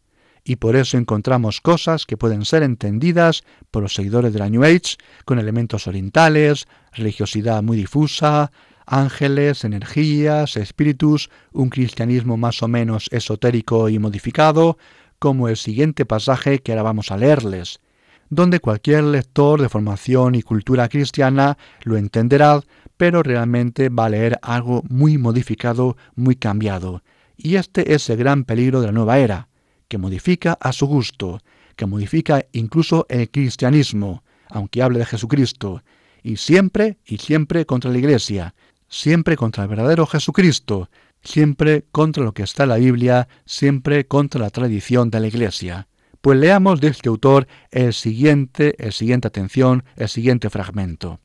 y 0.43 0.57
por 0.57 0.75
eso 0.75 0.99
encontramos 0.99 1.61
cosas 1.61 2.05
que 2.05 2.15
pueden 2.15 2.45
ser 2.45 2.61
entendidas 2.61 3.43
por 3.71 3.81
los 3.81 3.95
seguidores 3.95 4.33
de 4.33 4.39
la 4.39 4.49
New 4.51 4.63
Age, 4.63 4.97
con 5.25 5.39
elementos 5.39 5.87
orientales, 5.87 6.67
religiosidad 6.93 7.63
muy 7.63 7.75
difusa, 7.75 8.51
ángeles, 8.89 9.63
energías, 9.63 10.57
espíritus, 10.57 11.29
un 11.53 11.69
cristianismo 11.69 12.37
más 12.37 12.63
o 12.63 12.67
menos 12.67 13.07
esotérico 13.11 13.87
y 13.87 13.99
modificado, 13.99 14.77
como 15.19 15.47
el 15.47 15.57
siguiente 15.57 16.05
pasaje 16.05 16.59
que 16.59 16.71
ahora 16.71 16.83
vamos 16.83 17.11
a 17.11 17.17
leerles, 17.17 17.79
donde 18.29 18.59
cualquier 18.59 19.03
lector 19.03 19.61
de 19.61 19.69
formación 19.69 20.35
y 20.35 20.41
cultura 20.41 20.89
cristiana 20.89 21.57
lo 21.83 21.97
entenderá, 21.97 22.61
pero 22.97 23.21
realmente 23.21 23.89
va 23.89 24.05
a 24.05 24.09
leer 24.09 24.39
algo 24.41 24.83
muy 24.89 25.17
modificado, 25.17 25.95
muy 26.15 26.35
cambiado. 26.35 27.03
Y 27.37 27.55
este 27.55 27.93
es 27.93 28.09
el 28.09 28.17
gran 28.17 28.43
peligro 28.43 28.81
de 28.81 28.87
la 28.87 28.93
nueva 28.93 29.19
era, 29.19 29.49
que 29.87 29.97
modifica 29.97 30.57
a 30.59 30.73
su 30.73 30.87
gusto, 30.87 31.39
que 31.75 31.85
modifica 31.85 32.45
incluso 32.51 33.05
el 33.09 33.29
cristianismo, 33.29 34.23
aunque 34.49 34.81
hable 34.81 34.99
de 34.99 35.05
Jesucristo, 35.05 35.83
y 36.21 36.37
siempre 36.37 36.97
y 37.05 37.17
siempre 37.17 37.65
contra 37.65 37.91
la 37.91 37.97
Iglesia, 37.97 38.53
siempre 38.89 39.37
contra 39.37 39.63
el 39.63 39.69
verdadero 39.69 40.05
Jesucristo, 40.05 40.89
siempre 41.23 41.85
contra 41.91 42.23
lo 42.23 42.33
que 42.33 42.43
está 42.43 42.63
en 42.63 42.69
la 42.69 42.77
Biblia, 42.77 43.27
siempre 43.45 44.05
contra 44.05 44.41
la 44.41 44.49
tradición 44.49 45.09
de 45.09 45.19
la 45.19 45.27
Iglesia. 45.27 45.87
Pues 46.21 46.37
leamos 46.37 46.81
de 46.81 46.89
este 46.89 47.07
autor 47.07 47.47
el 47.71 47.93
siguiente, 47.93 48.75
el 48.77 48.91
siguiente 48.91 49.27
atención, 49.27 49.85
el 49.95 50.09
siguiente 50.09 50.49
fragmento. 50.49 51.19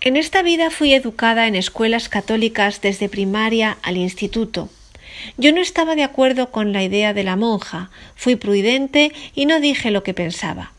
En 0.00 0.16
esta 0.16 0.42
vida 0.42 0.70
fui 0.70 0.94
educada 0.94 1.46
en 1.46 1.54
escuelas 1.54 2.08
católicas 2.08 2.80
desde 2.80 3.10
primaria 3.10 3.76
al 3.82 3.98
instituto. 3.98 4.70
Yo 5.36 5.52
no 5.52 5.60
estaba 5.60 5.94
de 5.94 6.04
acuerdo 6.04 6.50
con 6.50 6.72
la 6.72 6.82
idea 6.82 7.12
de 7.12 7.24
la 7.24 7.36
monja, 7.36 7.90
fui 8.14 8.36
prudente 8.36 9.12
y 9.34 9.44
no 9.44 9.60
dije 9.60 9.90
lo 9.90 10.02
que 10.02 10.14
pensaba. 10.14 10.72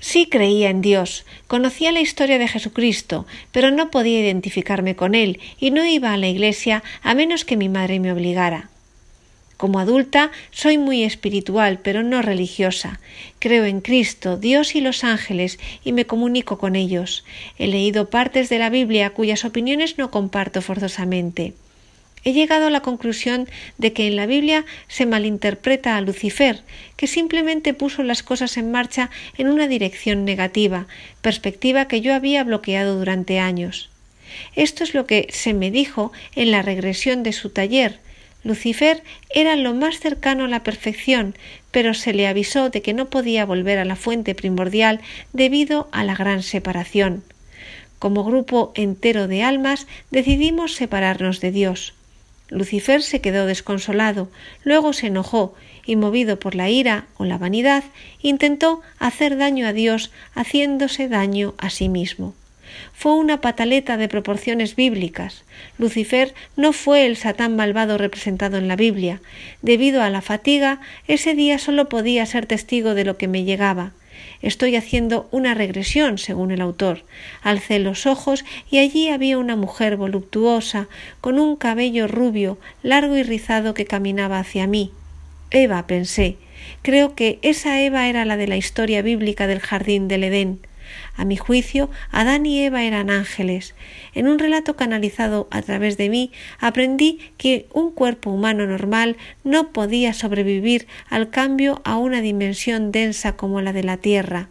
Sí 0.00 0.26
creía 0.26 0.70
en 0.70 0.80
Dios, 0.80 1.26
conocía 1.46 1.92
la 1.92 2.00
historia 2.00 2.38
de 2.38 2.48
Jesucristo, 2.48 3.26
pero 3.52 3.70
no 3.70 3.90
podía 3.90 4.20
identificarme 4.20 4.96
con 4.96 5.14
él 5.14 5.38
y 5.58 5.70
no 5.70 5.84
iba 5.84 6.12
a 6.12 6.16
la 6.16 6.28
iglesia 6.28 6.82
a 7.02 7.14
menos 7.14 7.44
que 7.44 7.58
mi 7.58 7.68
madre 7.68 8.00
me 8.00 8.10
obligara. 8.10 8.70
Como 9.58 9.78
adulta 9.78 10.30
soy 10.50 10.78
muy 10.78 11.04
espiritual, 11.04 11.80
pero 11.82 12.02
no 12.02 12.22
religiosa. 12.22 12.98
Creo 13.40 13.66
en 13.66 13.82
Cristo, 13.82 14.38
Dios 14.38 14.74
y 14.74 14.80
los 14.80 15.04
ángeles 15.04 15.58
y 15.84 15.92
me 15.92 16.06
comunico 16.06 16.56
con 16.56 16.76
ellos. 16.76 17.24
He 17.58 17.66
leído 17.66 18.08
partes 18.08 18.48
de 18.48 18.58
la 18.58 18.70
Biblia 18.70 19.10
cuyas 19.10 19.44
opiniones 19.44 19.98
no 19.98 20.10
comparto 20.10 20.62
forzosamente. 20.62 21.52
He 22.24 22.32
llegado 22.32 22.66
a 22.66 22.70
la 22.70 22.82
conclusión 22.82 23.48
de 23.78 23.92
que 23.92 24.06
en 24.06 24.16
la 24.16 24.26
Biblia 24.26 24.64
se 24.88 25.06
malinterpreta 25.06 25.96
a 25.96 26.00
Lucifer, 26.00 26.60
que 26.96 27.06
simplemente 27.06 27.74
puso 27.74 28.02
las 28.02 28.22
cosas 28.22 28.56
en 28.56 28.70
marcha 28.70 29.10
en 29.38 29.48
una 29.48 29.68
dirección 29.68 30.24
negativa, 30.24 30.86
perspectiva 31.22 31.88
que 31.88 32.00
yo 32.00 32.14
había 32.14 32.44
bloqueado 32.44 32.98
durante 32.98 33.38
años. 33.38 33.90
Esto 34.54 34.84
es 34.84 34.94
lo 34.94 35.06
que 35.06 35.28
se 35.30 35.54
me 35.54 35.70
dijo 35.70 36.12
en 36.36 36.50
la 36.50 36.62
regresión 36.62 37.22
de 37.22 37.32
su 37.32 37.50
taller, 37.50 37.98
Lucifer 38.42 39.02
era 39.28 39.54
lo 39.56 39.74
más 39.74 40.00
cercano 40.00 40.44
a 40.44 40.48
la 40.48 40.62
perfección, 40.62 41.34
pero 41.70 41.92
se 41.92 42.14
le 42.14 42.26
avisó 42.26 42.70
de 42.70 42.80
que 42.80 42.94
no 42.94 43.10
podía 43.10 43.44
volver 43.44 43.78
a 43.78 43.84
la 43.84 43.96
fuente 43.96 44.34
primordial 44.34 45.00
debido 45.32 45.88
a 45.92 46.04
la 46.04 46.14
gran 46.14 46.42
separación. 46.42 47.22
Como 47.98 48.24
grupo 48.24 48.72
entero 48.74 49.28
de 49.28 49.42
almas 49.42 49.86
decidimos 50.10 50.74
separarnos 50.74 51.40
de 51.40 51.50
Dios. 51.52 51.92
Lucifer 52.50 53.02
se 53.02 53.20
quedó 53.20 53.46
desconsolado, 53.46 54.28
luego 54.62 54.92
se 54.92 55.06
enojó 55.06 55.54
y, 55.86 55.96
movido 55.96 56.38
por 56.38 56.54
la 56.54 56.68
ira 56.68 57.06
o 57.16 57.24
la 57.24 57.38
vanidad, 57.38 57.84
intentó 58.20 58.82
hacer 58.98 59.36
daño 59.36 59.66
a 59.66 59.72
Dios 59.72 60.10
haciéndose 60.34 61.08
daño 61.08 61.54
a 61.58 61.70
sí 61.70 61.88
mismo 61.88 62.34
fue 62.92 63.14
una 63.14 63.40
pataleta 63.40 63.96
de 63.96 64.08
proporciones 64.08 64.76
bíblicas. 64.76 65.44
Lucifer 65.78 66.34
no 66.56 66.72
fue 66.72 67.06
el 67.06 67.16
Satán 67.16 67.56
malvado 67.56 67.98
representado 67.98 68.58
en 68.58 68.68
la 68.68 68.76
Biblia. 68.76 69.20
Debido 69.62 70.02
a 70.02 70.10
la 70.10 70.22
fatiga, 70.22 70.80
ese 71.08 71.34
día 71.34 71.58
solo 71.58 71.88
podía 71.88 72.26
ser 72.26 72.46
testigo 72.46 72.94
de 72.94 73.04
lo 73.04 73.16
que 73.16 73.28
me 73.28 73.44
llegaba. 73.44 73.92
Estoy 74.42 74.76
haciendo 74.76 75.28
una 75.30 75.54
regresión, 75.54 76.16
según 76.16 76.50
el 76.50 76.60
autor. 76.60 77.04
Alcé 77.42 77.78
los 77.78 78.06
ojos 78.06 78.44
y 78.70 78.78
allí 78.78 79.08
había 79.08 79.38
una 79.38 79.56
mujer 79.56 79.96
voluptuosa, 79.96 80.88
con 81.20 81.38
un 81.38 81.56
cabello 81.56 82.08
rubio, 82.08 82.58
largo 82.82 83.16
y 83.16 83.22
rizado 83.22 83.74
que 83.74 83.84
caminaba 83.84 84.38
hacia 84.38 84.66
mí. 84.66 84.92
Eva, 85.50 85.86
pensé. 85.86 86.36
Creo 86.82 87.14
que 87.14 87.38
esa 87.42 87.80
Eva 87.82 88.08
era 88.08 88.24
la 88.24 88.36
de 88.36 88.46
la 88.46 88.56
historia 88.56 89.02
bíblica 89.02 89.46
del 89.46 89.60
jardín 89.60 90.08
del 90.08 90.24
Edén. 90.24 90.60
A 91.16 91.24
mi 91.24 91.36
juicio, 91.36 91.90
Adán 92.10 92.46
y 92.46 92.62
Eva 92.64 92.82
eran 92.82 93.10
ángeles. 93.10 93.74
En 94.14 94.28
un 94.28 94.38
relato 94.38 94.76
canalizado 94.76 95.48
a 95.50 95.62
través 95.62 95.96
de 95.96 96.08
mí, 96.08 96.32
aprendí 96.58 97.18
que 97.36 97.66
un 97.72 97.90
cuerpo 97.92 98.30
humano 98.30 98.66
normal 98.66 99.16
no 99.44 99.72
podía 99.72 100.14
sobrevivir 100.14 100.86
al 101.08 101.30
cambio 101.30 101.80
a 101.84 101.96
una 101.96 102.20
dimensión 102.20 102.92
densa 102.92 103.36
como 103.36 103.60
la 103.60 103.72
de 103.72 103.82
la 103.82 103.96
Tierra. 103.96 104.48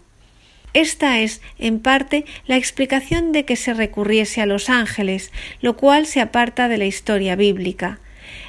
Esta 0.74 1.20
es, 1.20 1.42
en 1.58 1.80
parte, 1.80 2.26
la 2.46 2.56
explicación 2.56 3.32
de 3.32 3.44
que 3.44 3.56
se 3.56 3.74
recurriese 3.74 4.42
a 4.42 4.46
los 4.46 4.70
ángeles, 4.70 5.32
lo 5.62 5.76
cual 5.76 6.06
se 6.06 6.22
aparta 6.22 6.68
de 6.68 6.78
la 6.78 6.86
historia 6.86 7.36
bíblica. 7.36 8.00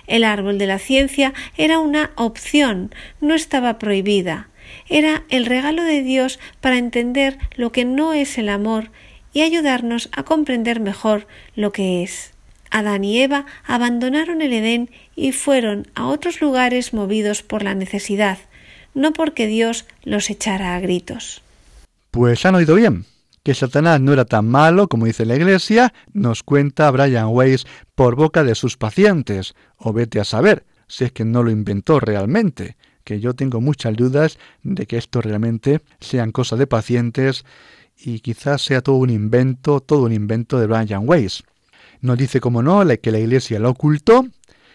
El 0.06 0.24
árbol 0.24 0.58
de 0.58 0.66
la 0.66 0.78
ciencia 0.78 1.32
era 1.56 1.78
una 1.78 2.10
opción, 2.16 2.94
no 3.20 3.34
estaba 3.34 3.78
prohibida 3.78 4.49
era 4.88 5.24
el 5.28 5.46
regalo 5.46 5.82
de 5.84 6.02
Dios 6.02 6.38
para 6.60 6.78
entender 6.78 7.38
lo 7.56 7.72
que 7.72 7.84
no 7.84 8.12
es 8.12 8.38
el 8.38 8.48
amor 8.48 8.90
y 9.32 9.42
ayudarnos 9.42 10.08
a 10.12 10.24
comprender 10.24 10.80
mejor 10.80 11.26
lo 11.54 11.72
que 11.72 12.02
es. 12.02 12.32
Adán 12.70 13.04
y 13.04 13.20
Eva 13.20 13.46
abandonaron 13.64 14.42
el 14.42 14.52
Edén 14.52 14.90
y 15.16 15.32
fueron 15.32 15.88
a 15.94 16.06
otros 16.06 16.40
lugares 16.40 16.94
movidos 16.94 17.42
por 17.42 17.62
la 17.62 17.74
necesidad, 17.74 18.38
no 18.94 19.12
porque 19.12 19.46
Dios 19.46 19.86
los 20.04 20.30
echara 20.30 20.76
a 20.76 20.80
gritos. 20.80 21.42
Pues 22.10 22.44
han 22.44 22.54
oído 22.54 22.74
bien. 22.74 23.04
Que 23.42 23.54
Satanás 23.54 24.00
no 24.00 24.12
era 24.12 24.26
tan 24.26 24.46
malo 24.46 24.88
como 24.88 25.06
dice 25.06 25.24
la 25.24 25.34
Iglesia, 25.34 25.94
nos 26.12 26.42
cuenta 26.42 26.90
Brian 26.90 27.28
Weiss 27.28 27.66
por 27.94 28.14
boca 28.14 28.44
de 28.44 28.54
sus 28.54 28.76
pacientes, 28.76 29.54
o 29.78 29.94
vete 29.94 30.20
a 30.20 30.24
saber, 30.24 30.66
si 30.88 31.04
es 31.04 31.12
que 31.12 31.24
no 31.24 31.42
lo 31.42 31.50
inventó 31.50 32.00
realmente 32.00 32.76
que 33.10 33.18
yo 33.18 33.34
tengo 33.34 33.60
muchas 33.60 33.96
dudas 33.96 34.38
de 34.62 34.86
que 34.86 34.96
esto 34.96 35.20
realmente 35.20 35.80
sean 35.98 36.30
cosas 36.30 36.60
de 36.60 36.68
pacientes 36.68 37.44
y 37.98 38.20
quizás 38.20 38.62
sea 38.62 38.82
todo 38.82 38.94
un 38.98 39.10
invento, 39.10 39.80
todo 39.80 40.04
un 40.04 40.12
invento 40.12 40.60
de 40.60 40.68
Brian 40.68 41.02
Weiss. 41.04 41.42
Nos 42.02 42.16
dice, 42.16 42.40
como 42.40 42.62
no, 42.62 42.84
que 43.02 43.10
la 43.10 43.18
iglesia 43.18 43.58
lo 43.58 43.70
ocultó 43.70 44.28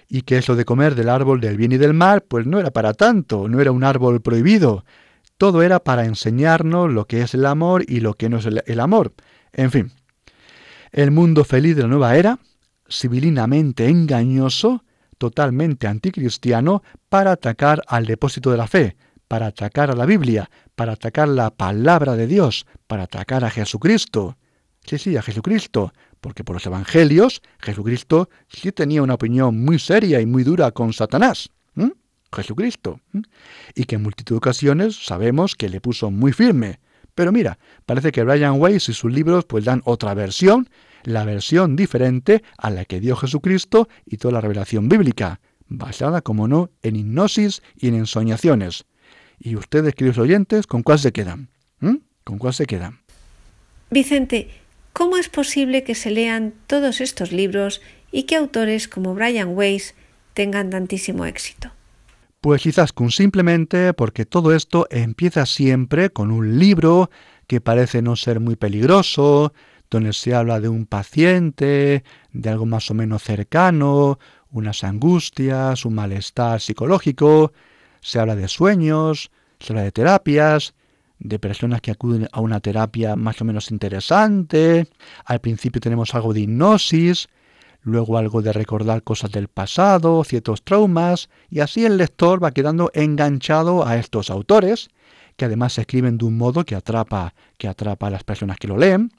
y 0.09 0.23
que 0.23 0.38
eso 0.38 0.57
de 0.57 0.65
comer 0.65 0.95
del 0.95 1.07
árbol 1.07 1.39
del 1.39 1.55
bien 1.55 1.71
y 1.71 1.77
del 1.77 1.93
mal, 1.93 2.23
pues 2.23 2.45
no 2.45 2.59
era 2.59 2.71
para 2.71 2.93
tanto, 2.93 3.47
no 3.47 3.61
era 3.61 3.71
un 3.71 3.86
árbol 3.86 4.19
prohibido. 4.19 4.83
Todo 5.38 5.63
era 5.63 5.79
para 5.79 6.03
enseñarnos 6.03 6.91
lo 6.91 7.07
que 7.07 7.21
es 7.21 7.36
el 7.36 7.45
amor 7.45 7.86
y 7.88 8.01
lo 8.01 8.15
que 8.15 8.27
no 8.27 8.39
es 8.39 8.49
el 8.65 8.79
amor. 8.81 9.13
En 9.53 9.71
fin, 9.71 9.93
el 10.91 11.11
mundo 11.11 11.45
feliz 11.45 11.77
de 11.77 11.83
la 11.83 11.88
nueva 11.88 12.17
era, 12.17 12.39
civilinamente 12.89 13.88
engañoso, 13.88 14.83
totalmente 15.18 15.88
anticristiano 15.88 16.84
para 17.09 17.32
atacar 17.32 17.82
al 17.88 18.05
depósito 18.05 18.51
de 18.51 18.57
la 18.57 18.68
fe, 18.68 18.97
para 19.28 19.47
atacar 19.47 19.91
a 19.91 19.95
la 19.95 20.05
Biblia, 20.05 20.49
para 20.76 20.93
atacar 20.93 21.28
la 21.28 21.49
palabra 21.49 22.16
de 22.16 22.28
Dios, 22.28 22.66
para 22.88 23.03
atacar 23.03 23.43
a 23.43 23.49
Jesucristo. 23.49 24.38
Sí, 24.86 24.97
sí, 24.97 25.18
a 25.18 25.22
Jesucristo, 25.22 25.93
porque 26.22 26.43
por 26.43 26.55
los 26.55 26.66
evangelios 26.66 27.41
Jesucristo 27.59 28.30
sí 28.47 28.72
tenía 28.72 29.01
una 29.01 29.16
opinión 29.16 29.63
muy 29.63 29.80
seria 29.80 30.22
y 30.22 30.26
muy 30.26 30.43
dura 30.43 30.72
con 30.72 30.93
Satanás. 30.93 31.49
Jesucristo. 32.36 32.99
Y 33.74 33.86
que 33.86 33.95
en 33.95 34.03
multitud 34.03 34.36
de 34.36 34.38
ocasiones 34.38 35.05
sabemos 35.05 35.55
que 35.55 35.70
le 35.70 35.82
puso 35.82 36.11
muy 36.11 36.34
firme. 36.34 36.80
Pero 37.16 37.32
mira, 37.32 37.57
parece 37.86 38.11
que 38.11 38.24
Brian 38.24 38.59
Weiss 38.59 38.89
y 38.89 38.93
sus 38.93 39.11
libros 39.11 39.45
pues 39.45 39.63
dan 39.66 39.82
otra 39.86 40.13
versión, 40.13 40.70
la 41.06 41.26
versión 41.26 41.76
diferente 41.76 42.43
a 42.58 42.70
la 42.70 42.86
que 42.86 42.99
dio 42.99 43.16
Jesucristo 43.16 43.88
y 44.06 44.18
toda 44.18 44.34
la 44.34 44.41
revelación 44.41 44.89
bíblica, 44.89 45.39
basada, 45.68 46.22
como 46.22 46.47
no, 46.47 46.70
en 46.84 46.95
hipnosis 46.95 47.62
y 47.76 47.88
en 47.88 47.95
ensoñaciones. 47.95 48.86
Y 49.39 49.56
ustedes, 49.56 49.95
queridos 49.95 50.18
oyentes, 50.18 50.68
¿con 50.68 50.84
cuál 50.84 50.99
se 50.99 51.12
quedan? 51.12 51.49
¿Con 52.24 52.39
cuál 52.39 52.53
se 52.53 52.66
quedan? 52.66 52.99
Vicente, 53.91 54.49
¿cómo 54.93 55.18
es 55.18 55.30
posible 55.30 55.84
que 55.84 55.93
se 55.93 56.10
lean 56.10 56.53
todos 56.68 57.01
estos 57.01 57.32
libros 57.32 57.82
y 58.12 58.24
que 58.24 58.36
autores 58.36 58.88
como 58.88 59.14
Brian 59.14 59.49
Weiss 59.56 59.93
tengan 60.34 60.72
tantísimo 60.72 61.26
éxito? 61.26 61.72
Pues 62.41 62.62
quizás 62.62 62.93
con 62.93 63.12
simplemente 63.12 63.93
porque 63.93 64.26
todo 64.26 64.53
esto 64.53 64.88
empieza 64.89 65.45
siempre 65.45 66.10
con 66.10 66.32
un 66.32 66.60
libro 66.60 67.10
que 67.47 67.62
parece 67.62 68.01
no 68.01 68.16
ser 68.16 68.39
muy 68.39 68.56
peligroso, 68.56 69.53
donde 69.96 70.14
se 70.14 70.36
habla 70.36 70.60
de 70.60 70.68
un 70.68 70.86
paciente, 70.86 72.04
de 72.34 72.50
algo 72.50 72.66
más 72.66 72.91
o 72.91 72.93
menos 72.93 73.24
cercano, 73.24 74.20
unas 74.52 74.84
angustias, 74.84 75.86
un 75.86 75.96
malestar 75.96 76.60
psicológico, 76.60 77.54
se 78.02 78.20
habla 78.20 78.36
de 78.36 78.50
sueños, 78.50 79.32
se 79.60 79.72
habla 79.72 79.84
de 79.84 79.93
terapias, 79.93 80.74
de 81.20 81.39
personas 81.39 81.80
que 81.80 81.91
acuden 81.91 82.28
a 82.34 82.41
una 82.41 82.60
terapia 82.60 83.16
más 83.16 83.39
o 83.41 83.46
menos 83.46 83.72
interesante, 83.72 84.88
al 85.24 85.39
principio 85.39 85.80
tenemos 85.80 86.14
algo 86.14 86.34
de 86.34 86.41
hipnosis, 86.41 87.30
luego 87.82 88.18
algo 88.18 88.41
de 88.41 88.52
recordar 88.52 89.02
cosas 89.02 89.32
del 89.32 89.48
pasado, 89.48 90.26
ciertos 90.26 90.62
traumas, 90.64 91.30
y 91.50 91.62
así 91.62 91.86
el 91.86 91.96
lector 91.96 92.43
va 92.43 92.52
quedando 92.52 92.91
enganchado 92.93 93.88
a 93.88 93.96
estos 93.96 94.30
autores, 94.30 94.89
que 95.38 95.46
además 95.46 95.78
escriben 95.78 96.18
de 96.18 96.26
un 96.26 96.38
modo 96.38 96.66
que 96.66 96.76
atrapa, 96.76 97.34
que 97.58 97.70
atrapa 97.70 98.08
a 98.08 98.12
las 98.12 98.26
personas 98.26 98.58
que 98.58 98.68
lo 98.68 98.78
leen, 98.78 99.12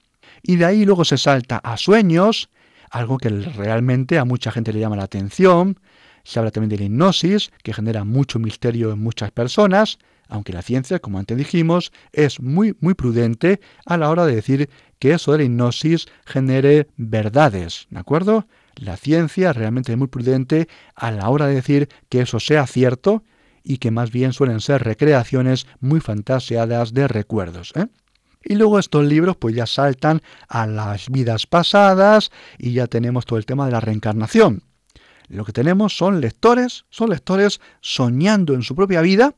y 0.47 0.57
de 0.57 0.65
ahí 0.65 0.85
luego 0.85 1.05
se 1.05 1.19
salta 1.19 1.59
a 1.59 1.77
sueños, 1.77 2.49
algo 2.91 3.19
que 3.19 3.29
realmente 3.29 4.19
a 4.19 4.25
mucha 4.25 4.53
gente 4.53 4.73
le 4.73 4.81
llama 4.81 4.97
la 4.97 5.05
atención, 5.05 5.79
se 6.23 6.39
habla 6.39 6.51
también 6.51 6.71
de 6.71 6.79
la 6.79 6.85
hipnosis, 6.85 7.51
que 7.63 7.73
genera 7.73 8.05
mucho 8.05 8.39
misterio 8.39 8.93
en 8.93 9.01
muchas 9.01 9.31
personas, 9.33 9.99
aunque 10.29 10.53
la 10.53 10.63
ciencia, 10.63 10.99
como 10.99 11.19
antes 11.19 11.37
dijimos, 11.37 11.93
es 12.13 12.41
muy, 12.41 12.77
muy 12.81 12.95
prudente 12.95 13.61
a 13.85 13.97
la 13.97 14.11
hora 14.11 14.27
de 14.27 14.35
decir 14.35 14.71
que 14.99 15.13
eso 15.13 15.33
de 15.33 15.39
la 15.39 15.45
hipnosis 15.45 16.07
genere 16.25 16.89
verdades, 16.97 17.87
¿de 17.91 17.99
acuerdo? 17.99 18.47
La 18.77 18.97
ciencia 18.97 19.53
realmente 19.53 19.93
es 19.93 19.99
muy 19.99 20.09
prudente 20.09 20.69
a 20.95 21.11
la 21.11 21.29
hora 21.29 21.47
de 21.47 21.55
decir 21.55 21.89
que 22.09 22.21
eso 22.21 22.41
sea 22.41 22.67
cierto 22.67 23.25
y 23.63 23.79
que 23.79 23.91
más 23.91 24.11
bien 24.11 24.33
suelen 24.33 24.61
ser 24.61 24.85
recreaciones 24.85 25.67
muy 25.81 26.01
fantaseadas 26.01 26.93
de 26.93 27.09
recuerdos. 27.09 27.73
¿eh? 27.75 27.87
Y 28.49 28.55
luego 28.55 28.79
estos 28.79 29.05
libros 29.05 29.37
pues 29.37 29.57
ya 29.57 29.67
saltan 29.67 30.23
a 30.49 30.69
las 30.69 31.11
vidas 31.11 31.49
pasadas 31.49 32.31
y 32.59 32.75
ya 32.75 32.87
tenemos 32.87 33.27
todo 33.27 33.41
el 33.41 33.45
tema 33.45 33.67
de 33.67 33.73
la 33.73 33.81
reencarnación. 33.81 34.63
Lo 35.27 35.45
que 35.45 35.53
tenemos 35.53 35.97
son 35.97 36.21
lectores, 36.21 36.85
son 36.89 37.11
lectores 37.11 37.61
soñando 37.81 38.55
en 38.55 38.63
su 38.63 38.77
propia 38.77 39.01
vida, 39.01 39.35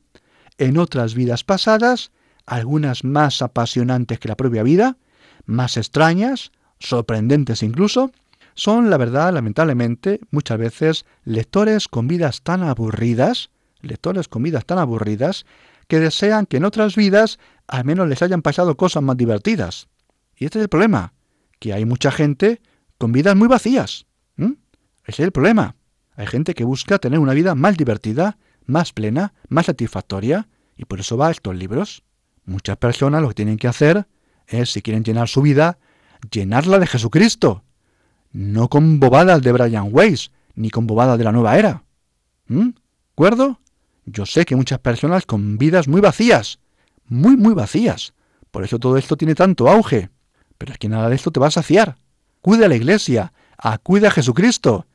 en 0.59 0.77
otras 0.77 1.15
vidas 1.15 1.43
pasadas, 1.43 2.11
algunas 2.45 3.03
más 3.03 3.41
apasionantes 3.41 4.19
que 4.19 4.29
la 4.29 4.37
propia 4.37 4.63
vida, 4.63 4.99
más 5.47 5.79
extrañas, 5.79 6.53
sorprendentes 6.79 7.63
incluso, 7.63 8.13
son, 8.53 8.91
la 8.91 8.99
verdad, 8.99 9.33
lamentablemente, 9.33 10.21
muchas 10.31 10.59
veces 10.59 11.07
lectores 11.25 11.89
con 11.89 12.09
vidas 12.09 12.43
tan 12.43 12.63
aburridas, 12.63 13.49
lectores 13.81 14.29
con 14.29 14.43
vidas 14.43 14.67
tan 14.67 14.79
aburridas, 14.79 15.47
que 15.89 15.99
desean 15.99 16.47
que 16.47 16.59
en 16.59 16.65
otras 16.65 16.95
vidas 16.95 17.39
al 17.67 17.85
menos 17.85 18.09
les 18.09 18.23
hayan 18.23 18.43
pasado 18.43 18.77
cosas 18.77 19.03
más 19.03 19.17
divertidas. 19.17 19.89
Y 20.37 20.45
este 20.45 20.59
es 20.59 20.63
el 20.65 20.69
problema, 20.69 21.15
que 21.59 21.73
hay 21.73 21.85
mucha 21.85 22.11
gente 22.11 22.63
con 22.97 23.13
vidas 23.13 23.37
muy 23.37 23.49
vacías. 23.49 24.07
Ese 24.37 25.23
es 25.23 25.27
el 25.27 25.33
problema. 25.33 25.75
Hay 26.17 26.27
gente 26.27 26.53
que 26.53 26.65
busca 26.65 26.99
tener 26.99 27.19
una 27.19 27.33
vida 27.33 27.55
más 27.55 27.77
divertida, 27.77 28.37
más 28.67 28.93
plena, 28.93 29.33
más 29.49 29.67
satisfactoria, 29.67 30.49
y 30.77 30.85
por 30.85 31.01
eso 31.01 31.17
va 31.17 31.29
a 31.29 31.31
estos 31.31 31.57
libros. 31.57 32.03
Muchas 32.45 32.77
personas 32.77 33.23
lo 33.23 33.29
que 33.29 33.35
tienen 33.35 33.57
que 33.57 33.69
hacer 33.69 34.07
es, 34.47 34.71
si 34.71 34.83
quieren 34.83 35.05
llenar 35.05 35.29
su 35.29 35.41
vida, 35.41 35.79
llenarla 36.31 36.79
de 36.79 36.87
Jesucristo, 36.87 37.65
no 38.33 38.69
con 38.69 39.01
bobadas 39.01 39.41
de 39.43 39.53
Brian 39.53 39.89
Weiss, 39.91 40.31
ni 40.55 40.71
con 40.71 40.87
bobadas 40.87 41.17
de 41.17 41.25
la 41.25 41.33
nueva 41.33 41.59
era. 41.59 41.85
¿Mm? 42.47 42.71
¿Acuerdo? 43.13 43.61
Yo 44.11 44.25
sé 44.25 44.47
que 44.47 44.57
muchas 44.57 44.79
personas 44.79 45.27
con 45.27 45.59
vidas 45.59 45.87
muy 45.87 46.01
vacías, 46.01 46.61
muy, 47.05 47.37
muy 47.37 47.55
vacías. 47.55 48.15
Por 48.51 48.65
eso 48.65 48.79
todo 48.79 48.97
esto 48.97 49.17
tiene 49.17 49.35
tanto 49.35 49.69
auge. 49.69 50.09
Pero 50.57 50.73
es 50.73 50.79
que 50.79 50.89
nada 50.89 51.09
de 51.09 51.15
esto 51.15 51.31
te 51.31 51.41
va 51.41 51.49
a 51.49 51.53
saciar. 51.53 51.97
Cuida 52.41 52.67
a 52.67 52.69
la 52.69 52.77
iglesia, 52.77 53.33
acude 53.59 54.07
a 54.07 54.11
Jesucristo. 54.11 54.87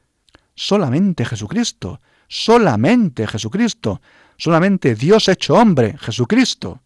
Solamente 0.56 1.26
Jesucristo, 1.26 2.02
solamente 2.28 3.28
Jesucristo, 3.28 4.02
solamente 4.38 4.96
Dios 4.96 5.28
hecho 5.28 5.56
hombre, 5.56 5.96
Jesucristo. 6.00 6.82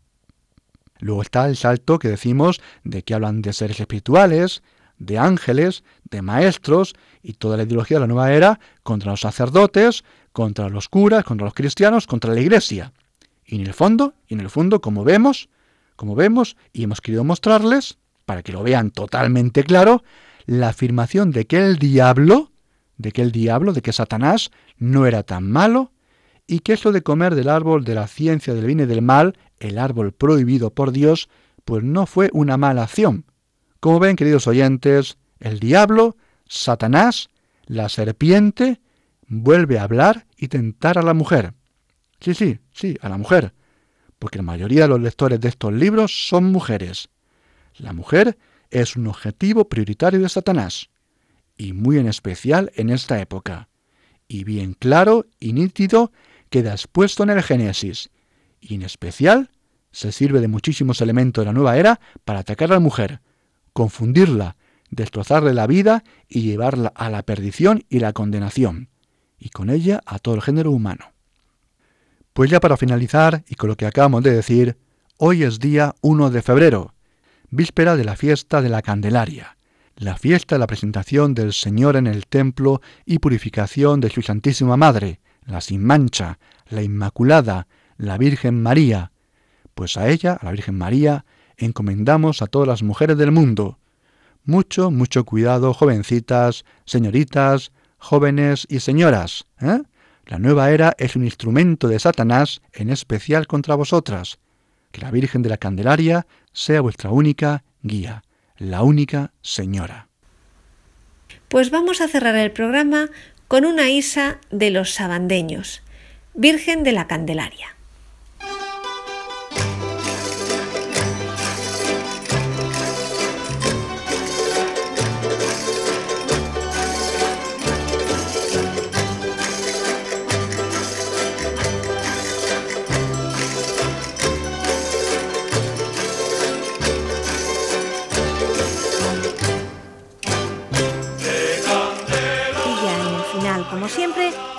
Luego 0.99 1.21
está 1.21 1.47
el 1.47 1.55
salto 1.55 1.99
que 1.99 2.09
decimos 2.09 2.61
de 2.84 3.03
que 3.03 3.13
hablan 3.13 3.41
de 3.41 3.53
seres 3.53 3.80
espirituales, 3.80 4.63
de 4.97 5.17
ángeles, 5.17 5.84
de 6.09 6.21
maestros 6.21 6.93
y 7.21 7.34
toda 7.34 7.57
la 7.57 7.63
ideología 7.63 7.97
de 7.97 8.01
la 8.01 8.07
nueva 8.07 8.34
era 8.34 8.59
contra 8.84 9.11
los 9.11 9.21
sacerdotes, 9.21 10.03
contra 10.38 10.69
los 10.69 10.88
curas, 10.88 11.23
contra 11.23 11.45
los 11.45 11.55
cristianos, 11.55 12.05
contra 12.05 12.31
la 12.31 12.39
iglesia. 12.39 12.93
Y 13.43 13.55
en 13.55 13.65
el 13.65 13.73
fondo, 13.73 14.13
y 14.27 14.35
en 14.35 14.41
el 14.41 14.51
fondo, 14.51 14.81
como 14.81 15.03
vemos, 15.03 15.49
como 15.95 16.13
vemos 16.13 16.57
y 16.71 16.83
hemos 16.83 17.01
querido 17.01 17.23
mostrarles, 17.23 17.97
para 18.23 18.43
que 18.43 18.51
lo 18.51 18.61
vean 18.61 18.91
totalmente 18.91 19.63
claro, 19.63 20.03
la 20.45 20.69
afirmación 20.69 21.31
de 21.31 21.47
que 21.47 21.57
el 21.57 21.79
diablo, 21.79 22.51
de 22.99 23.13
que 23.13 23.23
el 23.23 23.31
diablo, 23.31 23.73
de 23.73 23.81
que 23.81 23.91
Satanás 23.91 24.51
no 24.77 25.07
era 25.07 25.23
tan 25.23 25.51
malo, 25.51 25.91
y 26.45 26.59
que 26.59 26.73
eso 26.73 26.91
de 26.91 27.01
comer 27.01 27.33
del 27.33 27.49
árbol 27.49 27.83
de 27.83 27.95
la 27.95 28.05
ciencia 28.05 28.53
del 28.53 28.67
bien 28.67 28.81
y 28.81 28.85
del 28.85 29.01
mal, 29.01 29.35
el 29.59 29.79
árbol 29.79 30.11
prohibido 30.11 30.69
por 30.69 30.91
Dios, 30.91 31.29
pues 31.65 31.83
no 31.83 32.05
fue 32.05 32.29
una 32.31 32.57
mala 32.57 32.83
acción, 32.83 33.25
como 33.79 33.99
ven, 33.99 34.15
queridos 34.15 34.45
oyentes, 34.45 35.17
el 35.39 35.59
diablo, 35.59 36.15
Satanás, 36.45 37.31
la 37.65 37.89
serpiente, 37.89 38.79
vuelve 39.28 39.78
a 39.78 39.84
hablar 39.84 40.25
y 40.38 40.47
tentar 40.47 40.97
a 40.97 41.03
la 41.03 41.13
mujer. 41.13 41.53
Sí, 42.19 42.34
sí, 42.34 42.59
sí, 42.71 42.97
a 43.01 43.09
la 43.09 43.17
mujer, 43.17 43.53
porque 44.19 44.38
la 44.38 44.43
mayoría 44.43 44.84
de 44.84 44.88
los 44.88 45.01
lectores 45.01 45.39
de 45.39 45.49
estos 45.49 45.73
libros 45.73 46.28
son 46.28 46.45
mujeres. 46.45 47.09
La 47.78 47.93
mujer 47.93 48.38
es 48.71 48.95
un 48.95 49.07
objetivo 49.07 49.69
prioritario 49.69 50.19
de 50.19 50.30
Satanás, 50.30 50.89
y 51.57 51.73
muy 51.73 51.97
en 51.97 52.07
especial 52.07 52.71
en 52.75 52.89
esta 52.89 53.19
época. 53.21 53.69
Y 54.28 54.43
bien 54.43 54.73
claro 54.73 55.25
y 55.39 55.53
nítido 55.53 56.11
queda 56.49 56.71
expuesto 56.71 57.23
en 57.23 57.30
el 57.30 57.43
Génesis, 57.43 58.09
y 58.59 58.75
en 58.75 58.82
especial 58.82 59.51
se 59.91 60.11
sirve 60.11 60.41
de 60.41 60.47
muchísimos 60.47 61.01
elementos 61.01 61.43
de 61.43 61.47
la 61.47 61.53
nueva 61.53 61.78
era 61.78 61.99
para 62.25 62.39
atacar 62.39 62.71
a 62.71 62.75
la 62.75 62.80
mujer, 62.80 63.21
confundirla, 63.73 64.55
destrozarle 64.89 65.53
la 65.53 65.67
vida 65.67 66.03
y 66.28 66.41
llevarla 66.41 66.91
a 66.95 67.09
la 67.09 67.23
perdición 67.23 67.84
y 67.89 67.99
la 67.99 68.13
condenación, 68.13 68.89
y 69.39 69.49
con 69.49 69.69
ella 69.69 70.01
a 70.05 70.19
todo 70.19 70.35
el 70.35 70.41
género 70.41 70.71
humano. 70.71 71.11
Pues 72.33 72.49
ya 72.49 72.59
para 72.59 72.77
finalizar, 72.77 73.43
y 73.47 73.55
con 73.55 73.69
lo 73.69 73.75
que 73.75 73.85
acabamos 73.85 74.23
de 74.23 74.31
decir, 74.31 74.77
hoy 75.17 75.43
es 75.43 75.59
día 75.59 75.95
1 76.01 76.29
de 76.29 76.41
febrero, 76.41 76.93
víspera 77.49 77.95
de 77.95 78.03
la 78.03 78.15
fiesta 78.15 78.61
de 78.61 78.69
la 78.69 78.81
Candelaria, 78.81 79.57
la 79.95 80.17
fiesta 80.17 80.55
de 80.55 80.59
la 80.59 80.67
presentación 80.67 81.33
del 81.33 81.53
Señor 81.53 81.95
en 81.95 82.05
el 82.05 82.27
templo 82.27 82.81
y 83.05 83.19
purificación 83.19 83.99
de 83.99 84.09
su 84.09 84.21
Santísima 84.21 84.77
Madre, 84.77 85.19
la 85.45 85.61
sin 85.61 85.83
mancha, 85.83 86.38
la 86.69 86.83
Inmaculada, 86.83 87.67
la 87.97 88.17
Virgen 88.17 88.61
María, 88.61 89.11
pues 89.73 89.97
a 89.97 90.09
ella, 90.09 90.33
a 90.33 90.45
la 90.45 90.51
Virgen 90.51 90.77
María, 90.77 91.25
encomendamos 91.57 92.41
a 92.41 92.47
todas 92.47 92.67
las 92.67 92.83
mujeres 92.83 93.17
del 93.17 93.31
mundo. 93.31 93.79
Mucho, 94.43 94.91
mucho 94.91 95.25
cuidado, 95.25 95.73
jovencitas, 95.73 96.65
señoritas, 96.85 97.71
jóvenes 97.97 98.65
y 98.69 98.79
señoras. 98.79 99.45
¿eh? 99.61 99.81
La 100.25 100.39
nueva 100.39 100.71
era 100.71 100.95
es 100.97 101.15
un 101.15 101.23
instrumento 101.23 101.87
de 101.87 101.99
Satanás, 101.99 102.61
en 102.73 102.89
especial 102.89 103.47
contra 103.47 103.75
vosotras. 103.75 104.39
Que 104.91 105.01
la 105.01 105.11
Virgen 105.11 105.41
de 105.41 105.49
la 105.49 105.57
Candelaria 105.57 106.27
sea 106.51 106.81
vuestra 106.81 107.11
única 107.11 107.63
guía, 107.81 108.23
la 108.57 108.83
única 108.83 109.31
señora. 109.41 110.07
Pues 111.47 111.71
vamos 111.71 112.01
a 112.01 112.07
cerrar 112.07 112.35
el 112.35 112.51
programa 112.51 113.09
con 113.47 113.63
una 113.63 113.89
isa 113.89 114.39
de 114.51 114.69
los 114.69 114.93
sabandeños, 114.93 115.81
Virgen 116.33 116.83
de 116.83 116.91
la 116.91 117.07
Candelaria. 117.07 117.76